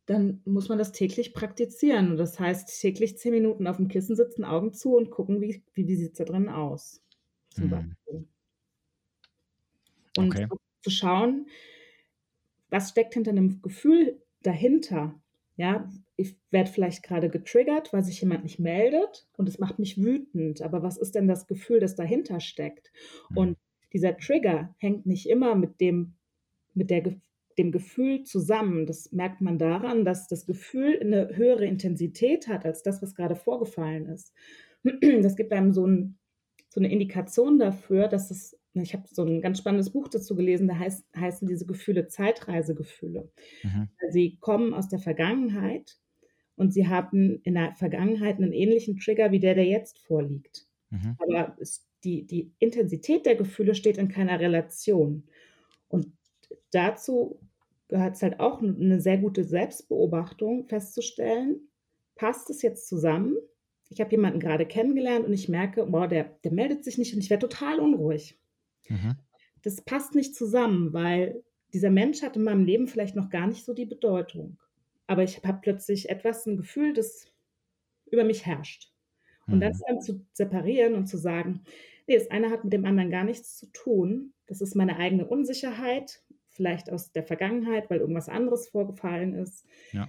[0.07, 2.13] dann muss man das täglich praktizieren.
[2.13, 5.63] Und das heißt, täglich zehn Minuten auf dem Kissen sitzen, Augen zu und gucken, wie,
[5.75, 7.03] wie, wie sieht es da drin aus.
[7.51, 7.71] Zum mhm.
[7.71, 8.29] Beispiel.
[10.17, 10.49] Und okay.
[10.83, 11.47] zu schauen,
[12.71, 15.21] was steckt hinter einem Gefühl dahinter.
[15.57, 15.89] Ja,
[16.21, 20.61] ich werde vielleicht gerade getriggert, weil sich jemand nicht meldet und es macht mich wütend.
[20.63, 22.93] Aber was ist denn das Gefühl, das dahinter steckt?
[23.31, 23.37] Mhm.
[23.37, 23.59] Und
[23.93, 26.15] dieser Trigger hängt nicht immer mit dem,
[26.75, 27.17] mit der,
[27.59, 28.87] dem Gefühl zusammen.
[28.87, 33.37] Das merkt man daran, dass das Gefühl eine höhere Intensität hat als das, was gerade
[33.37, 34.33] vorgefallen ist.
[35.23, 36.19] Das gibt einem so, ein,
[36.71, 40.69] so eine Indikation dafür, dass es, ich habe so ein ganz spannendes Buch dazu gelesen,
[40.69, 43.31] da heißt, heißen diese Gefühle Zeitreisegefühle.
[43.63, 43.89] Mhm.
[44.11, 46.00] Sie kommen aus der Vergangenheit
[46.61, 50.67] und sie haben in der Vergangenheit einen ähnlichen Trigger wie der, der jetzt vorliegt.
[50.91, 51.17] Mhm.
[51.19, 55.25] Aber es die, die Intensität der Gefühle steht in keiner Relation.
[55.89, 56.07] Und
[56.71, 57.41] dazu
[57.89, 61.69] gehört es halt auch eine sehr gute Selbstbeobachtung festzustellen,
[62.15, 63.37] passt es jetzt zusammen?
[63.89, 67.21] Ich habe jemanden gerade kennengelernt und ich merke, boah, der, der meldet sich nicht und
[67.21, 68.39] ich werde total unruhig.
[68.89, 69.17] Mhm.
[69.63, 71.43] Das passt nicht zusammen, weil
[71.73, 74.59] dieser Mensch hat in meinem Leben vielleicht noch gar nicht so die Bedeutung.
[75.11, 77.27] Aber ich habe plötzlich etwas, ein Gefühl, das
[78.13, 78.93] über mich herrscht.
[79.49, 79.63] Und mhm.
[79.63, 81.65] das dann zu separieren und zu sagen,
[82.07, 84.35] nee, das eine hat mit dem anderen gar nichts zu tun.
[84.47, 89.67] Das ist meine eigene Unsicherheit, vielleicht aus der Vergangenheit, weil irgendwas anderes vorgefallen ist.
[89.91, 90.09] Ja.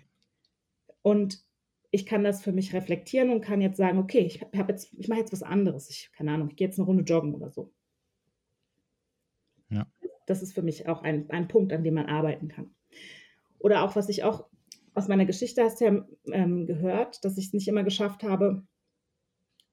[1.01, 1.43] Und
[1.89, 5.07] ich kann das für mich reflektieren und kann jetzt sagen, okay, ich habe jetzt, ich
[5.07, 5.89] mache jetzt was anderes.
[5.89, 7.73] Ich, keine Ahnung, ich gehe jetzt eine Runde joggen oder so.
[9.69, 9.87] Ja.
[10.27, 12.75] Das ist für mich auch ein, ein Punkt, an dem man arbeiten kann.
[13.57, 14.50] Oder auch, was ich auch
[14.93, 18.63] aus meiner Geschichte hast du ja ähm, gehört, dass ich es nicht immer geschafft habe,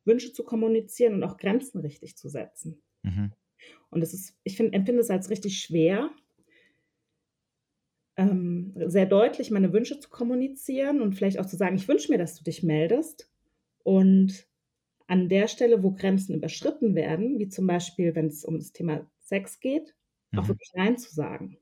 [0.04, 2.80] Wünsche zu kommunizieren und auch Grenzen richtig zu setzen.
[3.02, 3.32] Mhm.
[3.90, 6.10] Und es ist, ich find, empfinde es als richtig schwer,
[8.16, 12.18] ähm, sehr deutlich meine Wünsche zu kommunizieren und vielleicht auch zu sagen, ich wünsche mir,
[12.18, 13.30] dass du dich meldest.
[13.84, 14.46] Und
[15.06, 19.08] an der Stelle, wo Grenzen überschritten werden, wie zum Beispiel, wenn es um das Thema
[19.20, 19.94] Sex geht,
[20.32, 20.38] mhm.
[20.38, 21.58] auch wirklich Nein zu sagen.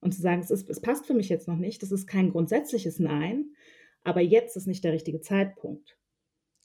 [0.00, 2.30] Und zu sagen, es, ist, es passt für mich jetzt noch nicht, das ist kein
[2.30, 3.54] grundsätzliches Nein,
[4.04, 5.96] aber jetzt ist nicht der richtige Zeitpunkt.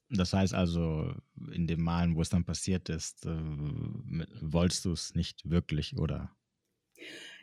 [0.10, 1.14] Das heißt also,
[1.54, 3.30] in dem Malen, wo es dann passiert ist, äh,
[4.42, 6.36] wolltest du es nicht wirklich, oder?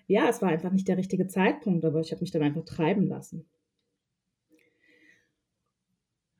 [0.07, 3.07] Ja, es war einfach nicht der richtige Zeitpunkt, aber ich habe mich dann einfach treiben
[3.07, 3.49] lassen.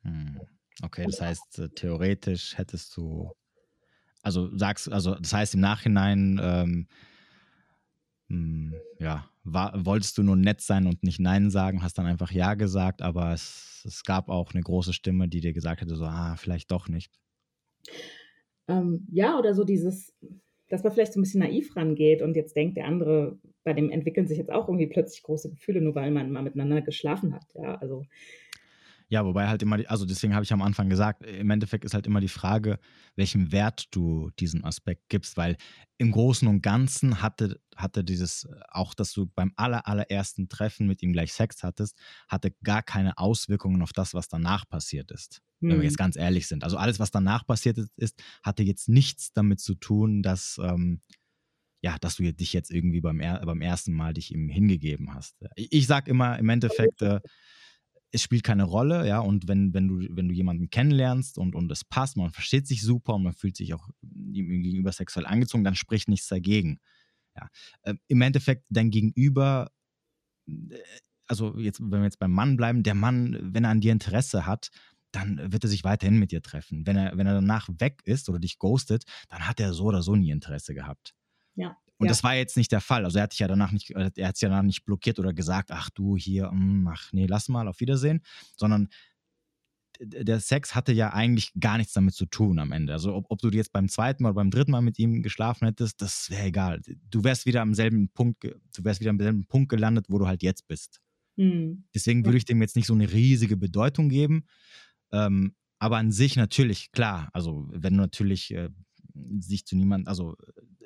[0.03, 0.41] Hm.
[0.83, 3.33] Okay, das heißt, äh, theoretisch hättest du,
[4.23, 6.89] also sagst, also das heißt im Nachhinein, ähm,
[8.29, 12.33] hm, ja, war, wolltest du nur nett sein und nicht Nein sagen, hast dann einfach
[12.33, 16.05] Ja gesagt, aber es, es gab auch eine große Stimme, die dir gesagt hätte, so,
[16.05, 17.13] ah, vielleicht doch nicht.
[18.69, 20.15] Ähm, ja, oder so dieses,
[20.69, 23.91] dass man vielleicht so ein bisschen naiv rangeht und jetzt denkt, der andere, bei dem
[23.91, 27.47] entwickeln sich jetzt auch irgendwie plötzlich große Gefühle, nur weil man mal miteinander geschlafen hat.
[27.55, 28.05] Ja, also
[29.11, 32.07] ja, wobei halt immer, also deswegen habe ich am Anfang gesagt, im Endeffekt ist halt
[32.07, 32.79] immer die Frage,
[33.17, 35.57] welchen Wert du diesem Aspekt gibst, weil
[35.97, 41.03] im Großen und Ganzen hatte, hatte dieses, auch dass du beim aller, allerersten Treffen mit
[41.03, 41.99] ihm gleich Sex hattest,
[42.29, 45.41] hatte gar keine Auswirkungen auf das, was danach passiert ist.
[45.61, 45.71] Hm.
[45.71, 45.85] Wenn wir hm.
[45.85, 46.63] jetzt ganz ehrlich sind.
[46.63, 51.01] Also alles, was danach passiert ist, hatte jetzt nichts damit zu tun, dass, ähm,
[51.81, 55.37] ja, dass du dich jetzt irgendwie beim, beim ersten Mal dich ihm hingegeben hast.
[55.55, 57.21] Ich, ich sag immer im Endeffekt, äh,
[58.11, 61.70] es spielt keine Rolle, ja, und wenn, wenn du, wenn du jemanden kennenlernst und, und
[61.70, 65.65] es passt, man versteht sich super und man fühlt sich auch ihm gegenüber sexuell angezogen,
[65.65, 66.81] dann spricht nichts dagegen.
[67.37, 67.49] Ja.
[67.82, 69.70] Äh, Im Endeffekt, dein Gegenüber,
[70.47, 70.78] äh,
[71.27, 74.47] also jetzt, wenn wir jetzt beim Mann bleiben, der Mann, wenn er an dir Interesse
[74.47, 74.70] hat,
[75.12, 76.87] dann wird er sich weiterhin mit dir treffen.
[76.87, 80.03] Wenn er, wenn er danach weg ist oder dich ghostet, dann hat er so oder
[80.03, 81.15] so nie Interesse gehabt.
[81.55, 81.77] Ja.
[81.99, 82.11] Und ja.
[82.11, 83.05] das war jetzt nicht der Fall.
[83.05, 85.33] Also er hat sich ja danach nicht, er hat sich ja danach nicht blockiert oder
[85.33, 88.23] gesagt, ach du hier, mm, ach nee, lass mal, auf Wiedersehen,
[88.57, 88.89] sondern
[90.01, 92.93] der Sex hatte ja eigentlich gar nichts damit zu tun am Ende.
[92.93, 96.01] Also ob, ob du jetzt beim zweiten oder beim dritten Mal mit ihm geschlafen hättest,
[96.01, 96.81] das wäre egal.
[97.11, 100.29] Du wärst wieder am selben Punkt, du wärst wieder am selben Punkt gelandet, wo du
[100.29, 101.01] halt jetzt bist.
[101.37, 101.85] Mhm.
[101.95, 104.45] Deswegen würde ich dem jetzt nicht so eine riesige Bedeutung geben.
[105.11, 108.70] Ähm, aber an sich natürlich, klar, also wenn du natürlich äh,
[109.41, 110.37] sich zu niemand, also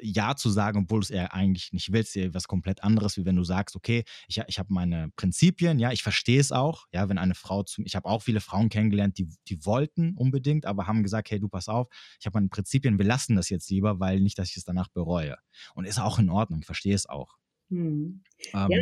[0.03, 3.25] Ja zu sagen, obwohl du es eher eigentlich nicht willst, ja was komplett anderes, wie
[3.25, 7.09] wenn du sagst, okay, ich, ich habe meine Prinzipien, ja, ich verstehe es auch, ja,
[7.09, 10.87] wenn eine Frau zu ich habe auch viele Frauen kennengelernt, die, die wollten unbedingt, aber
[10.87, 11.89] haben gesagt, hey, du pass auf,
[12.21, 14.89] ich habe meine Prinzipien, wir lassen das jetzt lieber, weil nicht, dass ich es danach
[14.89, 15.37] bereue.
[15.75, 17.37] Und ist auch in Ordnung, ich verstehe es auch.
[17.71, 18.23] Hm.
[18.53, 18.79] Ähm, ja,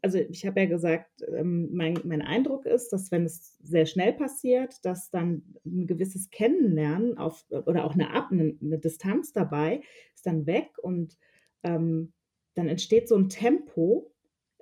[0.00, 4.12] also ich habe ja gesagt, ähm, mein, mein Eindruck ist, dass wenn es sehr schnell
[4.12, 9.82] passiert, dass dann ein gewisses Kennenlernen auf, oder auch eine, Ab, eine, eine Distanz dabei
[10.14, 11.18] ist dann weg und
[11.62, 12.12] ähm,
[12.54, 14.12] dann entsteht so ein Tempo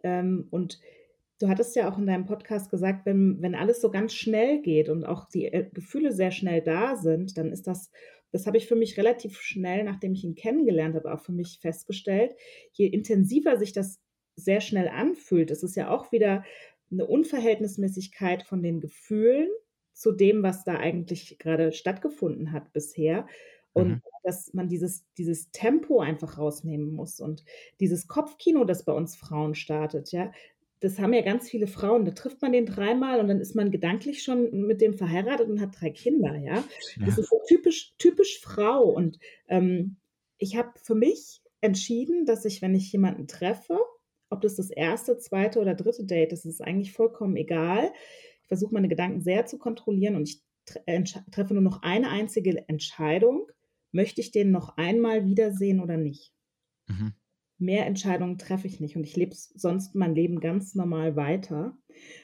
[0.03, 0.81] ähm, und
[1.43, 4.91] Du hattest ja auch in deinem Podcast gesagt, wenn, wenn alles so ganz schnell geht
[4.91, 7.91] und auch die äh, Gefühle sehr schnell da sind, dann ist das
[8.33, 11.59] das habe ich für mich relativ schnell, nachdem ich ihn kennengelernt habe, auch für mich
[11.61, 12.35] festgestellt.
[12.73, 14.01] Je intensiver sich das
[14.45, 16.45] sehr schnell anfühlt, es ist ja auch wieder
[16.91, 19.49] eine Unverhältnismäßigkeit von den Gefühlen
[19.93, 23.27] zu dem, was da eigentlich gerade stattgefunden hat bisher.
[23.73, 24.03] Und mhm.
[24.25, 27.45] dass man dieses, dieses Tempo einfach rausnehmen muss und
[27.79, 30.33] dieses Kopfkino, das bei uns Frauen startet, ja,
[30.81, 32.05] das haben ja ganz viele Frauen.
[32.05, 35.61] Da trifft man den dreimal und dann ist man gedanklich schon mit dem verheiratet und
[35.61, 36.57] hat drei Kinder, ja.
[36.57, 36.65] ja.
[37.05, 38.85] Das ist so typisch, typisch Frau.
[38.85, 39.19] Und
[39.49, 39.97] ähm,
[40.39, 43.79] ich habe für mich entschieden, dass ich, wenn ich jemanden treffe,
[44.31, 47.93] ob das das erste, zweite oder dritte Date ist, ist eigentlich vollkommen egal.
[48.43, 50.43] Ich versuche meine Gedanken sehr zu kontrollieren und ich
[51.31, 53.47] treffe nur noch eine einzige Entscheidung.
[53.93, 56.33] Möchte ich den noch einmal wiedersehen oder nicht?
[56.87, 57.15] Mhm
[57.61, 61.77] mehr Entscheidungen treffe ich nicht und ich lebe sonst mein Leben ganz normal weiter.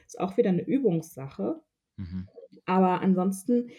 [0.05, 1.61] Ist auch wieder eine Übungssache.
[1.95, 2.27] Mhm.
[2.65, 3.69] Aber ansonsten,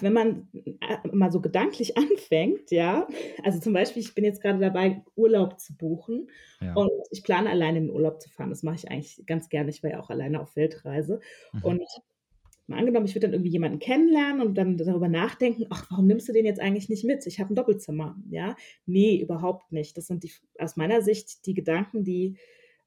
[0.00, 3.06] wenn man äh, mal so gedanklich anfängt, ja,
[3.42, 6.30] also zum Beispiel, ich bin jetzt gerade dabei, Urlaub zu buchen
[6.60, 6.74] ja.
[6.74, 8.50] und ich plane alleine in den Urlaub zu fahren.
[8.50, 9.70] Das mache ich eigentlich ganz gerne.
[9.70, 11.20] Ich war ja auch alleine auf Weltreise.
[11.52, 11.64] Mhm.
[11.64, 11.82] Und
[12.66, 16.28] mal angenommen, ich würde dann irgendwie jemanden kennenlernen und dann darüber nachdenken, ach, warum nimmst
[16.28, 17.26] du den jetzt eigentlich nicht mit?
[17.26, 18.16] Ich habe ein Doppelzimmer.
[18.30, 18.56] Ja,
[18.86, 19.96] nee, überhaupt nicht.
[19.96, 22.38] Das sind die, aus meiner Sicht die Gedanken, die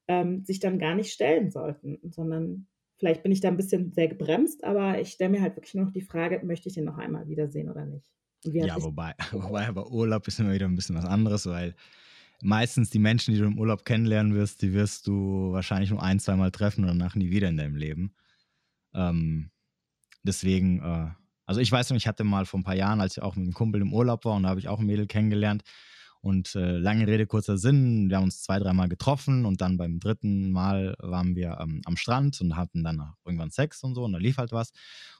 [0.08, 2.66] ähm, sich dann gar nicht stellen sollten, sondern
[2.98, 5.86] vielleicht bin ich da ein bisschen sehr gebremst, aber ich stelle mir halt wirklich nur
[5.86, 8.06] noch die Frage, möchte ich den noch einmal wiedersehen oder nicht?
[8.44, 11.74] Ja, wobei, wobei aber Urlaub ist immer wieder ein bisschen was anderes, weil
[12.42, 16.20] meistens die Menschen, die du im Urlaub kennenlernen wirst, die wirst du wahrscheinlich nur ein,
[16.20, 18.14] zweimal treffen und danach nie wieder in deinem Leben.
[18.94, 19.50] Ähm,
[20.28, 21.08] Deswegen, äh,
[21.46, 23.44] also ich weiß noch, ich hatte mal vor ein paar Jahren, als ich auch mit
[23.44, 25.62] einem Kumpel im Urlaub war und da habe ich auch ein Mädel kennengelernt.
[26.20, 30.00] Und äh, lange Rede, kurzer Sinn, wir haben uns zwei, dreimal getroffen und dann beim
[30.00, 34.12] dritten Mal waren wir ähm, am Strand und hatten dann irgendwann Sex und so und
[34.12, 34.72] da lief halt was.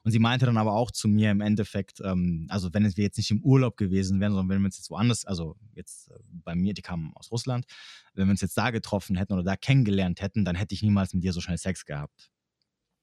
[0.03, 3.17] Und sie meinte dann aber auch zu mir im Endeffekt, ähm, also wenn wir jetzt
[3.17, 6.15] nicht im Urlaub gewesen wären, sondern wenn wir uns jetzt woanders, also jetzt äh,
[6.45, 7.65] bei mir, die kamen aus Russland,
[8.15, 11.15] wenn wir uns jetzt da getroffen hätten oder da kennengelernt hätten, dann hätte ich niemals
[11.15, 12.29] mit dir so schnell Sex gehabt.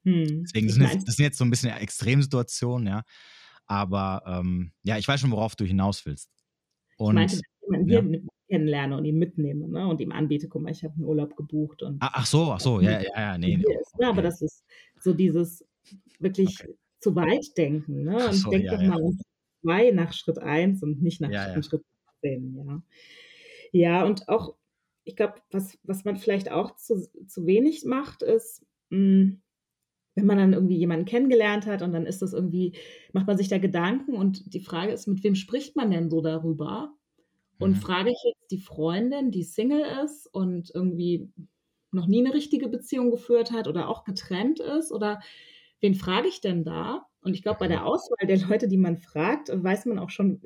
[0.03, 0.43] Hm.
[0.43, 3.03] Deswegen sind jetzt, das sind jetzt so ein bisschen Extremsituationen, ja.
[3.67, 6.29] Aber ähm, ja, ich weiß schon, worauf du hinaus willst.
[6.97, 8.19] Und, ich meinte, man hier ja.
[8.49, 11.83] kennenlerne und ihn mitnehme ne, und ihm anbiete, guck mal, ich habe einen Urlaub gebucht.
[11.83, 13.57] Und, ach, ach so, ach so, ja, ja, ja, nee.
[13.57, 13.63] nee.
[13.81, 14.63] Ist, ne, aber das ist
[14.99, 15.65] so dieses
[16.19, 16.75] wirklich okay.
[16.99, 18.03] zu weit denken.
[18.03, 18.15] Ne?
[18.15, 19.11] Und so, denk ja, doch mal ja.
[19.61, 21.83] zwei nach Schritt eins und nicht nach ja, Schritt
[22.21, 22.55] zehn.
[22.55, 22.81] Ja.
[23.71, 24.55] ja, und auch,
[25.03, 29.41] ich glaube, was, was man vielleicht auch zu, zu wenig macht, ist, mh, hm,
[30.15, 32.73] wenn man dann irgendwie jemanden kennengelernt hat und dann ist das irgendwie,
[33.11, 36.21] macht man sich da Gedanken und die Frage ist, mit wem spricht man denn so
[36.21, 36.93] darüber?
[37.59, 37.75] Und mhm.
[37.75, 41.29] frage ich jetzt die Freundin, die Single ist und irgendwie
[41.91, 45.21] noch nie eine richtige Beziehung geführt hat oder auch getrennt ist oder
[45.79, 47.05] wen frage ich denn da?
[47.21, 50.41] Und ich glaube, bei der Auswahl der Leute, die man fragt, weiß man auch schon,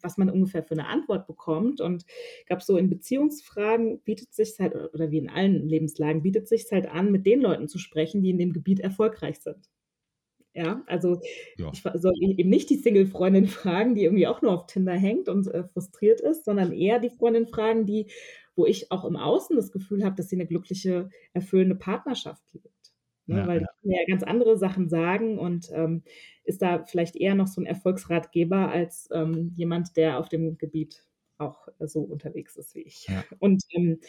[0.00, 1.80] was man ungefähr für eine Antwort bekommt.
[1.80, 2.04] Und
[2.40, 6.66] ich glaube, so in Beziehungsfragen bietet sich halt, oder wie in allen Lebenslagen, bietet sich
[6.70, 9.68] halt an, mit den Leuten zu sprechen, die in dem Gebiet erfolgreich sind.
[10.56, 11.20] Ja, also
[11.58, 11.70] ja.
[11.70, 15.46] ich soll eben nicht die Single-Freundin fragen, die irgendwie auch nur auf Tinder hängt und
[15.48, 18.06] äh, frustriert ist, sondern eher die Freundin fragen, die,
[18.54, 22.70] wo ich auch im Außen das Gefühl habe, dass sie eine glückliche, erfüllende Partnerschaft lebt.
[23.26, 23.38] Ne?
[23.38, 26.02] Ja, weil die kann ja ganz andere Sachen sagen und ähm,
[26.44, 31.04] ist da vielleicht eher noch so ein Erfolgsratgeber als ähm, jemand, der auf dem Gebiet
[31.38, 33.06] auch so unterwegs ist wie ich.
[33.08, 33.24] Ja.
[33.38, 34.00] Und ähm,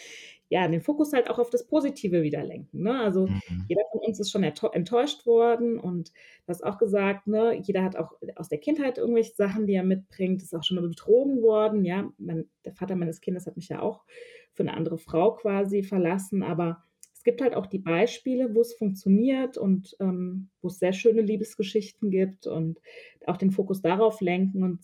[0.50, 2.84] ja, den Fokus halt auch auf das Positive wieder lenken.
[2.84, 3.00] Ne?
[3.00, 3.66] Also mhm.
[3.68, 7.98] jeder von uns ist schon enttäuscht worden und du hast auch gesagt, ne, jeder hat
[7.98, 11.84] auch aus der Kindheit irgendwelche Sachen, die er mitbringt, ist auch schon mal betrogen worden.
[11.84, 14.06] Ja, mein, der Vater meines Kindes hat mich ja auch
[14.54, 16.84] für eine andere Frau quasi verlassen, aber
[17.28, 22.10] gibt halt auch die Beispiele, wo es funktioniert und ähm, wo es sehr schöne Liebesgeschichten
[22.10, 22.80] gibt und
[23.26, 24.80] auch den Fokus darauf lenken und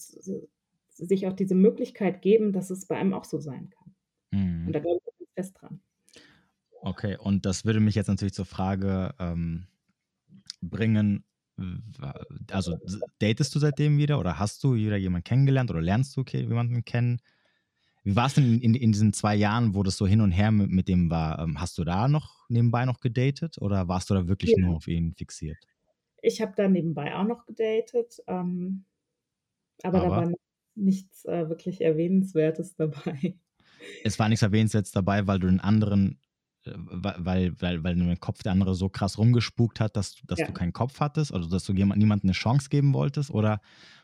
[0.95, 3.95] sich auch diese Möglichkeit geben, dass es bei einem auch so sein kann.
[4.32, 4.68] Mhm.
[4.68, 5.82] Und da glaube ich fest dran.
[6.82, 9.68] Okay, und das würde mich jetzt natürlich zur Frage ähm,
[10.61, 11.24] bringen,
[12.52, 12.78] also
[13.20, 17.20] datest du seitdem wieder oder hast du wieder jemanden kennengelernt oder lernst du jemanden kennen?
[18.03, 20.52] Wie war es denn in, in, diesen zwei Jahren, wo das so hin und her
[20.52, 21.40] mit, mit dem war?
[21.40, 24.65] Ähm, hast du da noch nebenbei noch gedatet oder warst du da wirklich ja.
[24.65, 25.57] nur auf ihn fixiert?
[26.22, 28.86] Ich habe da nebenbei auch noch gedatet, ähm,
[29.84, 30.34] aber, aber, da war
[30.76, 33.36] nichts äh, wirklich Erwähnenswertes dabei.
[34.04, 36.20] Es war nichts Erwähnenswertes dabei, weil du den anderen,
[36.66, 40.48] äh, weil, weil, weil der Kopf der andere so krass rumgespukt hat, dass, dass ja.
[40.48, 43.32] du keinen Kopf hattest, also dass du jemand, niemandem eine Chance geben wolltest?
[43.32, 43.62] Oder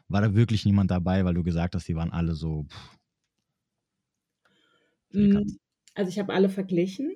[0.07, 2.65] war da wirklich niemand dabei, weil du gesagt hast, die waren alle so.
[2.69, 2.99] Pff,
[5.11, 5.59] hm,
[5.95, 7.15] also ich habe alle verglichen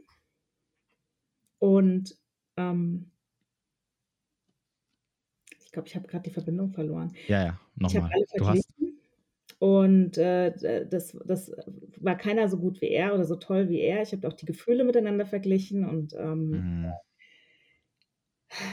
[1.60, 2.18] und
[2.58, 3.12] ähm,
[5.60, 7.16] ich glaube, ich habe gerade die Verbindung verloren.
[7.28, 8.12] Ja, ja, nochmal.
[8.12, 8.74] Alle verglichen
[9.64, 11.56] und äh, das, das
[12.02, 14.02] war keiner so gut wie er oder so toll wie er.
[14.02, 16.94] Ich habe auch die Gefühle miteinander verglichen und ähm, mhm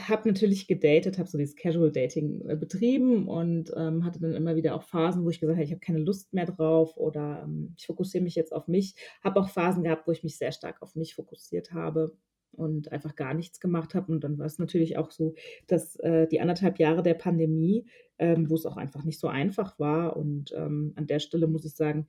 [0.07, 4.55] habe natürlich gedatet, habe so dieses Casual Dating äh, betrieben und ähm, hatte dann immer
[4.55, 7.73] wieder auch Phasen, wo ich gesagt habe, ich habe keine Lust mehr drauf oder ähm,
[7.77, 8.95] ich fokussiere mich jetzt auf mich.
[9.23, 12.15] Habe auch Phasen gehabt, wo ich mich sehr stark auf mich fokussiert habe
[12.53, 14.11] und einfach gar nichts gemacht habe.
[14.11, 15.35] Und dann war es natürlich auch so,
[15.67, 17.85] dass äh, die anderthalb Jahre der Pandemie,
[18.19, 20.17] ähm, wo es auch einfach nicht so einfach war.
[20.17, 22.07] Und ähm, an der Stelle muss ich sagen,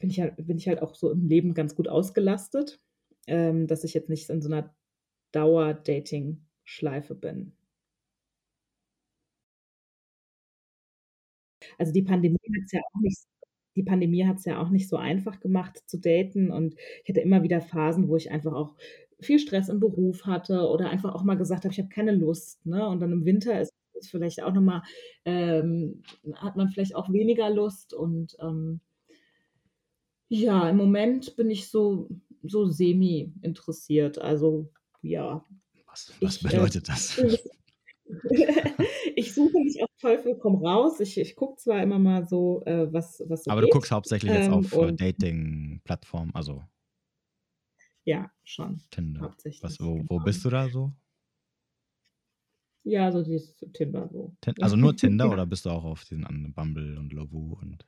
[0.00, 2.80] bin ich, halt, bin ich halt auch so im Leben ganz gut ausgelastet,
[3.26, 4.74] ähm, dass ich jetzt nicht in so einer
[5.32, 7.52] Dauer-Dating- Schleife bin.
[11.78, 13.18] Also die Pandemie hat es ja auch nicht
[13.74, 17.20] die Pandemie hat es ja auch nicht so einfach gemacht zu daten und ich hatte
[17.22, 18.76] immer wieder Phasen, wo ich einfach auch
[19.22, 22.64] viel Stress im Beruf hatte oder einfach auch mal gesagt habe, ich habe keine Lust,
[22.66, 22.86] ne?
[22.88, 24.82] Und dann im Winter ist es vielleicht auch noch mal
[25.24, 26.02] ähm,
[26.34, 28.80] hat man vielleicht auch weniger Lust und ähm,
[30.28, 32.08] ja, im Moment bin ich so
[32.42, 34.18] so semi interessiert.
[34.18, 34.70] Also
[35.02, 35.44] ja,
[35.86, 37.18] was, was ich, äh, bedeutet äh, das?
[39.16, 41.00] ich suche mich auf Teufel komm raus.
[41.00, 43.70] Ich, ich gucke zwar immer mal so, äh, was, was so Aber geht.
[43.70, 46.62] du guckst hauptsächlich jetzt ähm, auf äh, Dating-Plattformen, also.
[48.04, 48.80] Ja, schon.
[48.90, 49.20] Tinder.
[49.20, 49.62] Hauptsächlich.
[49.62, 50.24] Was, wo, wo genau.
[50.24, 50.92] bist du da so?
[52.84, 54.34] Ja, so dieses Tinder so.
[54.60, 55.30] Also nur Tinder ja.
[55.32, 57.86] oder bist du auch auf den anderen Bumble und Lovoo und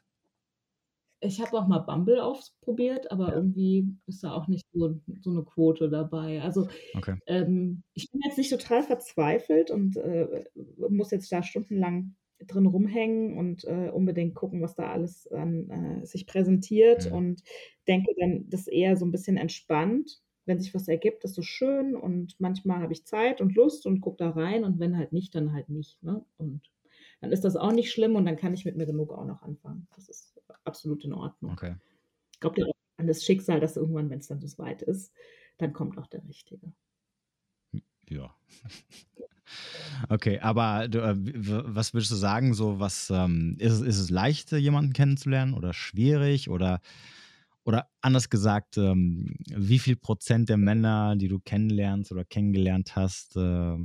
[1.24, 3.34] ich habe auch mal Bumble ausprobiert, aber ja.
[3.36, 6.42] irgendwie ist da auch nicht so, so eine Quote dabei.
[6.42, 7.16] Also okay.
[7.26, 10.44] ähm, ich bin jetzt nicht total verzweifelt und äh,
[10.90, 12.14] muss jetzt da stundenlang
[12.46, 17.14] drin rumhängen und äh, unbedingt gucken, was da alles an, äh, sich präsentiert ja.
[17.14, 17.42] und
[17.84, 20.20] denke dann, das eher so ein bisschen entspannt.
[20.46, 24.00] Wenn sich was ergibt, ist so schön und manchmal habe ich Zeit und Lust und
[24.00, 26.02] gucke da rein und wenn halt nicht, dann halt nicht.
[26.02, 26.24] Ne?
[26.36, 26.70] Und
[27.20, 29.40] dann ist das auch nicht schlimm und dann kann ich mit mir genug auch noch
[29.42, 29.86] anfangen.
[29.94, 31.52] Das ist absolut in Ordnung.
[31.52, 31.76] Okay.
[32.32, 32.62] Ich glaube
[32.96, 35.14] an das Schicksal, dass irgendwann, wenn es dann so weit ist,
[35.58, 36.72] dann kommt auch der Richtige.
[38.08, 38.34] Ja.
[40.08, 44.50] Okay, aber du, äh, was würdest du sagen, so was ähm, ist, ist es leicht,
[44.52, 46.80] jemanden kennenzulernen oder schwierig oder
[47.64, 53.36] oder anders gesagt, ähm, wie viel Prozent der Männer, die du kennenlernst oder kennengelernt hast,
[53.36, 53.76] äh,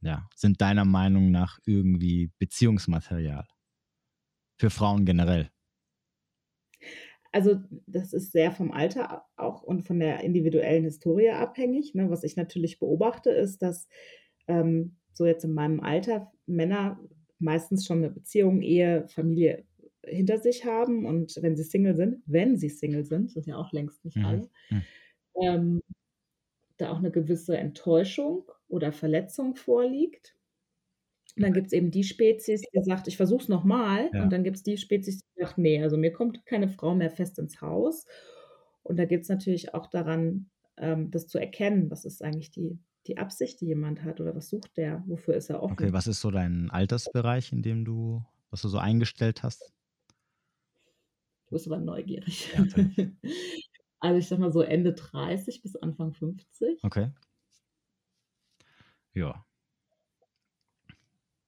[0.00, 3.46] ja, sind deiner Meinung nach irgendwie Beziehungsmaterial
[4.58, 5.50] für Frauen generell?
[7.32, 11.94] Also das ist sehr vom Alter auch und von der individuellen Historie abhängig.
[11.94, 12.08] Ne?
[12.08, 13.88] Was ich natürlich beobachte, ist, dass
[14.46, 17.00] ähm, so jetzt in meinem Alter Männer
[17.40, 19.64] meistens schon eine Beziehung, Ehe, Familie
[20.06, 23.72] hinter sich haben und wenn sie Single sind, wenn sie Single sind, sind ja auch
[23.72, 24.24] längst nicht mhm.
[24.24, 24.82] alle, mhm.
[25.40, 25.82] ähm,
[26.76, 30.34] da auch eine gewisse Enttäuschung oder Verletzung vorliegt.
[31.36, 34.08] Und dann gibt es eben die Spezies, die sagt, ich versuche es nochmal.
[34.12, 34.22] Ja.
[34.22, 37.10] Und dann gibt es die Spezies, die sagt, nee, also mir kommt keine Frau mehr
[37.10, 38.06] fest ins Haus.
[38.82, 42.78] Und da geht es natürlich auch daran, ähm, das zu erkennen, was ist eigentlich die,
[43.06, 45.72] die Absicht, die jemand hat oder was sucht der, wofür ist er offen.
[45.72, 49.73] Okay, was ist so dein Altersbereich, in dem du, was du so eingestellt hast?
[51.46, 52.52] Du bist aber neugierig.
[52.54, 52.64] Ja,
[54.00, 56.82] also ich sag mal so Ende 30 bis Anfang 50.
[56.82, 57.10] Okay.
[59.12, 59.44] Ja,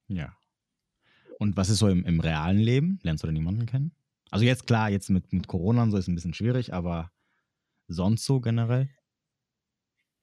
[0.08, 0.36] ja.
[1.38, 2.98] Und was ist so im, im realen Leben?
[3.02, 3.92] Lernst du da niemanden kennen?
[4.30, 7.10] Also jetzt klar, jetzt mit, mit Corona und so ist ein bisschen schwierig, aber
[7.88, 8.88] sonst so generell?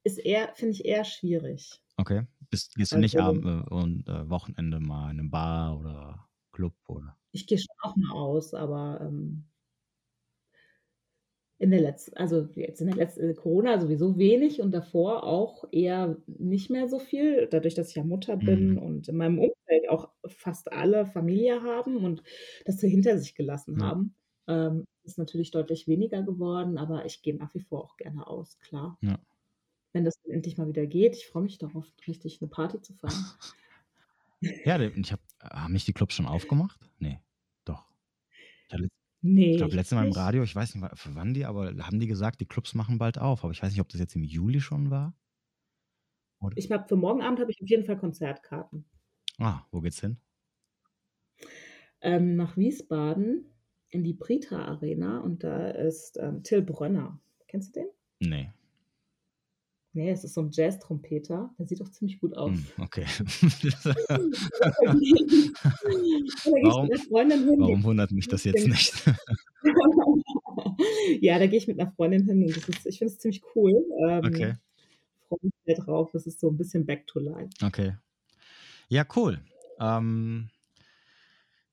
[0.03, 1.81] Ist eher, finde ich eher schwierig.
[1.97, 2.25] Okay.
[2.49, 6.27] Bist, gehst du nicht also Abend äh, und äh, Wochenende mal in einem Bar oder
[6.51, 7.17] Club oder?
[7.31, 9.45] Ich gehe schon auch mal aus, aber ähm,
[11.63, 15.63] in der letzten, also jetzt in der letzten äh, Corona sowieso wenig und davor auch
[15.71, 18.77] eher nicht mehr so viel, dadurch, dass ich ja Mutter bin mhm.
[18.79, 22.21] und in meinem Umfeld auch fast alle Familie haben und
[22.65, 23.85] das so hinter sich gelassen ja.
[23.85, 24.13] haben.
[24.47, 28.59] Ähm, ist natürlich deutlich weniger geworden, aber ich gehe nach wie vor auch gerne aus,
[28.59, 28.97] klar.
[28.99, 29.17] Ja.
[29.93, 33.23] Wenn das endlich mal wieder geht, ich freue mich darauf, richtig eine Party zu feiern.
[34.65, 36.81] ja, ich habe, haben nicht die Clubs schon aufgemacht?
[36.99, 37.19] Nee,
[37.63, 37.85] doch.
[39.25, 39.51] Nee.
[39.51, 40.85] Ich glaube, letztes Mal im Radio, ich weiß nicht,
[41.15, 43.45] wann die, aber haben die gesagt, die Clubs machen bald auf.
[43.45, 45.15] Aber ich weiß nicht, ob das jetzt im Juli schon war.
[46.41, 46.57] Oder?
[46.57, 48.83] Ich habe für morgen Abend habe ich auf jeden Fall Konzertkarten.
[49.39, 50.17] Ah, wo geht's hin?
[52.01, 53.45] Ähm, nach Wiesbaden
[53.87, 57.21] in die Brita Arena und da ist ähm, Till Brönner.
[57.47, 58.29] Kennst du den?
[58.29, 58.51] Nee.
[59.95, 61.53] Nee, es ist so ein Jazz-Trompeter.
[61.59, 62.49] Der sieht doch ziemlich gut aus.
[62.49, 63.05] Hm, okay.
[66.63, 66.89] warum,
[67.59, 69.05] warum wundert mich das jetzt nicht?
[71.21, 73.85] ja, da gehe ich mit einer Freundin hin und ist, ich finde es ziemlich cool.
[74.07, 74.55] Ähm, okay.
[75.27, 76.11] Freue mich sehr drauf.
[76.15, 77.51] Es ist so ein bisschen back to life.
[77.63, 77.95] Okay.
[78.89, 79.39] Ja, cool.
[79.79, 80.49] Ähm,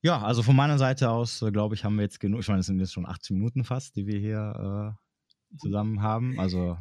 [0.03, 2.41] ja, also von meiner Seite aus, äh, glaube ich, haben wir jetzt genug.
[2.41, 6.39] Ich meine, es sind jetzt schon 18 Minuten fast, die wir hier äh, zusammen haben.
[6.39, 6.77] Also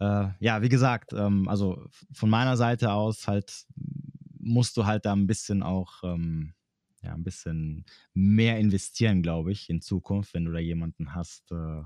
[0.00, 3.66] äh, ja, wie gesagt, ähm, also von meiner Seite aus halt
[4.38, 6.54] musst du halt da ein bisschen auch ähm,
[7.02, 11.82] ja, ein bisschen mehr investieren, glaube ich, in Zukunft, wenn du da jemanden hast, äh,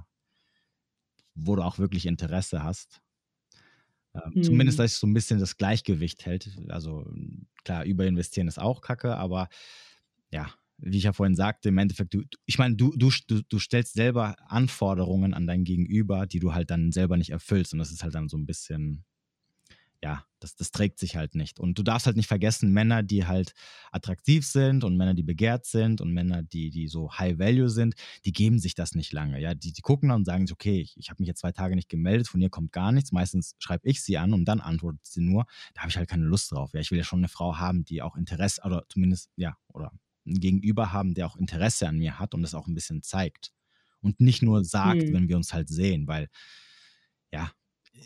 [1.35, 3.01] wo du auch wirklich Interesse hast.
[4.15, 4.43] Äh, mhm.
[4.43, 6.57] Zumindest, dass es so ein bisschen das Gleichgewicht hält.
[6.69, 7.12] Also
[7.65, 9.49] klar, überinvestieren ist auch kacke, aber
[10.31, 13.10] ja, wie ich ja vorhin sagte, im Endeffekt, du, ich meine, du, du,
[13.48, 17.72] du stellst selber Anforderungen an dein Gegenüber, die du halt dann selber nicht erfüllst.
[17.72, 19.05] Und das ist halt dann so ein bisschen,
[20.02, 21.59] ja, das, das trägt sich halt nicht.
[21.59, 23.55] Und du darfst halt nicht vergessen, Männer, die halt
[23.90, 27.94] attraktiv sind und Männer, die begehrt sind und Männer, die, die so High Value sind,
[28.26, 29.40] die geben sich das nicht lange.
[29.40, 31.52] Ja, die, die gucken dann und sagen sich, okay, ich, ich habe mich jetzt zwei
[31.52, 33.12] Tage nicht gemeldet, von ihr kommt gar nichts.
[33.12, 35.46] Meistens schreibe ich sie an und dann antwortet sie nur.
[35.72, 36.74] Da habe ich halt keine Lust drauf.
[36.74, 39.90] Ja, ich will ja schon eine Frau haben, die auch Interesse oder zumindest, ja, oder
[40.26, 43.52] einen Gegenüber haben, der auch Interesse an mir hat und das auch ein bisschen zeigt.
[44.01, 45.12] Und nicht nur sagt, hm.
[45.12, 46.28] wenn wir uns halt sehen, weil,
[47.32, 47.51] ja,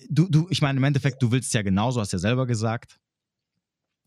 [0.08, 2.98] du, du, ich meine, im Endeffekt, du willst ja genauso, hast ja selber gesagt.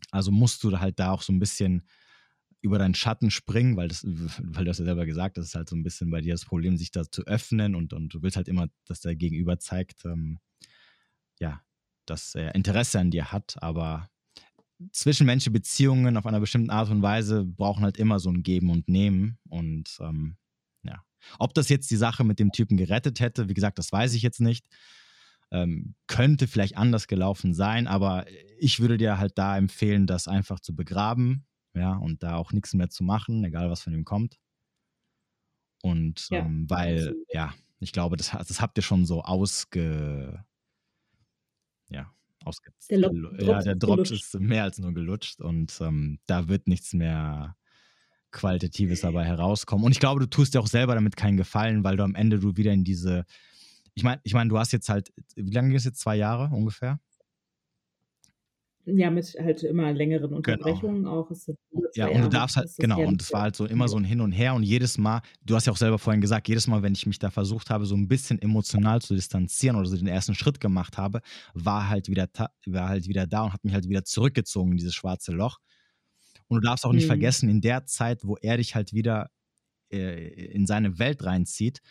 [0.10, 1.88] Also musst du halt da auch so ein bisschen
[2.62, 5.68] über deinen Schatten springen, weil, das, weil du hast ja selber gesagt, das ist halt
[5.68, 8.38] so ein bisschen bei dir das Problem, sich da zu öffnen und, und du willst
[8.38, 10.40] halt immer, dass der Gegenüber zeigt, ähm,
[11.40, 11.62] ja,
[12.06, 14.11] dass er Interesse an dir hat, aber
[14.92, 18.88] zwischenmenschliche Beziehungen auf einer bestimmten Art und Weise brauchen halt immer so ein Geben und
[18.88, 19.38] Nehmen.
[19.50, 20.38] Und ähm,
[20.84, 21.04] ja,
[21.40, 24.22] ob das jetzt die Sache mit dem Typen gerettet hätte, wie gesagt, das weiß ich
[24.22, 24.66] jetzt nicht.
[25.52, 28.26] Ähm, könnte vielleicht anders gelaufen sein, aber
[28.58, 32.74] ich würde dir halt da empfehlen, das einfach zu begraben, ja, und da auch nichts
[32.74, 34.40] mehr zu machen, egal was von ihm kommt.
[35.82, 40.46] Und ja, ähm, weil, ja, ich glaube, das, das habt ihr schon so ausge,
[41.90, 42.14] ja,
[42.46, 43.02] ausgezogen.
[43.02, 46.94] Der Lop ja, der Drops ist mehr als nur gelutscht und ähm, da wird nichts
[46.94, 47.56] mehr
[48.32, 49.86] Qualitatives dabei herauskommen.
[49.86, 52.40] Und ich glaube, du tust dir auch selber damit keinen Gefallen, weil du am Ende
[52.40, 53.26] du wieder in diese.
[53.94, 56.00] Ich meine, ich meine, du hast jetzt halt, wie lange ging es jetzt?
[56.00, 57.00] Zwei Jahre ungefähr?
[58.86, 60.38] Ja, mit halt immer längeren genau.
[60.38, 61.22] Unterbrechungen genau.
[61.22, 61.32] auch.
[61.94, 64.22] ja, und du darfst halt, genau, und es war halt so immer so ein Hin
[64.22, 66.94] und Her und jedes Mal, du hast ja auch selber vorhin gesagt, jedes Mal, wenn
[66.94, 70.34] ich mich da versucht habe, so ein bisschen emotional zu distanzieren oder so den ersten
[70.34, 71.22] Schritt gemacht habe,
[71.54, 72.28] war halt wieder,
[72.66, 75.60] war halt wieder da und hat mich halt wieder zurückgezogen in dieses schwarze Loch.
[76.48, 77.10] Und du darfst auch nicht mhm.
[77.10, 79.30] vergessen, in der Zeit, wo er dich halt wieder
[79.92, 81.82] äh, in seine Welt reinzieht,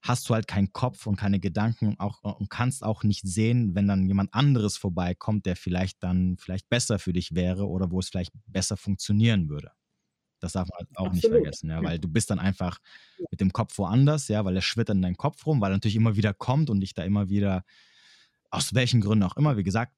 [0.00, 3.88] hast du halt keinen Kopf und keine Gedanken auch, und kannst auch nicht sehen, wenn
[3.88, 8.08] dann jemand anderes vorbeikommt, der vielleicht dann vielleicht besser für dich wäre oder wo es
[8.08, 9.72] vielleicht besser funktionieren würde.
[10.40, 11.14] Das darf man halt auch Absolut.
[11.14, 12.78] nicht vergessen, ja, weil du bist dann einfach
[13.30, 15.96] mit dem Kopf woanders, ja, weil er schwirrt in deinen Kopf rum, weil er natürlich
[15.96, 17.64] immer wieder kommt und dich da immer wieder,
[18.50, 19.92] aus welchen Gründen auch immer, wie gesagt,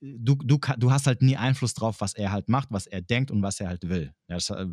[0.00, 3.30] du, du, du hast halt nie Einfluss drauf, was er halt macht, was er denkt
[3.30, 4.12] und was er halt will.
[4.28, 4.66] Ja, das, äh,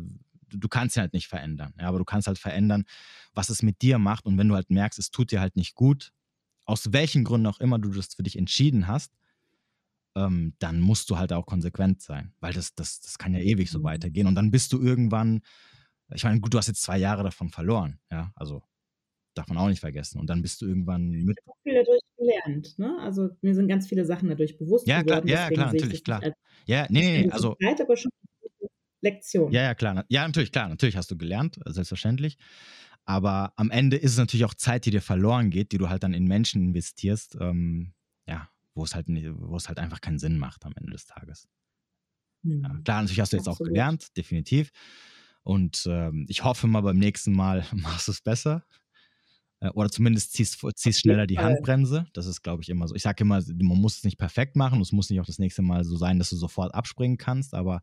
[0.54, 1.74] du kannst ihn halt nicht verändern.
[1.78, 2.84] Ja, aber du kannst halt verändern,
[3.34, 4.26] was es mit dir macht.
[4.26, 6.12] Und wenn du halt merkst, es tut dir halt nicht gut,
[6.64, 9.12] aus welchen Gründen auch immer du das für dich entschieden hast,
[10.14, 12.34] ähm, dann musst du halt auch konsequent sein.
[12.40, 13.84] Weil das, das, das kann ja ewig so mhm.
[13.84, 14.26] weitergehen.
[14.26, 15.42] Und dann bist du irgendwann,
[16.14, 17.98] ich meine, gut, du hast jetzt zwei Jahre davon verloren.
[18.10, 18.62] Ja, also
[19.34, 20.20] darf man auch nicht vergessen.
[20.20, 21.38] Und dann bist du irgendwann mit.
[21.40, 22.98] Ich habe viel dadurch gelernt, ne?
[23.00, 25.26] Also mir sind ganz viele Sachen dadurch bewusst ja, geworden.
[25.26, 26.22] Klar, ja, klar, natürlich, klar.
[26.66, 27.56] Ja, nee, nee, also.
[27.62, 28.10] Zeit, aber schon
[29.02, 29.52] Lektion.
[29.52, 30.04] Ja, ja, klar.
[30.08, 30.68] Ja, natürlich, klar.
[30.68, 32.38] Natürlich hast du gelernt, selbstverständlich.
[33.04, 36.04] Aber am Ende ist es natürlich auch Zeit, die dir verloren geht, die du halt
[36.04, 37.94] dann in Menschen investierst, ähm,
[38.26, 41.48] ja, wo es halt, wo es halt einfach keinen Sinn macht am Ende des Tages.
[42.42, 42.62] Mhm.
[42.62, 43.68] Ja, klar, natürlich hast du jetzt Absolut.
[43.68, 44.70] auch gelernt, definitiv.
[45.42, 48.64] Und ähm, ich hoffe mal, beim nächsten Mal machst du es besser.
[49.60, 52.06] Äh, oder zumindest ziehst, ziehst schneller die Handbremse.
[52.12, 52.94] Das ist, glaube ich, immer so.
[52.94, 54.80] Ich sage immer, man muss es nicht perfekt machen.
[54.80, 57.54] Es muss nicht auch das nächste Mal so sein, dass du sofort abspringen kannst.
[57.54, 57.82] Aber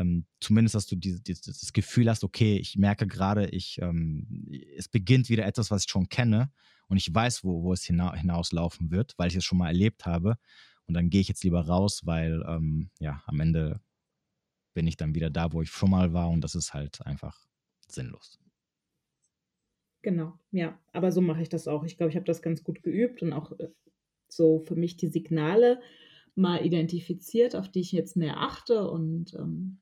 [0.00, 4.48] ähm, zumindest, dass du die, die, das Gefühl hast, okay, ich merke gerade, ich, ähm,
[4.76, 6.50] es beginnt wieder etwas, was ich schon kenne
[6.88, 10.06] und ich weiß, wo, wo es hina hinauslaufen wird, weil ich es schon mal erlebt
[10.06, 10.38] habe.
[10.86, 13.80] Und dann gehe ich jetzt lieber raus, weil ähm, ja, am Ende
[14.74, 17.46] bin ich dann wieder da, wo ich schon mal war und das ist halt einfach
[17.86, 18.38] sinnlos.
[20.02, 20.78] Genau, ja.
[20.92, 21.84] Aber so mache ich das auch.
[21.84, 23.68] Ich glaube, ich habe das ganz gut geübt und auch, äh,
[24.28, 25.80] so für mich die Signale
[26.34, 29.80] mal identifiziert, auf die ich jetzt mehr achte und, ähm,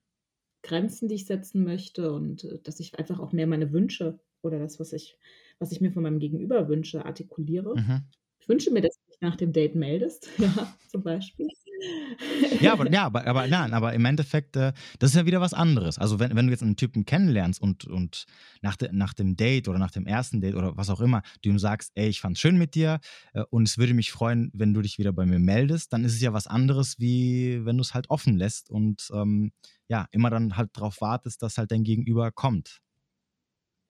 [0.61, 4.59] Grenzen, die ich setzen möchte und, äh, dass ich einfach auch mehr meine Wünsche oder
[4.59, 5.17] das, was ich
[5.59, 7.75] was ich mir von meinem Gegenüber wünsche, artikuliere.
[7.75, 8.03] Mhm.
[8.39, 11.47] Ich wünsche mir, dass du dich nach dem Date meldest, ja, zum Beispiel.
[12.61, 15.53] Ja, aber, ja, aber, aber nein, aber im Endeffekt, äh, das ist ja wieder was
[15.53, 15.97] anderes.
[15.97, 18.25] Also wenn, wenn du jetzt einen Typen kennenlernst und, und
[18.61, 21.49] nach, de, nach dem Date oder nach dem ersten Date oder was auch immer, du
[21.49, 22.99] ihm sagst, ey, ich fand's schön mit dir
[23.33, 26.13] äh, und es würde mich freuen, wenn du dich wieder bei mir meldest, dann ist
[26.13, 29.51] es ja was anderes, wie wenn du es halt offen lässt und ähm,
[29.87, 32.81] ja, immer dann halt darauf wartest, dass halt dein Gegenüber kommt.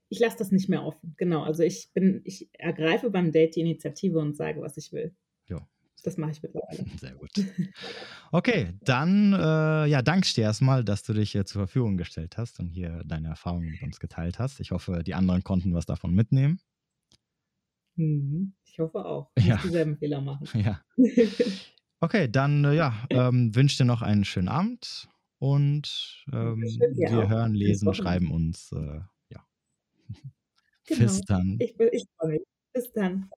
[0.09, 1.43] Ich lasse das nicht mehr offen, genau.
[1.43, 5.15] Also ich bin, ich ergreife beim Date die Initiative und sage, was ich will.
[5.47, 5.67] Ja,
[6.03, 6.85] Das mache ich mittlerweile.
[6.99, 7.29] Sehr gut.
[8.31, 12.37] Okay, dann äh, ja, danke ich dir erstmal, dass du dich äh, zur Verfügung gestellt
[12.37, 14.59] hast und hier deine Erfahrungen mit uns geteilt hast.
[14.59, 16.59] Ich hoffe, die anderen konnten was davon mitnehmen.
[17.95, 18.53] Mhm.
[18.65, 19.31] Ich hoffe auch.
[19.35, 19.55] Ich Ja.
[19.55, 20.47] muss dieselben Fehler machen.
[20.65, 20.81] Ja.
[22.01, 27.29] Okay, dann äh, ja, ähm, wünsche dir noch einen schönen Abend und ähm, wir auch.
[27.29, 28.71] hören, lesen, schreiben uns.
[28.71, 29.45] Äh, ja.
[30.87, 31.01] Genau.
[31.01, 31.57] Bis dann.
[31.59, 32.41] Ich, ich freue mich.
[32.73, 33.29] Bis dann.